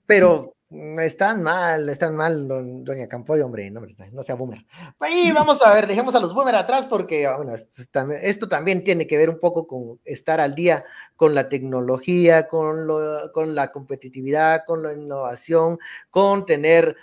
Pero 0.07 0.54
están 1.01 1.43
mal, 1.43 1.89
están 1.89 2.17
mal, 2.17 2.49
doña 2.49 3.09
Campoy, 3.09 3.41
hombre, 3.41 3.71
no, 3.71 3.83
no 4.13 4.23
sea 4.23 4.35
boomer. 4.35 4.65
Y 5.11 5.33
vamos 5.33 5.63
a 5.63 5.73
ver, 5.73 5.87
dejemos 5.87 6.15
a 6.15 6.21
los 6.21 6.35
boomer 6.35 6.55
atrás 6.57 6.87
porque 6.87 7.27
ah, 7.27 7.37
bueno, 7.37 7.55
esto 7.55 8.49
también 8.49 8.83
tiene 8.83 9.07
que 9.07 9.17
ver 9.17 9.31
un 9.31 9.39
poco 9.39 9.67
con 9.67 10.01
estar 10.05 10.41
al 10.41 10.55
día 10.55 10.85
con 11.17 11.35
la 11.35 11.49
tecnología, 11.49 12.49
con, 12.49 12.87
lo, 12.87 13.33
con 13.33 13.55
la 13.55 13.71
competitividad, 13.71 14.65
con 14.67 14.83
la 14.83 14.93
innovación, 14.93 15.79
con 16.11 16.47
tener 16.47 16.97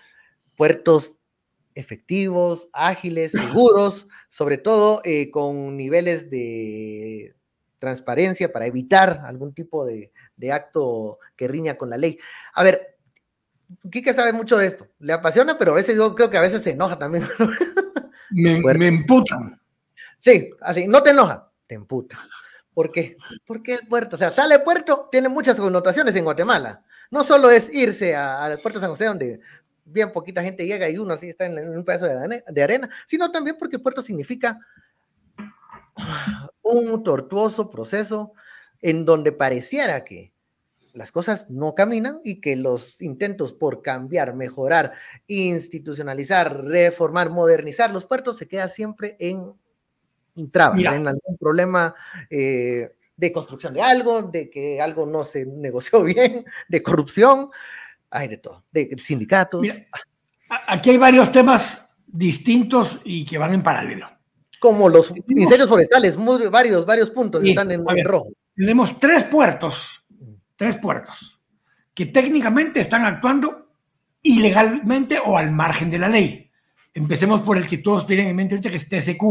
puertos 0.56 1.16
efectivos, 1.74 2.70
ágiles, 2.74 3.32
seguros, 3.32 4.08
sobre 4.30 4.58
todo 4.58 5.02
eh, 5.06 5.32
con 5.32 5.78
niveles 5.78 6.30
de 6.30 7.36
transparencia 7.80 8.52
para 8.52 8.68
evitar 8.68 9.24
algún 9.26 9.54
tipo 9.54 9.86
de, 9.86 10.12
de 10.36 10.52
acto 10.52 11.18
que 11.36 11.48
riña 11.48 11.78
con 11.78 11.90
la 11.90 11.98
ley. 11.98 12.20
A 12.54 12.64
ver, 12.64 12.92
Quique 13.92 14.14
sabe 14.14 14.34
mucho 14.34 14.58
de 14.58 14.68
esto. 14.68 14.88
Le 15.00 15.14
apasiona, 15.14 15.58
pero 15.58 15.72
a 15.72 15.76
veces 15.76 15.96
yo 15.96 16.14
creo 16.16 16.30
que 16.30 16.38
a 16.38 16.42
veces 16.42 16.62
se 16.62 16.72
enoja 16.72 16.98
también. 16.98 17.28
me, 18.32 18.60
me 18.60 18.88
emputa. 18.88 19.60
Sí, 20.20 20.52
así, 20.62 20.88
no 20.88 21.02
te 21.02 21.12
enoja, 21.12 21.50
te 21.68 21.76
emputa. 21.76 22.18
¿Por 22.74 22.92
qué? 22.92 23.18
Porque 23.46 23.74
el 23.76 23.88
puerto, 23.88 24.16
o 24.16 24.20
sea, 24.20 24.32
sale 24.32 24.60
puerto, 24.60 25.10
tiene 25.12 25.30
muchas 25.30 25.58
connotaciones 25.58 26.16
en 26.16 26.24
Guatemala. 26.24 26.84
No 27.10 27.24
solo 27.24 27.50
es 27.50 27.74
irse 27.74 28.16
al 28.16 28.60
puerto 28.60 28.80
San 28.80 28.92
José, 28.92 29.06
donde 29.06 29.42
bien 29.84 30.14
poquita 30.14 30.42
gente 30.42 30.66
llega 30.66 30.90
y 30.90 30.98
uno 30.98 31.14
así 31.14 31.30
está 31.30 31.46
en, 31.46 31.78
un 31.78 31.84
pedazo 31.84 32.06
de 32.06 32.64
arena, 32.64 32.90
sino 33.06 33.32
también 33.32 33.58
porque 33.58 33.76
el 33.76 33.82
puerto 33.82 34.02
significa 34.02 34.60
un 36.62 37.04
tortuoso 37.04 37.70
proceso 37.70 38.34
en 38.82 39.06
donde 39.06 39.32
pareciera 39.32 40.04
que 40.04 40.32
las 40.94 41.12
cosas 41.12 41.50
no 41.50 41.74
caminan 41.76 42.20
y 42.24 42.42
que 42.42 42.56
los 42.56 43.02
intentos 43.02 43.54
por 43.54 43.82
cambiar, 43.82 44.36
mejorar, 44.36 44.94
institucionalizar, 45.28 46.64
reformar, 46.64 47.30
modernizar 47.30 47.92
los 47.92 48.06
puertos 48.06 48.38
se 48.38 48.48
queda 48.48 48.70
siempre 48.70 49.16
en, 49.20 49.54
trabas, 50.52 50.80
en 50.80 51.08
algún 51.08 51.38
problema 51.38 51.96
eh, 52.30 52.92
de 53.16 53.32
construcción 53.32 53.74
de 53.74 53.82
algo, 53.82 54.24
de 54.24 54.50
que 54.50 54.82
algo 54.82 55.06
no 55.06 55.24
se 55.24 55.46
negoció 55.46 56.04
bien, 56.04 56.46
de 56.68 56.84
corrupción, 56.84 57.50
hay 58.10 58.28
de 58.28 58.38
todo, 58.38 58.64
de 58.72 58.96
sindicatos. 59.02 59.66
aquí 60.68 60.90
hay 60.90 60.98
varios 60.98 61.32
temas 61.32 61.94
distintos 62.06 63.00
y 63.04 63.26
que 63.26 63.38
van 63.38 63.54
en 63.54 63.64
paralelo. 63.64 64.10
Como 64.60 64.90
los 64.90 65.12
incendios 65.28 65.70
forestales, 65.70 66.18
varios, 66.52 66.86
varios 66.86 67.10
puntos 67.10 67.44
están 67.44 67.72
en, 67.72 67.84
rojo. 68.06 68.30
Tenemos 68.56 69.00
tres 69.00 69.24
puertos, 69.24 70.01
tres 70.62 70.78
puertos, 70.78 71.40
que 71.92 72.06
técnicamente 72.06 72.82
están 72.82 73.04
actuando 73.04 73.72
ilegalmente 74.22 75.18
o 75.18 75.36
al 75.36 75.52
margen 75.52 75.90
de 75.90 75.98
la 75.98 76.08
ley. 76.08 76.52
Empecemos 76.94 77.42
por 77.42 77.58
el 77.58 77.68
que 77.68 77.80
todos 77.80 78.06
tienen 78.06 78.28
en 78.28 78.36
mente 78.36 78.54
ahorita, 78.54 78.70
que 78.70 78.76
es 78.76 78.88
TSQ. 78.88 79.24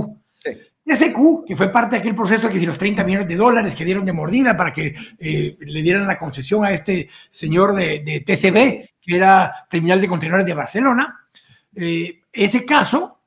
TSQ, 0.85 1.47
que 1.47 1.55
fue 1.55 1.69
parte 1.69 1.95
de 1.95 2.01
aquel 2.01 2.17
proceso 2.17 2.49
que 2.49 2.59
si 2.59 2.67
los 2.67 2.77
30 2.77 3.05
millones 3.05 3.29
de 3.29 3.37
dólares 3.37 3.77
que 3.77 3.85
dieron 3.85 4.05
de 4.05 4.13
mordida 4.13 4.57
para 4.57 4.73
que 4.73 4.93
eh, 5.21 5.57
le 5.61 5.83
dieran 5.83 6.09
la 6.09 6.19
concesión 6.19 6.65
a 6.65 6.73
este 6.73 7.09
señor 7.31 7.77
de, 7.77 8.01
de 8.01 8.23
TCB, 8.23 8.91
que 9.01 9.17
era 9.17 9.69
terminal 9.71 10.01
de 10.01 10.09
contenedores 10.09 10.47
de 10.47 10.55
Barcelona, 10.55 11.29
eh, 11.77 12.23
ese 12.33 12.65
caso 12.65 13.21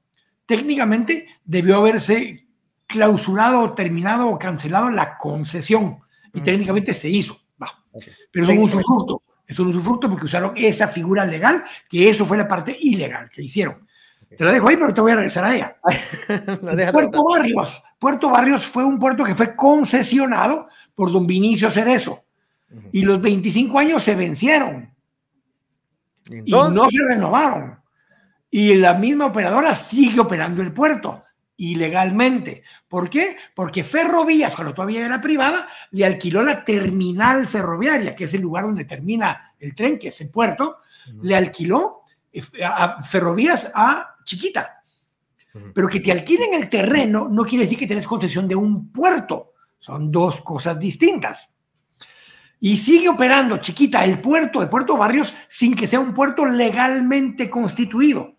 técnicamente 0.45 1.25
debió 1.45 1.77
haberse 1.77 2.47
clausurado, 2.85 3.73
terminado 3.73 4.27
o 4.27 4.37
cancelado 4.37 4.89
la 4.89 5.17
concesión. 5.17 5.99
Y 6.33 6.41
técnicamente 6.41 6.93
se 6.93 7.07
hizo. 7.07 7.42
Pero 8.31 8.49
es 8.49 8.57
un 8.57 8.63
usufructo. 8.63 9.21
Es 9.45 9.59
un 9.59 9.67
usufructo 9.67 10.09
porque 10.09 10.25
usaron 10.25 10.53
esa 10.55 10.87
figura 10.87 11.25
legal, 11.25 11.63
que 11.89 12.09
eso 12.09 12.25
fue 12.25 12.37
la 12.37 12.47
parte 12.47 12.77
ilegal 12.79 13.29
que 13.29 13.43
hicieron. 13.43 13.87
Te 14.37 14.43
la 14.43 14.51
dejo 14.51 14.67
ahí, 14.67 14.77
pero 14.77 14.93
te 14.93 15.01
voy 15.01 15.11
a 15.11 15.15
regresar 15.15 15.43
a 15.43 15.55
ella. 15.55 15.77
puerto 16.91 17.23
Barrios. 17.23 17.83
Puerto 17.99 18.29
Barrios 18.29 18.65
fue 18.65 18.83
un 18.83 18.97
puerto 18.97 19.23
que 19.23 19.35
fue 19.35 19.55
concesionado 19.55 20.67
por 20.95 21.11
don 21.11 21.27
Vinicio 21.27 21.69
Cerezo. 21.69 22.23
Y 22.91 23.03
los 23.03 23.21
25 23.21 23.77
años 23.77 24.03
se 24.03 24.15
vencieron. 24.15 24.91
y 26.27 26.51
no 26.51 26.89
se 26.89 27.03
renovaron. 27.07 27.79
Y 28.49 28.75
la 28.75 28.95
misma 28.95 29.27
operadora 29.27 29.75
sigue 29.75 30.19
operando 30.19 30.61
el 30.61 30.71
puerto 30.71 31.22
ilegalmente. 31.57 32.63
¿Por 32.87 33.09
qué? 33.09 33.37
Porque 33.55 33.83
Ferrovías, 33.83 34.55
cuando 34.55 34.73
todavía 34.73 35.05
era 35.05 35.21
privada, 35.21 35.67
le 35.91 36.05
alquiló 36.05 36.41
la 36.41 36.63
terminal 36.63 37.47
ferroviaria, 37.47 38.15
que 38.15 38.25
es 38.25 38.33
el 38.33 38.41
lugar 38.41 38.65
donde 38.65 38.85
termina 38.85 39.53
el 39.59 39.75
tren, 39.75 39.97
que 39.99 40.09
es 40.09 40.21
el 40.21 40.29
puerto, 40.29 40.77
le 41.21 41.35
alquiló 41.35 42.03
eh, 42.31 42.41
a 42.63 43.03
Ferrovías 43.03 43.71
a 43.73 44.15
Chiquita. 44.23 44.83
Pero 45.73 45.87
que 45.87 45.99
te 45.99 46.11
alquilen 46.11 46.55
el 46.55 46.67
terreno 46.67 47.27
no 47.29 47.43
quiere 47.43 47.65
decir 47.65 47.77
que 47.77 47.85
tienes 47.85 48.07
concesión 48.07 48.47
de 48.47 48.55
un 48.55 48.91
puerto. 48.91 49.53
Son 49.77 50.11
dos 50.11 50.41
cosas 50.41 50.79
distintas. 50.79 51.53
Y 52.59 52.77
sigue 52.77 53.09
operando 53.09 53.57
Chiquita 53.57 54.03
el 54.03 54.19
puerto 54.19 54.61
de 54.61 54.67
Puerto 54.67 54.97
Barrios 54.97 55.33
sin 55.47 55.75
que 55.75 55.85
sea 55.85 55.99
un 55.99 56.13
puerto 56.13 56.45
legalmente 56.45 57.49
constituido. 57.49 58.35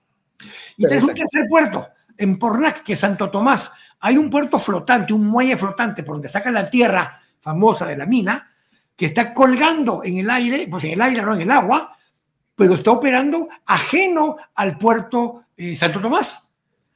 Y 0.77 0.87
tienes 0.87 1.05
un 1.05 1.15
tercer 1.15 1.47
puerto, 1.49 1.87
en 2.17 2.39
Pornac, 2.39 2.83
que 2.83 2.95
es 2.95 3.01
Santo 3.01 3.31
Tomás. 3.31 3.73
Hay 4.01 4.17
un 4.17 4.31
puerto 4.31 4.59
flotante, 4.59 5.13
un 5.13 5.27
muelle 5.27 5.57
flotante 5.57 6.03
por 6.03 6.17
donde 6.17 6.29
sacan 6.29 6.55
la 6.55 6.69
tierra 6.69 7.23
famosa 7.41 7.87
de 7.87 7.97
la 7.97 8.07
mina, 8.07 8.51
que 8.97 9.07
está 9.07 9.33
colgando 9.33 10.03
en 10.05 10.19
el 10.19 10.31
aire, 10.31 10.67
pues 10.71 10.85
en 10.85 10.93
el 10.93 11.03
aire, 11.03 11.23
no 11.23 11.35
en 11.35 11.43
el 11.43 11.51
agua, 11.51 11.97
pero 12.55 12.75
está 12.75 12.93
operando 12.93 13.49
ajeno 13.67 14.37
al 14.55 14.79
puerto 14.79 15.45
eh, 15.57 15.77
Santo 15.77 16.01
Tomás. 16.01 16.49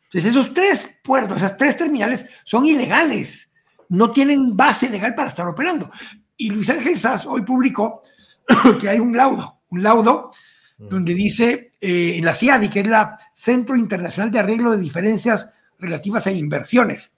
Entonces, 0.05 0.31
esos 0.31 0.55
tres 0.55 0.99
puertos, 1.03 1.37
esas 1.39 1.57
tres 1.57 1.77
terminales 1.77 2.27
son 2.45 2.65
ilegales, 2.65 3.51
no 3.91 4.11
tienen 4.11 4.57
base 4.57 4.89
legal 4.89 5.15
para 5.15 5.29
estar 5.29 5.47
operando. 5.47 5.91
Y 6.37 6.51
Luis 6.51 6.71
Ángel 6.71 6.97
Sass 6.97 7.27
hoy 7.27 7.43
publicó 7.43 8.01
que 8.81 8.89
hay 8.89 9.01
un 9.01 9.17
laudo, 9.17 9.61
un 9.71 9.83
laudo 9.83 10.31
donde 10.79 11.13
dice 11.13 11.68
eh, 11.81 12.15
en 12.17 12.25
la 12.25 12.35
CIADI, 12.35 12.69
que 12.69 12.81
es 12.81 12.87
la 12.87 13.17
Centro 13.35 13.77
Internacional 13.77 14.31
de 14.31 14.39
Arreglo 14.39 14.73
de 14.73 14.79
Diferencias 14.79 15.51
Relativas 15.79 16.27
a 16.27 16.33
Inversiones, 16.33 17.13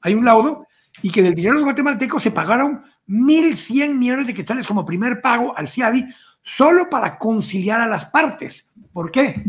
hay 0.00 0.14
un 0.14 0.24
laudo 0.24 0.66
y 1.02 1.10
que 1.10 1.22
del 1.22 1.34
dinero 1.34 1.54
de 1.54 1.60
los 1.60 1.64
guatemaltecos 1.64 2.22
se 2.22 2.30
pagaron 2.30 2.84
1.100 3.08 3.94
millones 3.94 4.26
de 4.26 4.34
quetzales 4.34 4.66
como 4.66 4.84
primer 4.84 5.20
pago 5.20 5.56
al 5.56 5.68
CIADI 5.68 6.06
solo 6.40 6.88
para 6.88 7.18
conciliar 7.18 7.80
a 7.80 7.88
las 7.88 8.06
partes. 8.06 8.70
¿Por 8.92 9.10
qué? 9.10 9.42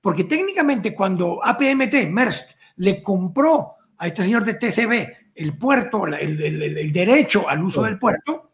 Porque 0.00 0.24
técnicamente 0.24 0.94
cuando 0.94 1.44
APMT, 1.44 2.08
Maersk, 2.10 2.48
le 2.76 3.02
compró 3.02 3.74
a 3.98 4.06
este 4.06 4.24
señor 4.24 4.44
de 4.44 4.54
TCB 4.54 5.34
el 5.34 5.56
puerto, 5.56 6.06
el 6.06 6.92
derecho 6.92 7.48
al 7.48 7.62
uso 7.62 7.82
del 7.82 7.98
puerto, 7.98 8.52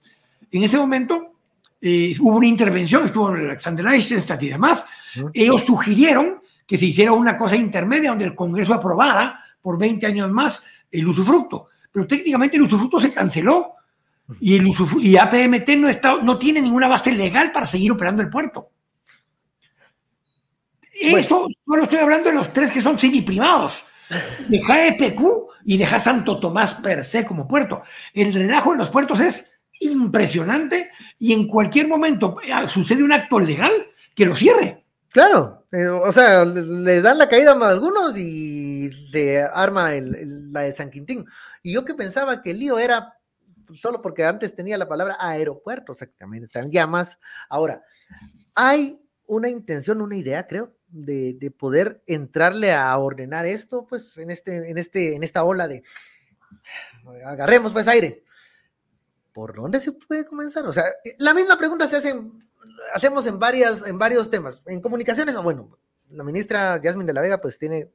en 0.51 0.63
ese 0.63 0.77
momento 0.77 1.38
eh, 1.81 2.15
hubo 2.21 2.37
una 2.37 2.47
intervención, 2.47 3.05
estuvo 3.05 3.29
Alexander 3.29 3.87
Eisenstadt 3.87 4.43
y 4.43 4.49
demás. 4.49 4.85
Ellos 5.33 5.65
sugirieron 5.65 6.43
que 6.67 6.77
se 6.77 6.87
hiciera 6.87 7.13
una 7.13 7.37
cosa 7.37 7.57
intermedia 7.57 8.11
donde 8.11 8.27
el 8.27 8.35
Congreso 8.35 8.75
aprobara 8.75 9.43
por 9.63 9.79
20 9.79 10.07
años 10.07 10.31
más 10.31 10.63
el 10.91 11.07
usufructo. 11.07 11.69
Pero 11.93 12.07
técnicamente 12.07 12.57
el 12.57 12.63
usufructo 12.63 13.01
se 13.01 13.13
canceló 13.13 13.75
y, 14.41 14.57
el 14.57 14.69
y 15.01 15.17
APMT 15.17 15.69
no, 15.77 15.89
está, 15.89 16.17
no 16.17 16.39
tiene 16.39 16.61
ninguna 16.61 16.89
base 16.89 17.13
legal 17.13 17.53
para 17.53 17.67
seguir 17.67 17.93
operando 17.93 18.23
el 18.23 18.29
puerto. 18.29 18.71
Eso 20.93 21.47
no 21.65 21.83
estoy 21.83 21.99
hablando 21.99 22.29
de 22.29 22.35
los 22.35 22.53
tres 22.53 22.73
que 22.73 22.81
son 22.81 22.99
semi-privados. 22.99 23.85
Deja 24.49 24.87
EPQ 24.89 25.21
y 25.65 25.77
deja 25.77 26.01
Santo 26.01 26.41
Tomás 26.41 26.75
per 26.75 27.05
se 27.05 27.25
como 27.25 27.47
puerto. 27.47 27.83
El 28.13 28.35
relajo 28.35 28.73
en 28.73 28.79
los 28.79 28.91
puertos 28.91 29.21
es 29.21 29.58
impresionante 29.81 30.91
y 31.19 31.33
en 31.33 31.47
cualquier 31.47 31.89
momento 31.89 32.37
eh, 32.43 32.69
sucede 32.69 33.03
un 33.03 33.13
acto 33.13 33.39
legal 33.41 33.73
que 34.15 34.27
lo 34.27 34.35
cierre. 34.35 34.85
Claro, 35.11 35.67
eh, 35.73 35.87
o 35.87 36.13
sea, 36.13 36.45
le 36.45 37.01
dan 37.01 37.19
la 37.19 37.29
caída 37.29 37.53
a 37.53 37.69
algunos 37.69 38.17
y 38.17 38.91
se 38.93 39.43
arma 39.43 39.91
la 39.93 40.63
de 40.63 40.73
San 40.73 40.91
Quintín. 40.91 41.25
Y 41.63 41.73
yo 41.73 41.85
que 41.85 41.95
pensaba 41.95 42.43
que 42.43 42.51
el 42.51 42.59
lío 42.59 42.79
era 42.79 43.15
solo 43.75 44.01
porque 44.01 44.25
antes 44.25 44.55
tenía 44.55 44.79
la 44.79 44.89
palabra 44.89 45.17
aeropuerto, 45.19 45.93
o 45.93 45.95
sea, 45.95 46.07
que 46.07 46.15
también 46.19 46.45
están 46.45 46.71
llamas. 46.71 47.19
Ahora, 47.49 47.83
hay 48.55 49.01
una 49.27 49.49
intención, 49.49 50.01
una 50.01 50.17
idea, 50.17 50.47
creo, 50.47 50.75
de, 50.89 51.35
de, 51.35 51.51
poder 51.51 52.03
entrarle 52.07 52.73
a 52.73 52.97
ordenar 52.97 53.45
esto, 53.45 53.87
pues, 53.87 54.17
en 54.17 54.31
este, 54.31 54.71
en 54.71 54.79
este, 54.79 55.15
en 55.17 55.23
esta 55.23 55.45
ola 55.45 55.69
de 55.69 55.83
agarremos 57.25 57.73
pues 57.73 57.89
aire. 57.89 58.25
¿Por 59.39 59.55
dónde 59.55 59.81
se 59.81 59.93
puede 59.93 60.25
comenzar? 60.25 60.67
O 60.67 60.73
sea, 60.73 60.83
eh, 61.05 61.15
la 61.19 61.33
misma 61.33 61.57
pregunta 61.57 61.87
se 61.87 61.99
hace, 61.99 62.13
hacemos 62.93 63.25
en, 63.25 63.39
varias, 63.39 63.87
en 63.87 63.97
varios 63.97 64.29
temas. 64.29 64.65
En 64.67 64.81
comunicaciones, 64.81 65.37
ah, 65.37 65.41
bueno, 65.41 65.79
la 66.11 66.25
ministra 66.25 66.81
Yasmin 66.83 67.07
de 67.07 67.13
la 67.13 67.21
Vega 67.21 67.41
pues 67.41 67.57
tiene 67.57 67.89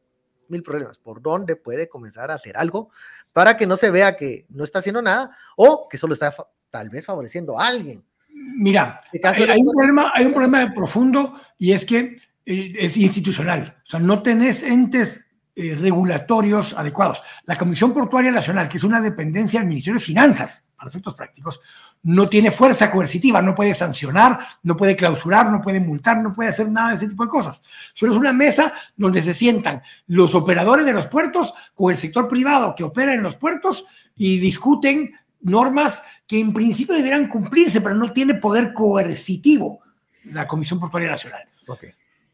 mil 0.47 0.63
problemas. 0.63 0.97
¿Por 0.99 1.21
dónde 1.21 1.57
puede 1.57 1.89
comenzar 1.89 2.31
a 2.31 2.35
hacer 2.35 2.55
algo 2.55 2.91
para 3.33 3.57
que 3.57 3.67
no 3.67 3.75
se 3.75 3.91
vea 3.91 4.15
que 4.15 4.45
no 4.51 4.63
está 4.63 4.79
haciendo 4.79 5.01
nada 5.01 5.35
o 5.57 5.89
que 5.89 5.97
solo 5.97 6.13
está 6.13 6.33
tal 6.71 6.89
vez 6.89 7.05
favoreciendo 7.05 7.59
a 7.59 7.67
alguien? 7.67 8.05
Mira, 8.29 9.01
hay, 9.11 9.61
un 9.61 9.73
problema, 9.73 10.13
hay 10.15 10.25
un 10.25 10.33
problema 10.33 10.73
profundo 10.73 11.41
y 11.57 11.73
es 11.73 11.83
que 11.83 12.15
eh, 12.45 12.73
es 12.79 12.95
institucional. 12.95 13.81
O 13.85 13.89
sea, 13.89 13.99
no 13.99 14.23
tenés 14.23 14.63
entes 14.63 15.29
eh, 15.55 15.75
regulatorios 15.79 16.73
adecuados. 16.73 17.21
La 17.45 17.55
Comisión 17.55 17.93
Portuaria 17.93 18.31
Nacional, 18.31 18.67
que 18.67 18.77
es 18.77 18.83
una 18.83 18.99
dependencia 18.99 19.59
del 19.59 19.69
Ministerio 19.69 19.99
de 19.99 20.05
Finanzas, 20.05 20.69
para 20.75 20.89
efectos 20.89 21.13
prácticos, 21.13 21.61
no 22.03 22.27
tiene 22.27 22.51
fuerza 22.51 22.91
coercitiva, 22.91 23.41
no 23.41 23.55
puede 23.55 23.73
sancionar, 23.73 24.39
no 24.63 24.75
puede 24.75 24.95
clausurar, 24.95 25.49
no 25.49 25.61
puede 25.61 25.79
multar, 25.79 26.17
no 26.17 26.33
puede 26.33 26.49
hacer 26.49 26.69
nada 26.69 26.89
de 26.89 26.95
ese 26.95 27.07
tipo 27.07 27.23
de 27.23 27.29
cosas. 27.29 27.61
Solo 27.93 28.13
es 28.13 28.19
una 28.19 28.33
mesa 28.33 28.73
donde 28.97 29.21
se 29.21 29.33
sientan 29.33 29.81
los 30.07 30.35
operadores 30.35 30.85
de 30.85 30.93
los 30.93 31.07
puertos 31.07 31.53
con 31.73 31.91
el 31.91 31.97
sector 31.97 32.27
privado 32.27 32.75
que 32.75 32.83
opera 32.83 33.13
en 33.13 33.23
los 33.23 33.37
puertos 33.37 33.85
y 34.15 34.37
discuten 34.39 35.13
normas 35.41 36.03
que 36.27 36.39
en 36.39 36.51
principio 36.51 36.95
deberán 36.95 37.27
cumplirse, 37.27 37.79
pero 37.79 37.95
no 37.95 38.11
tiene 38.11 38.35
poder 38.35 38.73
coercitivo 38.73 39.81
la 40.25 40.47
Comisión 40.47 40.79
Portuaria 40.79 41.11
Nacional. 41.11 41.43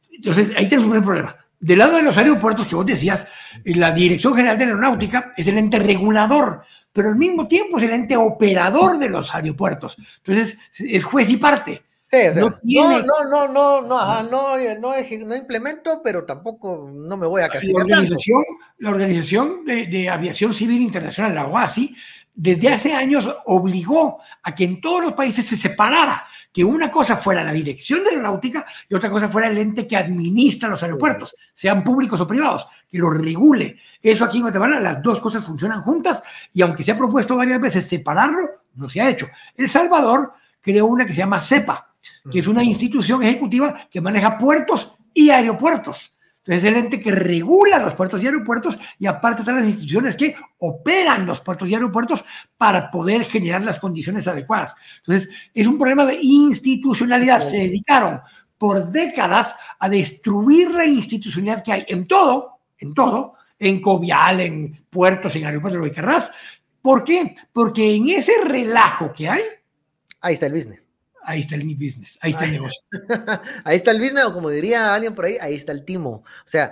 Entonces, 0.09 0.51
ahí 0.57 0.67
tenemos 0.67 0.85
un 0.85 0.91
primer 0.91 1.05
problema. 1.05 1.35
Del 1.59 1.79
lado 1.79 1.97
de 1.97 2.03
los 2.03 2.17
aeropuertos 2.17 2.67
que 2.67 2.75
vos 2.75 2.85
decías, 2.85 3.27
la 3.65 3.91
Dirección 3.91 4.33
General 4.33 4.57
de 4.57 4.63
Aeronáutica 4.63 5.33
es 5.35 5.47
el 5.47 5.57
ente 5.57 5.79
regulador 5.79 6.63
pero 6.91 7.09
al 7.09 7.15
mismo 7.15 7.47
tiempo 7.47 7.77
es 7.77 7.83
el 7.83 7.91
ente 7.91 8.17
operador 8.17 8.97
de 8.97 9.09
los 9.09 9.33
aeropuertos. 9.33 9.97
Entonces, 10.17 10.57
es 10.79 11.03
juez 11.03 11.29
y 11.29 11.37
parte. 11.37 11.83
no, 12.11 12.59
no, 12.63 13.23
no, 13.23 13.47
no, 13.47 13.81
no, 13.81 14.23
no, 14.23 14.57
no, 14.79 15.35
implemento, 15.35 16.01
pero 16.03 16.25
tampoco 16.25 16.89
no 16.91 17.17
me 17.17 17.27
voy 17.27 17.43
a 17.43 17.49
castigar. 17.49 17.85
La 17.87 17.95
organización, 17.95 18.43
la 18.79 18.89
organización 18.89 19.65
de, 19.65 19.85
de, 19.85 20.09
Aviación 20.09 20.53
Civil 20.53 20.81
Internacional, 20.81 21.35
la 21.35 21.47
OASI, 21.47 21.95
desde 22.33 22.69
hace 22.69 22.93
años 22.93 23.29
obligó 23.45 24.19
a 24.41 24.55
que 24.55 24.63
en 24.63 24.81
todos 24.81 25.01
los 25.01 25.13
países 25.13 25.45
se 25.45 25.57
separara, 25.57 26.25
que 26.51 26.63
una 26.63 26.89
cosa 26.89 27.15
fuera 27.15 27.43
la 27.43 27.53
dirección 27.53 28.03
de 28.03 28.13
la 28.13 28.23
náutica 28.23 28.65
y 28.87 28.95
otra 28.95 29.09
cosa 29.09 29.29
fuera 29.29 29.49
el 29.49 29.57
ente 29.57 29.87
que 29.87 29.95
administra 29.95 30.69
los 30.69 30.81
aeropuertos, 30.81 31.35
sean 31.53 31.83
públicos 31.83 32.19
o 32.21 32.27
privados, 32.27 32.67
que 32.89 32.97
los 32.97 33.15
regule. 33.17 33.77
Eso 34.01 34.25
aquí 34.25 34.37
en 34.37 34.43
Guatemala, 34.43 34.79
las 34.79 35.01
dos 35.01 35.21
cosas 35.21 35.45
funcionan 35.45 35.81
juntas 35.81 36.23
y 36.53 36.61
aunque 36.61 36.83
se 36.83 36.91
ha 36.91 36.97
propuesto 36.97 37.35
varias 37.35 37.61
veces 37.61 37.87
separarlo, 37.87 38.63
no 38.75 38.89
se 38.89 39.01
ha 39.01 39.09
hecho. 39.09 39.27
El 39.55 39.69
Salvador 39.69 40.33
creó 40.61 40.87
una 40.87 41.05
que 41.05 41.13
se 41.13 41.19
llama 41.19 41.39
CEPA, 41.39 41.93
que 42.31 42.39
es 42.39 42.47
una 42.47 42.63
institución 42.63 43.21
ejecutiva 43.23 43.87
que 43.89 44.01
maneja 44.01 44.37
puertos 44.37 44.95
y 45.13 45.29
aeropuertos 45.29 46.13
es 46.57 46.63
el 46.63 46.75
ente 46.75 46.99
que 46.99 47.11
regula 47.11 47.79
los 47.79 47.93
puertos 47.93 48.21
y 48.21 48.25
aeropuertos 48.25 48.77
y 48.97 49.05
aparte 49.05 49.41
están 49.41 49.55
las 49.55 49.65
instituciones 49.65 50.15
que 50.15 50.35
operan 50.57 51.25
los 51.25 51.41
puertos 51.41 51.69
y 51.69 51.75
aeropuertos 51.75 52.25
para 52.57 52.89
poder 52.89 53.25
generar 53.25 53.61
las 53.61 53.79
condiciones 53.79 54.27
adecuadas. 54.27 54.75
Entonces, 54.97 55.29
es 55.53 55.67
un 55.67 55.77
problema 55.77 56.05
de 56.05 56.19
institucionalidad. 56.21 57.47
Se 57.47 57.57
dedicaron 57.57 58.21
por 58.57 58.91
décadas 58.91 59.55
a 59.79 59.87
destruir 59.87 60.71
la 60.71 60.85
institucionalidad 60.85 61.63
que 61.63 61.71
hay 61.71 61.85
en 61.87 62.07
todo, 62.07 62.59
en 62.77 62.93
todo, 62.93 63.35
en 63.57 63.81
Covial, 63.81 64.39
en 64.39 64.85
puertos, 64.89 65.35
en 65.35 65.45
aeropuertos, 65.45 65.79
lo 65.81 65.85
que 65.87 65.95
querrás. 65.95 66.31
¿Por 66.81 67.03
qué? 67.03 67.35
Porque 67.53 67.95
en 67.95 68.09
ese 68.09 68.31
relajo 68.45 69.13
que 69.13 69.29
hay... 69.29 69.41
Ahí 70.21 70.33
está 70.33 70.47
el 70.47 70.53
business 70.53 70.88
ahí 71.23 71.41
está 71.41 71.55
el 71.55 71.63
business, 71.63 72.17
ahí 72.21 72.31
está 72.31 72.45
el 72.45 72.51
negocio. 72.51 72.81
ahí 73.63 73.77
está 73.77 73.91
el 73.91 73.99
business, 73.99 74.25
o 74.25 74.33
como 74.33 74.49
diría 74.49 74.93
alguien 74.93 75.15
por 75.15 75.25
ahí, 75.25 75.37
ahí 75.39 75.55
está 75.55 75.71
el 75.71 75.85
timo. 75.85 76.23
O 76.45 76.47
sea, 76.47 76.71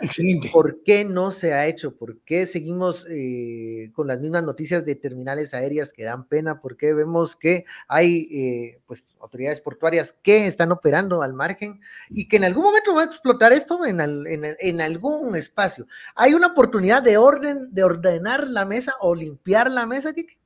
¿por 0.52 0.84
qué 0.84 1.06
no 1.06 1.32
se 1.32 1.54
ha 1.54 1.68
hecho? 1.68 1.96
¿Por 1.96 2.20
qué 2.22 2.46
seguimos 2.46 3.06
eh, 3.10 3.92
con 3.94 4.08
las 4.08 4.20
mismas 4.20 4.44
noticias 4.44 4.86
de 4.86 4.96
terminales 4.96 5.54
aéreas 5.54 5.94
que 5.94 6.04
dan 6.04 6.28
pena? 6.28 6.62
¿Por 6.62 6.78
qué 6.78 6.94
vemos 6.94 7.36
que 7.36 7.66
hay 7.88 8.28
eh, 8.32 8.82
pues 8.86 9.16
autoridades 9.20 9.62
portuarias 9.62 10.16
que 10.22 10.48
están 10.48 10.72
operando 10.72 11.22
al 11.22 11.34
margen 11.34 11.80
y 12.10 12.28
que 12.28 12.38
en 12.38 12.46
algún 12.46 12.64
momento 12.64 12.94
va 12.94 13.02
a 13.02 13.06
explotar 13.06 13.54
esto 13.54 13.86
en, 13.86 14.00
en 14.00 14.82
algún 14.82 15.36
espacio? 15.36 15.88
¿Hay 16.16 16.34
una 16.34 16.48
oportunidad 16.48 17.04
de 17.04 17.18
orden, 17.18 17.74
de 17.74 17.84
ordenar 17.84 18.48
la 18.48 18.66
mesa 18.66 18.94
o 19.00 19.14
limpiar 19.14 19.70
la 19.70 19.86
mesa, 19.86 20.14
Kike? 20.14 20.38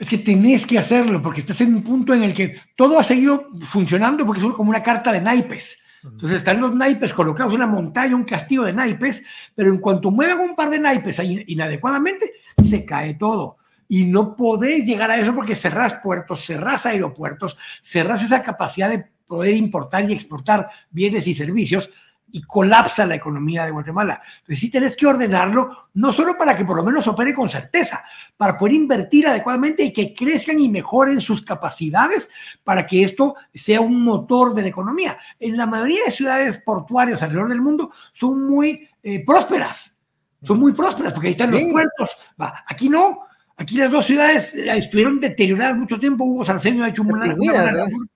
Es 0.00 0.08
que 0.08 0.18
tenés 0.18 0.66
que 0.66 0.78
hacerlo 0.78 1.22
porque 1.22 1.40
estás 1.40 1.60
en 1.60 1.76
un 1.76 1.82
punto 1.82 2.12
en 2.14 2.24
el 2.24 2.34
que 2.34 2.58
todo 2.74 2.98
ha 2.98 3.04
seguido 3.04 3.50
funcionando 3.60 4.26
porque 4.26 4.40
es 4.40 4.54
como 4.54 4.70
una 4.70 4.82
carta 4.82 5.12
de 5.12 5.20
naipes. 5.20 5.78
Entonces 6.02 6.38
están 6.38 6.60
los 6.60 6.74
naipes 6.74 7.12
colocados, 7.12 7.52
una 7.52 7.66
montaña, 7.66 8.16
un 8.16 8.24
castillo 8.24 8.62
de 8.62 8.72
naipes, 8.72 9.22
pero 9.54 9.70
en 9.70 9.78
cuanto 9.78 10.10
muevan 10.10 10.40
un 10.40 10.56
par 10.56 10.70
de 10.70 10.78
naipes 10.78 11.20
inadecuadamente, 11.46 12.32
se 12.62 12.84
cae 12.84 13.14
todo. 13.14 13.58
Y 13.88 14.06
no 14.06 14.34
podés 14.36 14.86
llegar 14.86 15.10
a 15.10 15.18
eso 15.18 15.34
porque 15.34 15.54
cerrás 15.54 15.94
puertos, 16.02 16.46
cerrás 16.46 16.86
aeropuertos, 16.86 17.58
cerrás 17.82 18.24
esa 18.24 18.40
capacidad 18.40 18.88
de 18.88 19.04
poder 19.26 19.54
importar 19.54 20.08
y 20.08 20.14
exportar 20.14 20.70
bienes 20.90 21.26
y 21.26 21.34
servicios 21.34 21.90
y 22.32 22.42
colapsa 22.42 23.06
la 23.06 23.14
economía 23.14 23.64
de 23.64 23.70
Guatemala. 23.70 24.20
Entonces 24.40 24.58
sí 24.58 24.70
tenés 24.70 24.96
que 24.96 25.06
ordenarlo, 25.06 25.88
no 25.94 26.12
solo 26.12 26.36
para 26.36 26.56
que 26.56 26.64
por 26.64 26.76
lo 26.76 26.84
menos 26.84 27.06
opere 27.08 27.34
con 27.34 27.48
certeza, 27.48 28.04
para 28.36 28.56
poder 28.56 28.74
invertir 28.74 29.26
adecuadamente 29.26 29.84
y 29.84 29.92
que 29.92 30.14
crezcan 30.14 30.58
y 30.58 30.68
mejoren 30.68 31.20
sus 31.20 31.42
capacidades 31.42 32.30
para 32.64 32.86
que 32.86 33.02
esto 33.02 33.34
sea 33.52 33.80
un 33.80 34.02
motor 34.02 34.54
de 34.54 34.62
la 34.62 34.68
economía. 34.68 35.18
En 35.38 35.56
la 35.56 35.66
mayoría 35.66 36.04
de 36.06 36.12
ciudades 36.12 36.58
portuarias 36.58 37.22
alrededor 37.22 37.48
del 37.48 37.60
mundo 37.60 37.90
son 38.12 38.48
muy 38.48 38.88
eh, 39.02 39.24
prósperas, 39.24 39.96
son 40.42 40.58
muy 40.58 40.72
prósperas 40.72 41.12
porque 41.12 41.28
ahí 41.28 41.32
están 41.32 41.50
los 41.50 41.62
puertos. 41.70 42.16
Va, 42.40 42.64
aquí 42.66 42.88
no, 42.88 43.20
aquí 43.56 43.76
las 43.76 43.90
dos 43.90 44.06
ciudades 44.06 44.54
eh, 44.54 44.76
estuvieron 44.76 45.20
deterioradas 45.20 45.76
mucho 45.76 45.98
tiempo. 45.98 46.24
Hugo 46.24 46.44
Sarceño 46.44 46.84
ha 46.84 46.88
hecho 46.88 47.02
una, 47.02 47.24
una 47.24 47.34
buena 47.34 47.72
labor. 47.72 48.06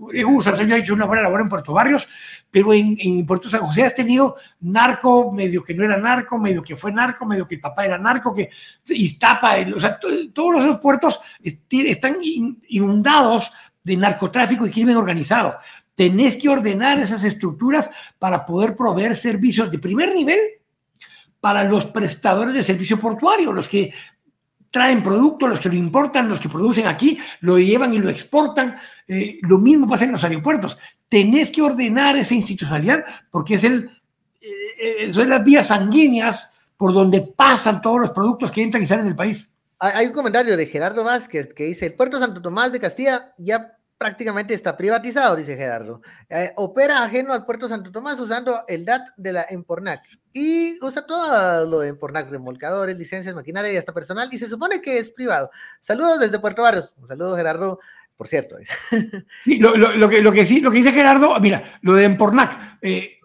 Hugo 0.00 0.42
Sarceño 0.42 0.74
ha 0.74 0.78
hecho 0.78 0.94
una 0.94 1.04
buena 1.04 1.22
labor 1.22 1.42
en 1.42 1.48
Puerto 1.48 1.74
Barrios, 1.74 2.08
pero 2.50 2.72
en, 2.72 2.96
en, 2.98 3.24
Puerto 3.24 3.48
San 3.48 3.60
José 3.60 3.84
has 3.84 3.94
tenido 3.94 4.36
narco, 4.60 5.30
medio 5.32 5.62
que 5.62 5.74
no 5.74 5.84
era 5.84 5.96
narco, 5.96 6.38
medio 6.38 6.62
que 6.62 6.76
fue 6.76 6.92
narco, 6.92 7.24
medio 7.24 7.46
que 7.46 7.54
el 7.56 7.60
papá 7.60 7.84
era 7.84 7.98
narco, 7.98 8.34
que 8.34 8.50
Iztapa, 8.88 9.54
o 9.74 9.80
sea, 9.80 9.98
todos 10.32 10.64
los 10.64 10.78
puertos 10.78 11.20
están 11.42 12.16
inundados 12.22 13.52
de 13.84 13.96
narcotráfico 13.96 14.66
y 14.66 14.70
crimen 14.70 14.96
organizado. 14.96 15.56
Tenés 15.94 16.36
que 16.36 16.48
ordenar 16.48 16.98
esas 16.98 17.24
estructuras 17.24 17.90
para 18.18 18.44
poder 18.46 18.76
proveer 18.76 19.14
servicios 19.14 19.70
de 19.70 19.78
primer 19.78 20.14
nivel 20.14 20.38
para 21.40 21.64
los 21.64 21.86
prestadores 21.86 22.54
de 22.54 22.62
servicio 22.62 22.98
portuario, 22.98 23.52
los 23.52 23.68
que 23.68 23.92
traen 24.70 25.02
producto, 25.02 25.48
los 25.48 25.58
que 25.58 25.68
lo 25.68 25.74
importan, 25.74 26.28
los 26.28 26.38
que 26.38 26.48
producen 26.48 26.86
aquí, 26.86 27.18
lo 27.40 27.58
llevan 27.58 27.92
y 27.94 27.98
lo 27.98 28.08
exportan. 28.08 28.76
Eh, 29.08 29.38
lo 29.42 29.58
mismo 29.58 29.88
pasa 29.88 30.04
en 30.04 30.12
los 30.12 30.22
aeropuertos. 30.22 30.78
Tenés 31.10 31.52
que 31.52 31.60
ordenar 31.60 32.16
esa 32.16 32.34
institucionalidad 32.34 33.04
porque 33.30 33.56
es 33.56 33.64
el, 33.64 33.90
eh, 34.40 35.12
son 35.12 35.28
las 35.28 35.44
vías 35.44 35.66
sanguíneas 35.66 36.54
por 36.78 36.94
donde 36.94 37.20
pasan 37.20 37.82
todos 37.82 38.00
los 38.00 38.10
productos 38.10 38.50
que 38.50 38.62
entran 38.62 38.82
y 38.82 38.86
salen 38.86 39.04
del 39.04 39.14
país. 39.14 39.52
Hay 39.78 40.06
un 40.06 40.12
comentario 40.12 40.56
de 40.56 40.66
Gerardo 40.66 41.04
Vázquez 41.04 41.52
que 41.52 41.64
dice, 41.64 41.86
el 41.86 41.94
puerto 41.94 42.18
Santo 42.18 42.40
Tomás 42.40 42.72
de 42.72 42.80
Castilla 42.80 43.34
ya 43.36 43.76
prácticamente 44.00 44.54
está 44.54 44.78
privatizado, 44.78 45.36
dice 45.36 45.56
Gerardo. 45.56 46.00
Eh, 46.30 46.54
opera 46.56 47.02
ajeno 47.02 47.34
al 47.34 47.44
puerto 47.44 47.68
Santo 47.68 47.92
Tomás 47.92 48.18
usando 48.18 48.62
el 48.66 48.86
DAT 48.86 49.08
de 49.18 49.32
la 49.34 49.46
Empornac 49.50 50.00
y 50.32 50.82
usa 50.82 51.04
todo 51.04 51.66
lo 51.66 51.80
de 51.80 51.88
Empornac, 51.88 52.30
remolcadores, 52.30 52.96
licencias, 52.96 53.34
maquinaria 53.34 53.70
y 53.72 53.76
hasta 53.76 53.92
personal 53.92 54.30
y 54.32 54.38
se 54.38 54.48
supone 54.48 54.80
que 54.80 54.98
es 54.98 55.10
privado. 55.10 55.50
Saludos 55.80 56.18
desde 56.18 56.38
Puerto 56.38 56.62
Barrios. 56.62 56.94
Un 56.96 57.08
saludo 57.08 57.36
Gerardo, 57.36 57.78
por 58.20 58.28
cierto. 58.28 58.56
lo, 59.46 60.10
que, 60.10 60.20
lo, 60.20 60.30
que, 60.30 60.44
sí, 60.44 60.60
lo 60.60 60.70
que 60.70 60.76
dice 60.76 60.92
Gerardo, 60.92 61.40
mira, 61.40 61.78
lo 61.80 61.94
de 61.94 62.04
Empornac, 62.04 62.76
eh, 62.82 63.18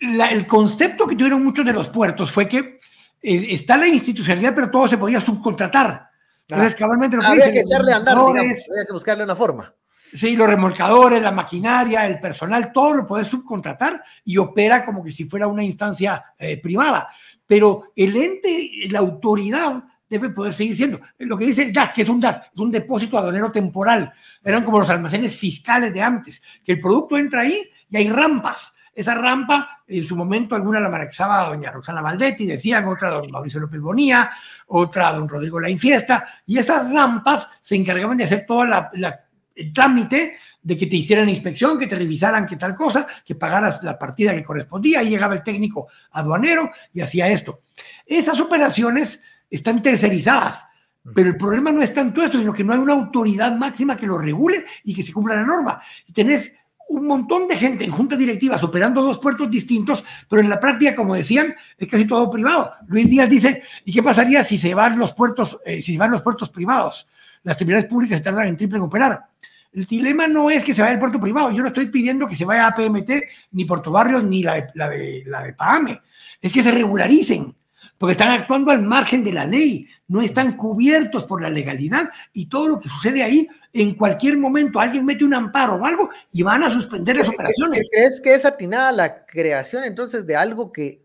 el 0.00 0.46
concepto 0.46 1.06
que 1.06 1.14
tuvieron 1.14 1.44
muchos 1.44 1.62
de 1.62 1.74
los 1.74 1.90
puertos 1.90 2.32
fue 2.32 2.48
que 2.48 2.78
eh, 3.20 3.46
está 3.50 3.76
la 3.76 3.86
institucionalidad, 3.86 4.54
pero 4.54 4.70
todo 4.70 4.88
se 4.88 4.96
podía 4.96 5.20
subcontratar. 5.20 6.08
Entonces, 6.48 6.74
cabalmente 6.74 7.16
lo 7.18 7.22
que 7.22 7.28
había 7.28 7.52
que 7.52 7.60
echarle 7.60 7.92
a 7.92 7.96
andar, 7.96 8.16
había 8.16 8.42
que 8.42 8.92
buscarle 8.94 9.24
una 9.24 9.36
forma. 9.36 9.74
Sí, 10.10 10.34
los 10.36 10.48
remolcadores, 10.48 11.20
la 11.20 11.32
maquinaria, 11.32 12.06
el 12.06 12.18
personal, 12.18 12.72
todo 12.72 12.94
lo 12.94 13.06
puedes 13.06 13.28
subcontratar 13.28 14.02
y 14.24 14.38
opera 14.38 14.86
como 14.86 15.04
que 15.04 15.12
si 15.12 15.26
fuera 15.26 15.48
una 15.48 15.62
instancia 15.64 16.24
eh, 16.38 16.58
privada. 16.62 17.10
Pero 17.46 17.92
el 17.94 18.16
ente, 18.16 18.70
la 18.88 19.00
autoridad 19.00 19.84
debe 20.10 20.30
poder 20.30 20.52
seguir 20.52 20.76
siendo. 20.76 21.00
Lo 21.18 21.38
que 21.38 21.46
dice 21.46 21.62
el 21.62 21.72
DAT, 21.72 21.94
que 21.94 22.02
es 22.02 22.08
un 22.08 22.20
DAT, 22.20 22.48
es 22.52 22.60
un 22.60 22.70
depósito 22.70 23.16
aduanero 23.16 23.50
temporal. 23.50 24.12
Eran 24.44 24.64
como 24.64 24.80
los 24.80 24.90
almacenes 24.90 25.36
fiscales 25.36 25.94
de 25.94 26.02
antes, 26.02 26.42
que 26.64 26.72
el 26.72 26.80
producto 26.80 27.16
entra 27.16 27.42
ahí 27.42 27.62
y 27.88 27.96
hay 27.96 28.10
rampas. 28.10 28.74
Esa 28.92 29.14
rampa, 29.14 29.82
en 29.86 30.04
su 30.04 30.16
momento, 30.16 30.56
alguna 30.56 30.80
la 30.80 30.90
manejaba 30.90 31.48
doña 31.48 31.70
Roxana 31.70 32.02
Valdetti, 32.02 32.44
decían, 32.44 32.86
otra 32.88 33.08
don 33.08 33.30
Mauricio 33.30 33.60
López 33.60 33.80
Bonía, 33.80 34.30
otra 34.66 35.12
don 35.12 35.28
Rodrigo 35.28 35.60
La 35.60 35.70
Infiesta, 35.70 36.26
y 36.44 36.58
esas 36.58 36.92
rampas 36.92 37.48
se 37.62 37.76
encargaban 37.76 38.18
de 38.18 38.24
hacer 38.24 38.44
toda 38.46 38.90
la 38.92 39.20
el 39.60 39.72
trámite 39.72 40.38
de 40.62 40.76
que 40.76 40.86
te 40.86 40.96
hicieran 40.96 41.28
inspección, 41.28 41.78
que 41.78 41.86
te 41.86 41.96
revisaran 41.96 42.46
qué 42.46 42.56
tal 42.56 42.74
cosa, 42.74 43.06
que 43.24 43.34
pagaras 43.34 43.82
la 43.82 43.98
partida 43.98 44.34
que 44.34 44.44
correspondía, 44.44 45.02
y 45.02 45.10
llegaba 45.10 45.34
el 45.34 45.42
técnico 45.42 45.88
aduanero 46.12 46.70
y 46.92 47.00
hacía 47.00 47.28
esto. 47.28 47.60
Esas 48.04 48.40
operaciones 48.40 49.22
están 49.50 49.82
tercerizadas, 49.82 50.66
pero 51.14 51.30
el 51.30 51.36
problema 51.36 51.72
no 51.72 51.82
es 51.82 51.92
tanto 51.92 52.22
esto, 52.22 52.38
sino 52.38 52.52
que 52.52 52.62
no 52.62 52.72
hay 52.72 52.78
una 52.78 52.92
autoridad 52.92 53.56
máxima 53.56 53.96
que 53.96 54.06
lo 54.06 54.18
regule 54.18 54.64
y 54.84 54.94
que 54.94 55.02
se 55.02 55.12
cumpla 55.12 55.34
la 55.34 55.46
norma. 55.46 55.82
Y 56.06 56.12
tenés 56.12 56.54
un 56.90 57.06
montón 57.06 57.46
de 57.46 57.56
gente 57.56 57.84
en 57.84 57.92
juntas 57.92 58.18
directivas 58.18 58.62
operando 58.64 59.02
dos 59.02 59.18
puertos 59.18 59.48
distintos, 59.50 60.04
pero 60.28 60.42
en 60.42 60.50
la 60.50 60.58
práctica, 60.58 60.96
como 60.96 61.14
decían, 61.14 61.54
es 61.78 61.88
casi 61.88 62.04
todo 62.04 62.30
privado. 62.30 62.72
Luis 62.88 63.08
Díaz 63.08 63.30
dice, 63.30 63.62
¿y 63.84 63.92
qué 63.92 64.02
pasaría 64.02 64.42
si 64.42 64.58
se 64.58 64.74
van 64.74 64.98
los 64.98 65.12
puertos, 65.12 65.58
eh, 65.64 65.80
si 65.80 65.92
se 65.92 65.98
van 65.98 66.10
los 66.10 66.22
puertos 66.22 66.50
privados? 66.50 67.06
Las 67.44 67.56
terminales 67.56 67.88
públicas 67.88 68.20
tardan 68.20 68.48
en 68.48 68.56
triple 68.56 68.78
en 68.78 68.82
operar. 68.82 69.24
El 69.72 69.84
dilema 69.84 70.26
no 70.26 70.50
es 70.50 70.64
que 70.64 70.74
se 70.74 70.82
vaya 70.82 70.94
el 70.94 70.98
puerto 70.98 71.20
privado. 71.20 71.52
Yo 71.52 71.62
no 71.62 71.68
estoy 71.68 71.86
pidiendo 71.86 72.26
que 72.26 72.34
se 72.34 72.44
vaya 72.44 72.66
a 72.66 72.74
PMT, 72.74 73.10
ni 73.52 73.64
Puerto 73.64 73.92
Barrios, 73.92 74.24
ni 74.24 74.42
la 74.42 74.54
de, 74.54 74.66
la 74.74 74.88
de, 74.88 75.22
la 75.26 75.42
de 75.44 75.52
PAME. 75.52 76.02
Es 76.42 76.52
que 76.52 76.62
se 76.62 76.72
regularicen, 76.72 77.54
porque 78.00 78.12
están 78.12 78.30
actuando 78.30 78.70
al 78.70 78.80
margen 78.80 79.22
de 79.22 79.30
la 79.30 79.44
ley, 79.44 79.86
no 80.08 80.22
están 80.22 80.56
cubiertos 80.56 81.24
por 81.24 81.42
la 81.42 81.50
legalidad 81.50 82.08
y 82.32 82.46
todo 82.46 82.66
lo 82.66 82.80
que 82.80 82.88
sucede 82.88 83.22
ahí, 83.22 83.46
en 83.74 83.94
cualquier 83.94 84.38
momento 84.38 84.80
alguien 84.80 85.04
mete 85.04 85.22
un 85.22 85.34
amparo 85.34 85.74
o 85.74 85.84
algo 85.84 86.08
y 86.32 86.42
van 86.42 86.62
a 86.64 86.70
suspender 86.70 87.16
las 87.16 87.28
operaciones. 87.28 87.90
¿Crees 87.92 88.22
que 88.22 88.32
es 88.32 88.46
atinada 88.46 88.90
la 88.90 89.26
creación 89.26 89.84
entonces 89.84 90.26
de 90.26 90.34
algo 90.34 90.72
que 90.72 91.04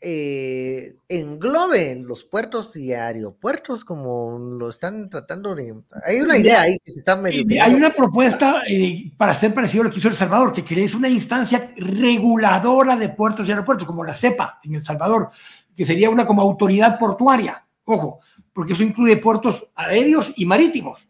eh, 0.00 0.94
englobe 1.08 1.96
los 1.96 2.22
puertos 2.22 2.76
y 2.76 2.92
aeropuertos 2.92 3.84
como 3.84 4.38
lo 4.38 4.68
están 4.68 5.10
tratando 5.10 5.56
de... 5.56 5.74
Hay 6.06 6.20
una 6.20 6.38
idea 6.38 6.62
ahí 6.62 6.78
que 6.84 6.92
se 6.92 7.00
está 7.00 7.16
medio... 7.16 7.44
Hay 7.60 7.74
una 7.74 7.90
propuesta 7.90 8.62
eh, 8.68 9.10
para 9.16 9.32
hacer 9.32 9.52
parecido 9.52 9.82
a 9.82 9.86
lo 9.86 9.90
que 9.90 9.98
hizo 9.98 10.06
El 10.06 10.14
Salvador, 10.14 10.52
que 10.52 10.84
es 10.84 10.94
una 10.94 11.08
instancia 11.08 11.72
reguladora 11.76 12.94
de 12.94 13.08
puertos 13.08 13.48
y 13.48 13.50
aeropuertos, 13.50 13.88
como 13.88 14.04
la 14.04 14.14
CEPA 14.14 14.60
en 14.62 14.74
El 14.74 14.84
Salvador, 14.84 15.30
que 15.78 15.86
sería 15.86 16.10
una 16.10 16.26
como 16.26 16.42
autoridad 16.42 16.98
portuaria. 16.98 17.64
Ojo, 17.84 18.18
porque 18.52 18.72
eso 18.72 18.82
incluye 18.82 19.16
puertos 19.16 19.64
aéreos 19.76 20.32
y 20.34 20.44
marítimos. 20.44 21.06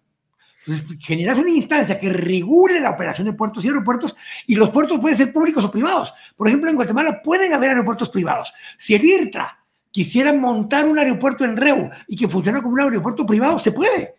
Entonces, 0.67 0.99
generas 1.01 1.39
una 1.39 1.49
instancia 1.49 1.99
que 1.99 2.13
regule 2.13 2.79
la 2.79 2.91
operación 2.91 3.27
de 3.29 3.33
puertos 3.33 3.65
y 3.65 3.69
aeropuertos 3.69 4.15
y 4.47 4.57
los 4.57 4.69
puertos 4.69 5.01
pueden 5.01 5.17
ser 5.17 5.33
públicos 5.33 5.65
o 5.65 5.71
privados. 5.71 6.13
Por 6.37 6.49
ejemplo, 6.49 6.69
en 6.69 6.77
Guatemala 6.77 7.23
pueden 7.23 7.55
haber 7.55 7.71
aeropuertos 7.71 8.11
privados. 8.11 8.53
Si 8.77 8.95
el 8.95 9.03
IRTRA 9.03 9.59
quisiera 9.91 10.35
montar 10.35 10.85
un 10.85 10.99
aeropuerto 10.99 11.47
en 11.47 11.57
REU 11.57 11.89
y 12.07 12.15
que 12.15 12.29
funcione 12.29 12.61
como 12.61 12.75
un 12.75 12.81
aeropuerto 12.81 13.25
privado, 13.25 13.59
se 13.59 13.73
puede. 13.73 14.17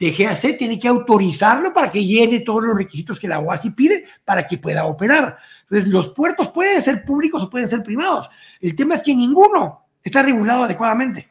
DGAC 0.00 0.58
tiene 0.58 0.76
que 0.76 0.88
autorizarlo 0.88 1.72
para 1.72 1.88
que 1.88 2.04
llene 2.04 2.40
todos 2.40 2.64
los 2.64 2.76
requisitos 2.76 3.20
que 3.20 3.28
la 3.28 3.38
OASI 3.38 3.70
pide 3.70 4.06
para 4.24 4.44
que 4.44 4.58
pueda 4.58 4.86
operar. 4.86 5.36
Entonces, 5.62 5.86
los 5.86 6.10
puertos 6.10 6.48
pueden 6.48 6.82
ser 6.82 7.04
públicos 7.04 7.44
o 7.44 7.48
pueden 7.48 7.70
ser 7.70 7.84
privados. 7.84 8.28
El 8.60 8.74
tema 8.74 8.96
es 8.96 9.04
que 9.04 9.14
ninguno 9.14 9.83
está 10.04 10.22
regulado 10.22 10.64
adecuadamente. 10.64 11.30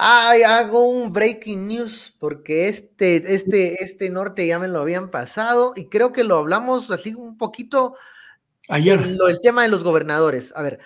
Ay, 0.00 0.44
hago 0.44 0.88
un 0.88 1.12
breaking 1.12 1.66
news 1.66 2.14
porque 2.20 2.68
este, 2.68 3.34
este, 3.34 3.82
este 3.82 4.10
norte 4.10 4.46
ya 4.46 4.60
me 4.60 4.68
lo 4.68 4.80
habían 4.80 5.10
pasado 5.10 5.72
y 5.74 5.86
creo 5.86 6.12
que 6.12 6.22
lo 6.22 6.36
hablamos 6.36 6.88
así 6.92 7.14
un 7.14 7.36
poquito 7.36 7.96
ayer. 8.68 9.00
el 9.00 9.40
tema 9.42 9.62
de 9.62 9.68
los 9.68 9.82
gobernadores. 9.82 10.52
A 10.54 10.62
ver, 10.62 10.78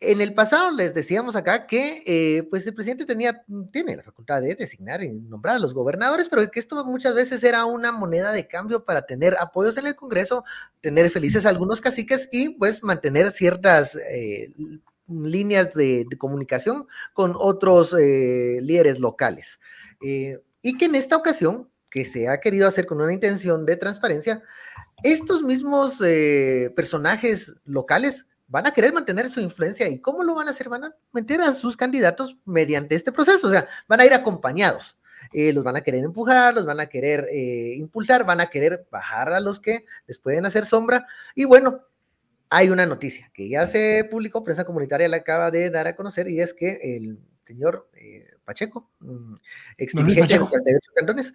en 0.00 0.20
el 0.20 0.32
pasado 0.32 0.70
les 0.70 0.94
decíamos 0.94 1.34
acá 1.36 1.66
que 1.66 2.02
eh, 2.06 2.44
pues 2.44 2.66
el 2.66 2.74
presidente 2.74 3.04
tenía, 3.04 3.44
tiene 3.72 3.96
la 3.96 4.02
facultad 4.02 4.40
de 4.40 4.54
designar 4.54 5.02
y 5.02 5.10
nombrar 5.10 5.56
a 5.56 5.58
los 5.58 5.74
gobernadores, 5.74 6.28
pero 6.28 6.48
que 6.50 6.60
esto 6.60 6.82
muchas 6.84 7.14
veces 7.14 7.42
era 7.42 7.64
una 7.64 7.90
moneda 7.90 8.32
de 8.32 8.46
cambio 8.46 8.84
para 8.84 9.02
tener 9.02 9.36
apoyos 9.38 9.76
en 9.76 9.88
el 9.88 9.96
Congreso, 9.96 10.44
tener 10.80 11.10
felices 11.10 11.44
a 11.44 11.48
algunos 11.48 11.80
caciques 11.80 12.28
y 12.30 12.50
pues 12.50 12.82
mantener 12.82 13.30
ciertas 13.32 13.96
eh, 13.96 14.52
líneas 15.08 15.72
de, 15.74 16.06
comunicación 16.18 16.86
con 17.12 17.34
otros 17.36 17.94
eh, 17.98 18.58
líderes 18.62 18.98
locales. 18.98 19.60
Eh, 20.00 20.40
y 20.62 20.76
que 20.76 20.86
en 20.86 20.94
esta 20.94 21.16
ocasión, 21.16 21.68
que 21.90 22.04
se 22.04 22.28
ha 22.28 22.40
querido 22.40 22.68
hacer 22.68 22.86
con 22.86 23.00
una 23.00 23.12
intención 23.12 23.64
de 23.64 23.76
transparencia, 23.76 24.42
estos 25.02 25.42
mismos 25.42 26.00
eh, 26.04 26.72
personajes 26.76 27.54
locales 27.64 28.26
van 28.48 28.66
a 28.66 28.72
querer 28.72 28.92
mantener 28.92 29.28
su 29.28 29.40
influencia. 29.40 29.88
¿Y 29.88 30.00
cómo 30.00 30.22
lo 30.22 30.34
van 30.34 30.48
a 30.48 30.50
hacer? 30.50 30.68
Van 30.68 30.84
a 30.84 30.94
meter 31.12 31.40
a 31.40 31.52
sus 31.52 31.76
candidatos 31.76 32.36
mediante 32.44 32.94
este 32.94 33.12
proceso, 33.12 33.48
o 33.48 33.50
sea, 33.50 33.68
van 33.86 34.00
a 34.00 34.06
ir 34.06 34.14
acompañados. 34.14 34.98
los 35.32 35.64
van 35.64 35.76
a 35.76 35.82
querer 35.82 36.04
empujar, 36.04 36.54
los 36.54 36.64
van 36.64 36.80
a 36.80 36.86
querer 36.86 37.28
impulsar, 37.76 38.24
van 38.24 38.40
a 38.40 38.48
querer 38.48 38.86
bajar 38.90 39.32
a 39.32 39.40
los 39.40 39.60
que 39.60 39.84
les 40.06 40.18
pueden 40.18 40.46
hacer 40.46 40.64
sombra. 40.64 41.06
Y 41.34 41.44
bueno, 41.44 41.82
hay 42.50 42.70
una 42.70 42.86
noticia 42.86 43.30
que 43.34 43.48
ya 43.48 43.66
se 43.66 44.06
publicó, 44.10 44.44
prensa 44.44 44.64
comunitaria 44.64 45.08
la 45.08 45.18
acaba 45.18 45.50
de 45.50 45.70
dar 45.70 45.86
a 45.86 45.96
conocer, 45.96 46.28
y 46.28 46.40
es 46.40 46.54
que 46.54 46.78
el 46.96 47.18
señor 47.46 47.88
eh, 47.94 48.26
Pacheco, 48.44 48.90
mm, 49.00 49.34
ex 49.78 49.94
dirigente 49.94 50.38
de 50.38 50.78
cantones, 50.94 51.32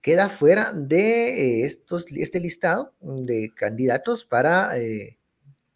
queda 0.00 0.28
fuera 0.28 0.72
de 0.74 1.62
eh, 1.62 1.64
estos, 1.64 2.06
este 2.10 2.40
listado 2.40 2.92
de 3.00 3.52
candidatos 3.54 4.24
para 4.24 4.76
eh, 4.78 5.18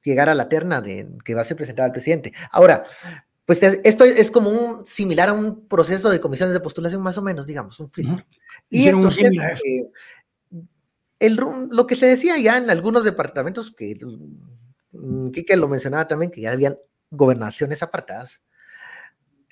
llegar 0.03 0.29
a 0.29 0.35
la 0.35 0.49
terna 0.49 0.81
de, 0.81 1.09
que 1.25 1.35
va 1.35 1.43
a 1.43 1.45
ser 1.45 1.57
presentada 1.57 1.87
al 1.87 1.93
presidente. 1.93 2.33
Ahora, 2.51 2.85
pues 3.45 3.63
esto 3.63 4.05
es 4.05 4.31
como 4.33 4.51
un 4.51 4.87
similar 4.87 5.29
a 5.29 5.33
un 5.33 5.69
proceso 5.69 6.11
de 6.11 6.21
comisiones 6.21 6.53
de 6.53 6.61
postulación, 6.61 7.01
más 7.01 7.17
o 7.17 7.23
menos, 7.23 7.47
digamos, 7.47 7.79
un 7.79 7.91
filtro. 7.91 8.27
Y 8.69 8.89
entonces, 8.89 9.31
el, 11.21 11.37
lo 11.37 11.87
que 11.87 11.95
se 11.95 12.07
decía 12.07 12.37
ya 12.39 12.57
en 12.57 12.69
algunos 12.69 13.05
departamentos 13.05 13.71
que 13.71 13.97
Quique 15.33 15.57
lo 15.57 15.69
mencionaba 15.69 16.09
también, 16.09 16.31
que 16.31 16.41
ya 16.41 16.53
habían 16.53 16.77
gobernaciones 17.11 17.83
apartadas, 17.83 18.41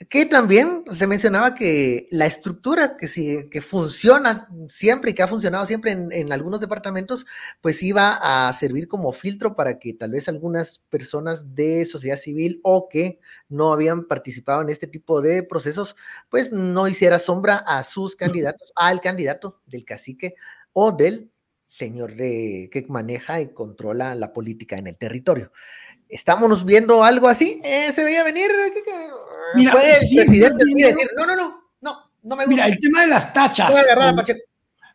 que 0.09 0.27
también 0.27 0.85
se 0.93 1.07
mencionaba 1.07 1.55
que 1.55 2.07
la 2.11 2.27
estructura 2.27 2.97
que, 2.97 3.07
sí, 3.07 3.49
que 3.51 3.63
funciona 3.63 4.49
siempre 4.69 5.13
y 5.13 5.15
que 5.15 5.23
ha 5.23 5.29
funcionado 5.29 5.65
siempre 5.67 5.93
en, 5.93 6.33
algunos 6.33 6.61
departamentos, 6.61 7.27
pues 7.61 7.83
iba 7.83 8.49
a 8.49 8.53
servir 8.53 8.89
como 8.89 9.13
filtro 9.13 9.55
para 9.55 9.79
que 9.79 9.95
tal 9.95 10.11
vez 10.11 10.29
algunas 10.29 10.81
personas 10.91 11.55
de 11.55 11.85
sociedad 11.85 12.19
civil 12.19 12.61
o 12.65 12.89
que 12.89 13.21
no 13.49 13.73
habían 13.73 14.05
participado 14.05 14.63
en 14.63 14.69
este 14.69 14.89
tipo 14.89 15.23
de 15.23 15.45
procesos, 15.45 15.97
pues 16.29 16.51
no 16.51 16.89
hiciera 16.89 17.21
sombra 17.21 17.57
a 17.57 17.85
sus 17.85 18.17
candidatos, 18.17 18.73
al 18.75 19.01
candidato 19.01 19.61
del 19.67 19.85
cacique 19.85 20.35
o 20.73 20.91
del 20.91 21.31
señor 21.77 22.15
de, 22.15 22.69
que 22.73 22.87
maneja 22.89 23.41
y 23.41 23.53
controla 23.53 24.15
la 24.15 24.33
política 24.33 24.77
en 24.77 24.87
el 24.87 24.97
territorio. 24.97 25.51
¿Estamos 26.09 26.65
viendo 26.65 27.03
algo 27.03 27.29
así? 27.29 27.61
Eh, 27.65 27.91
¿Se 27.91 28.05
veía 28.05 28.23
venir? 28.23 28.51
Mira, 29.57 29.73
¿Puede 29.73 29.95
el 29.95 30.17
presidente 30.17 30.65
decir, 30.77 31.09
no, 31.17 31.27
no, 31.27 31.35
no, 31.35 31.65
no, 31.81 32.11
no 32.23 32.37
me 32.37 32.45
gusta? 32.45 32.49
Mira, 32.49 32.67
el 32.67 32.79
tema 32.79 33.01
de 33.01 33.07
las 33.09 33.33
tachas. 33.33 33.75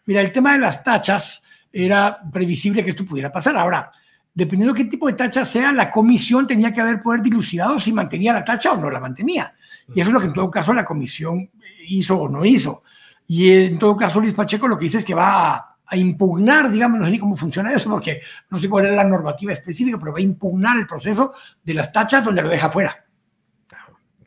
Mira, 0.06 0.22
el 0.22 0.32
tema 0.32 0.54
de 0.54 0.60
las 0.60 0.84
tachas 0.84 1.44
era 1.72 2.20
previsible 2.32 2.84
que 2.84 2.92
esto 2.92 3.06
pudiera 3.06 3.32
pasar. 3.32 3.58
Ahora, 3.58 3.92
dependiendo 4.34 4.74
de 4.74 4.84
qué 4.84 4.90
tipo 4.90 5.08
de 5.08 5.14
tacha 5.14 5.46
sea, 5.46 5.74
la 5.74 5.92
comisión 5.92 6.48
tenía 6.48 6.72
que 6.72 6.80
haber 6.80 7.02
poder 7.02 7.22
dilucidado 7.22 7.78
si 7.78 7.92
mantenía 7.92 8.32
la 8.32 8.46
tacha 8.46 8.72
o 8.72 8.78
no 8.78 8.90
la 8.90 9.02
mantenía. 9.02 9.54
Y 9.94 10.00
eso 10.00 10.10
es 10.10 10.14
lo 10.14 10.20
que 10.22 10.28
en 10.28 10.34
todo 10.34 10.50
caso 10.50 10.74
la 10.74 10.86
comisión 10.86 11.52
hizo 11.90 12.18
o 12.18 12.30
no 12.30 12.46
hizo. 12.46 12.84
Y 13.28 13.52
en 13.52 13.78
todo 13.78 13.98
caso, 13.98 14.22
Luis 14.22 14.34
Pacheco 14.34 14.68
lo 14.68 14.78
que 14.78 14.86
dice 14.86 15.00
es 15.00 15.06
que 15.06 15.14
va 15.14 15.56
a 15.56 15.69
a 15.90 15.98
impugnar, 15.98 16.72
sé 16.72 17.12
ni 17.12 17.20
cómo 17.20 17.36
funciona 17.36 17.74
eso, 17.74 17.90
porque 17.90 18.22
no 18.50 18.60
sé 18.60 18.70
cuál 18.70 18.86
es 18.86 18.92
la 18.94 19.04
normativa 19.04 19.52
específica, 19.52 19.98
pero 20.00 20.14
va 20.14 20.20
a 20.20 20.22
impugnar 20.22 20.78
el 20.78 20.88
proceso 20.88 21.34
de 21.64 21.74
las 21.74 21.92
tachas 21.92 22.24
donde 22.24 22.42
lo 22.42 22.50
deja 22.50 22.70
fuera. 22.70 23.06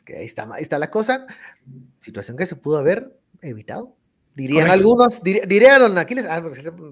ahí, 0.07 0.25
está, 0.25 0.47
ahí 0.51 0.61
está 0.61 0.77
la 0.77 0.91
cosa. 0.91 1.25
Situación 1.99 2.35
que 2.35 2.45
se 2.45 2.57
pudo 2.57 2.77
haber 2.77 3.17
evitado. 3.41 3.95
Dirían 4.35 4.71
algunos, 4.71 5.21
diría 5.21 5.75
a 5.75 5.79
don 5.79 5.95
Aquiles, 5.95 6.25
ah, 6.27 6.41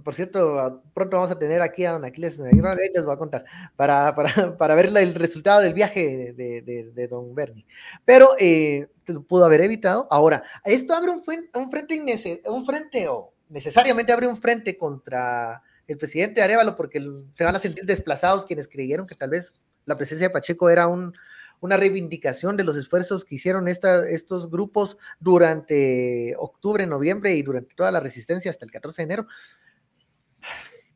por 0.04 0.14
cierto, 0.14 0.84
pronto 0.94 1.18
vamos 1.18 1.32
a 1.32 1.40
tener 1.40 1.60
aquí 1.64 1.84
a 1.86 1.94
don 1.94 2.06
Aquiles, 2.06 2.38
les 2.38 3.04
voy 3.04 3.14
a 3.14 3.18
contar, 3.18 3.46
para, 3.76 4.14
para, 4.14 4.56
para 4.58 4.76
ver 4.76 4.96
el 4.96 5.16
resultado 5.16 5.62
del 5.62 5.74
viaje 5.74 6.34
de, 6.38 6.62
de, 6.62 6.92
de 6.92 7.08
don 7.08 7.34
Bernie. 7.34 7.66
Pero 8.06 8.36
eh, 8.38 8.90
pudo 9.28 9.46
haber 9.46 9.62
evitado. 9.62 10.08
Ahora, 10.12 10.44
esto 10.64 10.94
abre 10.94 11.10
un, 11.10 11.24
un 11.56 11.72
frente, 11.72 12.42
un 12.46 12.64
frente 12.64 13.08
o 13.08 13.31
necesariamente 13.52 14.12
abre 14.12 14.28
un 14.28 14.38
frente 14.38 14.78
contra 14.78 15.62
el 15.88 15.98
presidente 15.98 16.42
Arevalo 16.42 16.76
porque 16.76 17.00
se 17.36 17.44
van 17.44 17.56
a 17.56 17.60
sentir 17.60 17.86
desplazados 17.86 18.46
quienes 18.46 18.68
creyeron 18.68 19.06
que 19.06 19.16
tal 19.16 19.30
vez 19.30 19.54
la 19.86 19.98
presencia 19.98 20.28
de 20.28 20.34
Pacheco 20.34 20.70
era 20.70 20.88
una 20.88 21.78
reivindicación 21.78 22.56
de 22.56 22.64
los 22.64 22.78
esfuerzos 22.78 23.26
que 23.26 23.36
hicieron 23.36 23.68
estos 23.68 24.50
grupos 24.50 24.98
durante 25.20 26.36
octubre, 26.38 26.86
noviembre 26.88 27.36
y 27.36 27.44
durante 27.44 27.76
toda 27.76 27.92
la 27.92 28.00
resistencia 28.00 28.50
hasta 28.50 28.66
el 28.66 28.72
14 28.72 29.02
de 29.02 29.04
enero. 29.04 29.28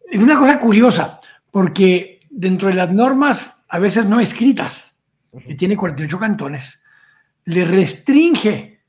Es 0.09 0.21
una 0.21 0.37
cosa 0.37 0.59
curiosa, 0.59 1.19
porque 1.51 2.21
dentro 2.29 2.69
de 2.69 2.75
las 2.75 2.91
normas, 2.91 3.63
a 3.67 3.79
veces 3.79 4.05
no 4.05 4.19
escritas, 4.19 4.95
que 5.45 5.55
tiene 5.55 5.75
48 5.75 6.19
cantones, 6.19 6.81
le 7.45 7.65
restringe 7.65 8.81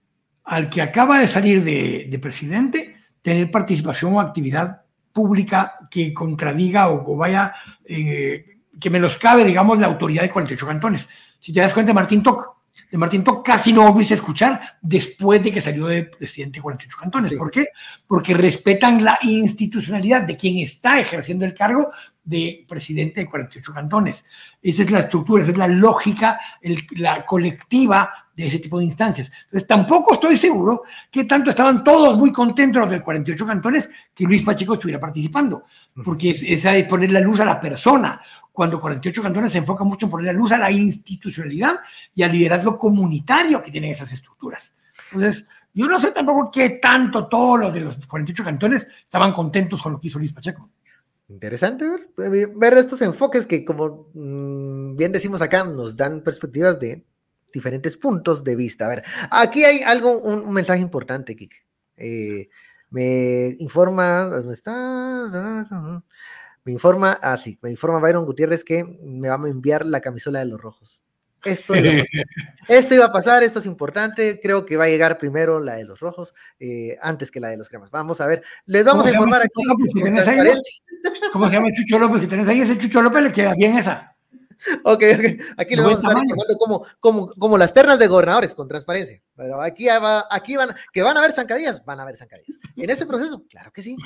al 0.44 0.68
que 0.68 0.82
acaba 0.82 1.18
de 1.18 1.26
salir 1.26 1.64
de 1.64 2.18
presidente 2.20 2.95
tener 3.26 3.50
participación 3.50 4.14
o 4.14 4.20
actividad 4.20 4.82
pública 5.12 5.74
que 5.90 6.14
contradiga 6.14 6.90
o, 6.90 7.16
vaya, 7.16 7.52
eh, 7.84 8.58
que 8.78 8.88
menoscabe, 8.88 9.44
digamos, 9.44 9.80
la 9.80 9.88
autoridad 9.88 10.22
de 10.22 10.30
48 10.30 10.64
cantones. 10.64 11.08
Si 11.40 11.52
te 11.52 11.58
das 11.58 11.74
cuenta, 11.74 11.92
Martín 11.92 12.22
Toc, 12.22 12.54
de 12.88 12.96
Martín 12.96 13.24
Toc 13.24 13.44
casi 13.44 13.72
no 13.72 13.90
volviste 13.90 14.14
a 14.14 14.18
escuchar 14.18 14.60
después 14.80 15.42
de 15.42 15.50
que 15.50 15.60
salió 15.60 15.86
de 15.86 16.04
presidente 16.04 16.58
de 16.58 16.62
48 16.62 16.96
cantones. 17.00 17.34
¿Por 17.34 17.50
qué? 17.50 17.66
Porque 18.06 18.32
respetan 18.32 19.02
la 19.02 19.18
institucionalidad 19.22 20.22
de 20.22 20.36
quien 20.36 20.58
está 20.58 21.00
ejerciendo 21.00 21.44
el 21.44 21.52
cargo 21.52 21.90
de 22.26 22.66
presidente 22.68 23.20
de 23.20 23.30
48 23.30 23.72
cantones. 23.72 24.26
Esa 24.60 24.82
es 24.82 24.90
la 24.90 25.00
estructura, 25.00 25.42
esa 25.42 25.52
es 25.52 25.58
la 25.58 25.68
lógica, 25.68 26.38
la 26.96 27.24
colectiva 27.24 28.26
de 28.34 28.48
ese 28.48 28.58
tipo 28.58 28.78
de 28.78 28.84
instancias. 28.84 29.30
Entonces, 29.44 29.66
tampoco 29.66 30.14
estoy 30.14 30.36
seguro 30.36 30.82
que 31.10 31.24
tanto 31.24 31.50
estaban 31.50 31.82
todos 31.82 32.18
muy 32.18 32.32
contentos 32.32 32.82
los 32.82 32.90
de 32.90 33.00
48 33.00 33.46
cantones 33.46 33.88
que 34.12 34.24
Luis 34.24 34.42
Pacheco 34.42 34.74
estuviera 34.74 35.00
participando, 35.00 35.64
porque 36.04 36.30
esa 36.30 36.76
es 36.76 36.84
poner 36.84 37.12
la 37.12 37.20
luz 37.20 37.40
a 37.40 37.44
la 37.44 37.60
persona. 37.60 38.20
Cuando 38.52 38.80
48 38.80 39.22
cantones 39.22 39.52
se 39.52 39.58
enfoca 39.58 39.84
mucho 39.84 40.06
en 40.06 40.10
poner 40.10 40.26
la 40.26 40.38
luz 40.38 40.50
a 40.52 40.58
la 40.58 40.70
institucionalidad 40.70 41.76
y 42.14 42.22
al 42.22 42.32
liderazgo 42.32 42.76
comunitario 42.76 43.62
que 43.62 43.70
tienen 43.70 43.92
esas 43.92 44.10
estructuras. 44.12 44.74
Entonces, 45.10 45.46
yo 45.72 45.86
no 45.86 46.00
sé 46.00 46.10
tampoco 46.10 46.50
qué 46.50 46.70
tanto 46.70 47.28
todos 47.28 47.60
los 47.60 47.74
de 47.74 47.82
los 47.82 48.06
48 48.06 48.42
cantones 48.42 48.88
estaban 49.04 49.32
contentos 49.32 49.80
con 49.80 49.92
lo 49.92 50.00
que 50.00 50.08
hizo 50.08 50.18
Luis 50.18 50.32
Pacheco. 50.32 50.70
Interesante 51.28 51.84
ver, 52.16 52.48
ver 52.54 52.78
estos 52.78 53.02
enfoques 53.02 53.46
que, 53.46 53.64
como 53.64 54.10
mm, 54.14 54.96
bien 54.96 55.12
decimos 55.12 55.42
acá, 55.42 55.64
nos 55.64 55.96
dan 55.96 56.22
perspectivas 56.22 56.78
de 56.78 57.04
diferentes 57.52 57.96
puntos 57.96 58.44
de 58.44 58.54
vista. 58.54 58.86
A 58.86 58.88
ver, 58.88 59.04
aquí 59.30 59.64
hay 59.64 59.82
algo, 59.82 60.18
un, 60.18 60.52
mensaje 60.52 60.80
importante, 60.80 61.34
Kike. 61.34 61.56
Eh, 61.96 62.48
me 62.90 63.56
informa, 63.58 64.26
¿dónde 64.26 64.54
está? 64.54 65.98
Me 66.64 66.72
informa, 66.72 67.18
ah, 67.22 67.36
sí, 67.38 67.58
me 67.62 67.70
informa 67.70 68.00
Byron 68.00 68.24
Gutiérrez 68.24 68.64
que 68.64 68.84
me 68.84 69.28
va 69.28 69.36
a 69.36 69.48
enviar 69.48 69.86
la 69.86 70.00
camisola 70.00 70.40
de 70.40 70.46
los 70.46 70.60
rojos. 70.60 71.00
Esto 71.46 71.74
iba, 71.74 72.02
esto 72.68 72.94
iba 72.94 73.06
a 73.06 73.12
pasar, 73.12 73.42
esto 73.42 73.60
es 73.60 73.66
importante. 73.66 74.40
Creo 74.42 74.66
que 74.66 74.76
va 74.76 74.84
a 74.84 74.88
llegar 74.88 75.18
primero 75.18 75.60
la 75.60 75.74
de 75.74 75.84
los 75.84 76.00
rojos 76.00 76.34
eh, 76.58 76.98
antes 77.00 77.30
que 77.30 77.40
la 77.40 77.48
de 77.48 77.56
los 77.56 77.68
cremas. 77.68 77.90
Vamos 77.90 78.20
a 78.20 78.26
ver, 78.26 78.42
les 78.64 78.84
vamos 78.84 79.06
a 79.06 79.10
informar 79.10 79.42
aquí. 79.42 79.62
¿Cómo 81.32 81.48
se 81.48 81.54
llama 81.54 81.68
Chucho 81.72 81.98
López 81.98 82.22
que 82.22 82.26
tenés 82.26 82.48
ahí? 82.48 82.60
Ese 82.60 82.78
Chucho 82.78 83.00
López 83.02 83.22
le 83.22 83.32
queda 83.32 83.54
bien 83.54 83.78
esa. 83.78 84.16
Ok, 84.84 85.02
ok. 85.18 85.42
Aquí 85.58 85.76
le 85.76 85.82
vamos 85.82 86.04
a 86.04 86.08
estar 86.08 86.16
informando 86.16 86.58
como, 86.58 86.86
como, 86.98 87.28
como, 87.34 87.58
las 87.58 87.72
ternas 87.72 87.98
de 87.98 88.06
gobernadores 88.06 88.54
con 88.54 88.68
transparencia. 88.68 89.22
Pero 89.36 89.60
aquí, 89.60 89.86
va, 89.86 90.26
aquí 90.30 90.56
van, 90.56 90.74
que 90.92 91.02
van 91.02 91.16
a 91.16 91.20
haber 91.20 91.32
zancadillas, 91.32 91.84
van 91.84 92.00
a 92.00 92.02
haber 92.02 92.16
zancadillas. 92.16 92.58
En 92.74 92.90
este 92.90 93.06
proceso, 93.06 93.44
claro 93.48 93.70
que 93.72 93.82
sí. 93.82 93.96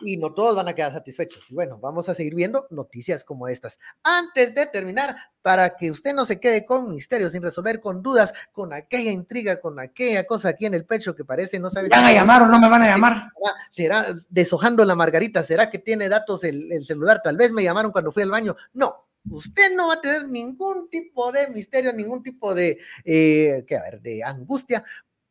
Y 0.00 0.16
no 0.16 0.32
todos 0.32 0.56
van 0.56 0.68
a 0.68 0.74
quedar 0.74 0.92
satisfechos. 0.92 1.50
Y 1.50 1.54
bueno, 1.54 1.78
vamos 1.78 2.08
a 2.08 2.14
seguir 2.14 2.34
viendo 2.34 2.66
noticias 2.70 3.24
como 3.24 3.48
estas. 3.48 3.78
Antes 4.02 4.54
de 4.54 4.66
terminar, 4.66 5.16
para 5.42 5.76
que 5.76 5.90
usted 5.90 6.14
no 6.14 6.24
se 6.24 6.40
quede 6.40 6.64
con 6.64 6.90
misterios, 6.90 7.32
sin 7.32 7.42
resolver, 7.42 7.80
con 7.80 8.02
dudas, 8.02 8.32
con 8.52 8.72
aquella 8.72 9.10
intriga, 9.10 9.60
con 9.60 9.78
aquella 9.78 10.24
cosa 10.24 10.50
aquí 10.50 10.66
en 10.66 10.74
el 10.74 10.84
pecho 10.84 11.14
que 11.14 11.24
parece 11.24 11.58
no 11.58 11.70
sabe. 11.70 11.88
¿Van 11.88 12.04
a 12.04 12.12
llamar 12.12 12.42
o 12.42 12.46
no 12.46 12.58
me 12.58 12.68
van 12.68 12.82
a 12.82 12.88
llamar? 12.88 13.30
¿Será 13.70 14.14
deshojando 14.28 14.84
la 14.84 14.94
margarita? 14.94 15.42
¿Será 15.42 15.70
que 15.70 15.78
tiene 15.78 16.08
datos 16.08 16.44
el, 16.44 16.70
el 16.72 16.84
celular? 16.84 17.20
Tal 17.22 17.36
vez 17.36 17.52
me 17.52 17.62
llamaron 17.62 17.92
cuando 17.92 18.12
fui 18.12 18.22
al 18.22 18.30
baño. 18.30 18.56
No, 18.74 19.08
usted 19.30 19.74
no 19.74 19.88
va 19.88 19.94
a 19.94 20.00
tener 20.00 20.28
ningún 20.28 20.88
tipo 20.88 21.32
de 21.32 21.48
misterio, 21.48 21.92
ningún 21.92 22.22
tipo 22.22 22.54
de, 22.54 22.78
eh, 23.04 23.64
a 23.70 23.82
ver, 23.82 24.00
de 24.00 24.22
angustia 24.22 24.84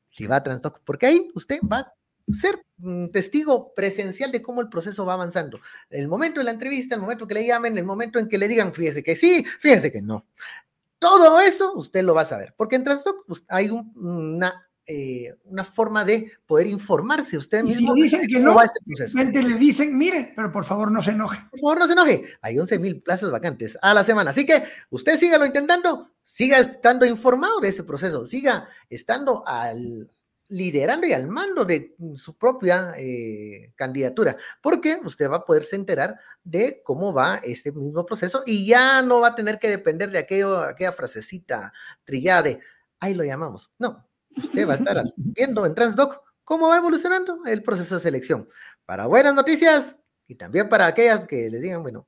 si 0.09 0.25
va 0.25 0.37
a 0.37 0.43
Transdoc, 0.43 0.79
porque 0.83 1.05
ahí 1.05 1.31
usted 1.35 1.59
va 1.61 1.93
ser 2.31 2.63
testigo 3.11 3.73
presencial 3.73 4.31
de 4.31 4.41
cómo 4.41 4.61
el 4.61 4.69
proceso 4.69 5.05
va 5.05 5.13
avanzando. 5.13 5.59
El 5.89 6.07
momento 6.07 6.39
de 6.39 6.45
la 6.45 6.51
entrevista, 6.51 6.95
el 6.95 7.01
momento 7.01 7.27
que 7.27 7.33
le 7.33 7.45
llamen, 7.45 7.77
el 7.77 7.85
momento 7.85 8.19
en 8.19 8.27
que 8.27 8.37
le 8.37 8.47
digan, 8.47 8.73
fíjese 8.73 9.03
que 9.03 9.15
sí, 9.15 9.45
fíjese 9.59 9.91
que 9.91 10.01
no. 10.01 10.25
Todo 10.99 11.39
eso 11.39 11.73
usted 11.75 12.03
lo 12.03 12.15
va 12.15 12.21
a 12.21 12.25
saber, 12.25 12.53
porque 12.57 12.75
en 12.75 12.83
Transdoc 12.83 13.25
pues, 13.27 13.43
hay 13.47 13.69
una 13.69 14.67
eh, 14.89 15.35
una 15.43 15.65
forma 15.65 16.05
de 16.05 16.31
poder 16.45 16.65
informarse 16.65 17.37
usted 17.37 17.61
mismo. 17.61 17.93
si 17.93 18.03
dicen 18.03 18.25
que 18.25 18.39
no, 18.39 18.55
este 18.61 19.43
le 19.43 19.55
dicen, 19.55 19.97
mire, 19.97 20.31
pero 20.33 20.49
por 20.49 20.63
favor 20.63 20.89
no 20.89 21.03
se 21.03 21.11
enoje. 21.11 21.43
Por 21.51 21.59
favor 21.59 21.79
no 21.79 21.87
se 21.87 21.91
enoje. 21.91 22.23
Hay 22.41 22.57
11 22.57 22.79
mil 22.79 23.01
plazas 23.01 23.29
vacantes 23.29 23.77
a 23.81 23.93
la 23.93 24.05
semana. 24.05 24.31
Así 24.31 24.45
que 24.45 24.63
usted 24.89 25.17
sígalo 25.17 25.45
intentando, 25.45 26.11
siga 26.23 26.59
estando 26.59 27.05
informado 27.05 27.59
de 27.59 27.67
ese 27.67 27.83
proceso, 27.83 28.25
siga 28.25 28.69
estando 28.89 29.45
al, 29.45 30.09
liderando 30.49 31.05
y 31.05 31.13
al 31.13 31.27
mando 31.27 31.65
de 31.65 31.95
su 32.15 32.37
propia 32.37 32.93
eh, 32.97 33.73
candidatura, 33.75 34.37
porque 34.61 34.99
usted 35.03 35.29
va 35.29 35.37
a 35.37 35.45
poderse 35.45 35.75
enterar 35.75 36.17
de 36.43 36.81
cómo 36.83 37.13
va 37.13 37.37
este 37.43 37.71
mismo 37.71 38.05
proceso 38.05 38.43
y 38.45 38.65
ya 38.65 39.01
no 39.01 39.19
va 39.19 39.29
a 39.29 39.35
tener 39.35 39.59
que 39.59 39.69
depender 39.69 40.09
de 40.11 40.19
aquello, 40.19 40.59
aquella 40.59 40.93
frasecita 40.93 41.73
trillada 42.05 42.43
de, 42.43 42.59
ahí 42.99 43.13
lo 43.13 43.23
llamamos. 43.23 43.71
No, 43.77 44.07
usted 44.35 44.67
va 44.67 44.73
a 44.73 44.77
estar 44.77 45.03
viendo 45.17 45.65
en 45.65 45.75
Transdoc 45.75 46.21
cómo 46.43 46.69
va 46.69 46.77
evolucionando 46.77 47.45
el 47.45 47.61
proceso 47.61 47.95
de 47.95 48.01
selección. 48.01 48.47
Para 48.85 49.07
buenas 49.07 49.33
noticias 49.33 49.97
y 50.27 50.35
también 50.35 50.69
para 50.69 50.87
aquellas 50.87 51.27
que 51.27 51.49
les 51.49 51.61
digan, 51.61 51.83
bueno, 51.83 52.07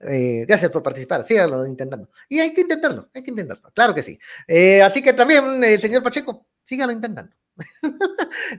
eh, 0.00 0.44
gracias 0.46 0.70
por 0.70 0.82
participar, 0.82 1.24
síganlo 1.24 1.66
intentando. 1.66 2.10
Y 2.28 2.38
hay 2.38 2.52
que 2.52 2.60
intentarlo, 2.60 3.08
hay 3.14 3.22
que 3.22 3.30
intentarlo, 3.30 3.70
claro 3.72 3.94
que 3.94 4.02
sí. 4.02 4.18
Eh, 4.46 4.82
así 4.82 5.02
que 5.02 5.12
también, 5.12 5.64
el 5.64 5.80
señor 5.80 6.02
Pacheco, 6.02 6.46
síganlo 6.64 6.92
intentando. 6.92 7.34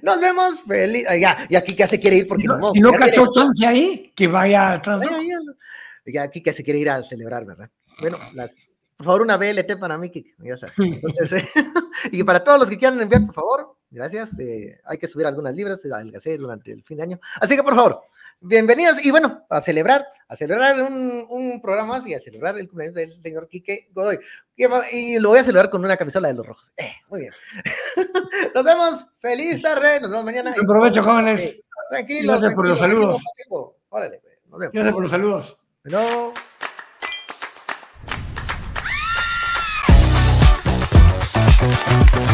Nos 0.01 0.19
vemos 0.19 0.61
feliz. 0.61 1.05
Ya, 1.19 1.47
y 1.49 1.55
aquí 1.55 1.75
que 1.75 1.87
se 1.87 1.99
quiere 1.99 2.17
ir 2.17 2.27
porque 2.27 2.45
no. 2.45 2.71
Si 2.71 2.79
no 2.79 2.91
cachó 2.93 3.31
chance 3.31 3.65
ahí, 3.65 4.11
que 4.15 4.27
vaya 4.27 4.73
atrás. 4.73 5.01
Ya, 6.05 6.23
aquí 6.23 6.41
que 6.41 6.53
se 6.53 6.63
quiere 6.63 6.79
ir 6.79 6.89
a 6.89 7.03
celebrar, 7.03 7.45
¿verdad? 7.45 7.69
Bueno, 8.01 8.17
las, 8.33 8.55
por 8.99 9.05
favor, 9.05 9.21
una 9.21 9.37
BLT 9.37 9.79
para 9.79 9.97
mí, 9.97 10.11
ya 10.39 10.57
sabes. 10.57 10.75
Entonces, 10.77 11.45
y 12.11 12.21
para 12.23 12.43
todos 12.43 12.59
los 12.59 12.69
que 12.69 12.77
quieran 12.77 12.99
enviar, 12.99 13.25
por 13.25 13.35
favor, 13.35 13.75
gracias. 13.89 14.37
Eh, 14.37 14.77
hay 14.83 14.97
que 14.97 15.07
subir 15.07 15.25
algunas 15.25 15.55
libras, 15.55 15.85
adelgacé 15.85 16.37
durante 16.37 16.71
el 16.71 16.83
fin 16.83 16.97
de 16.97 17.03
año. 17.03 17.19
Así 17.39 17.55
que, 17.55 17.63
por 17.63 17.75
favor, 17.75 18.01
bienvenidos 18.41 19.03
y 19.03 19.11
bueno, 19.11 19.45
a 19.49 19.61
celebrar, 19.61 20.05
a 20.27 20.35
celebrar 20.35 20.81
un, 20.81 21.25
un 21.29 21.61
programa 21.61 21.95
más 21.95 22.07
y 22.07 22.13
a 22.13 22.19
celebrar 22.19 22.57
el 22.57 22.67
cumpleaños 22.67 22.95
del 22.95 23.21
señor 23.21 23.47
Quique 23.47 23.89
Godoy. 23.93 24.19
Y 24.91 25.19
lo 25.19 25.29
voy 25.29 25.39
a 25.39 25.43
celebrar 25.43 25.69
con 25.69 25.83
una 25.83 25.97
camisola 25.97 26.27
de 26.27 26.33
los 26.33 26.45
rojos. 26.45 26.71
Eh, 26.77 26.93
muy 27.09 27.21
bien. 27.21 27.33
nos 28.55 28.63
vemos. 28.63 29.05
Feliz 29.19 29.61
tarde. 29.61 30.01
Nos 30.01 30.09
vemos 30.09 30.25
mañana. 30.25 30.53
Buen 30.55 30.67
provecho, 30.67 31.03
jóvenes. 31.03 31.61
tranquilos. 31.89 32.39
Gracias 32.39 32.53
por 32.53 32.67
los 32.67 32.79
saludos. 32.79 33.21
Órale, 33.89 34.19
pues, 34.19 34.39
nos 34.47 34.59
vemos. 34.59 34.73
Gracias 34.73 34.93
por 34.93 35.01
los 35.03 35.11
saludos. 35.11 35.59
You. 41.61 42.28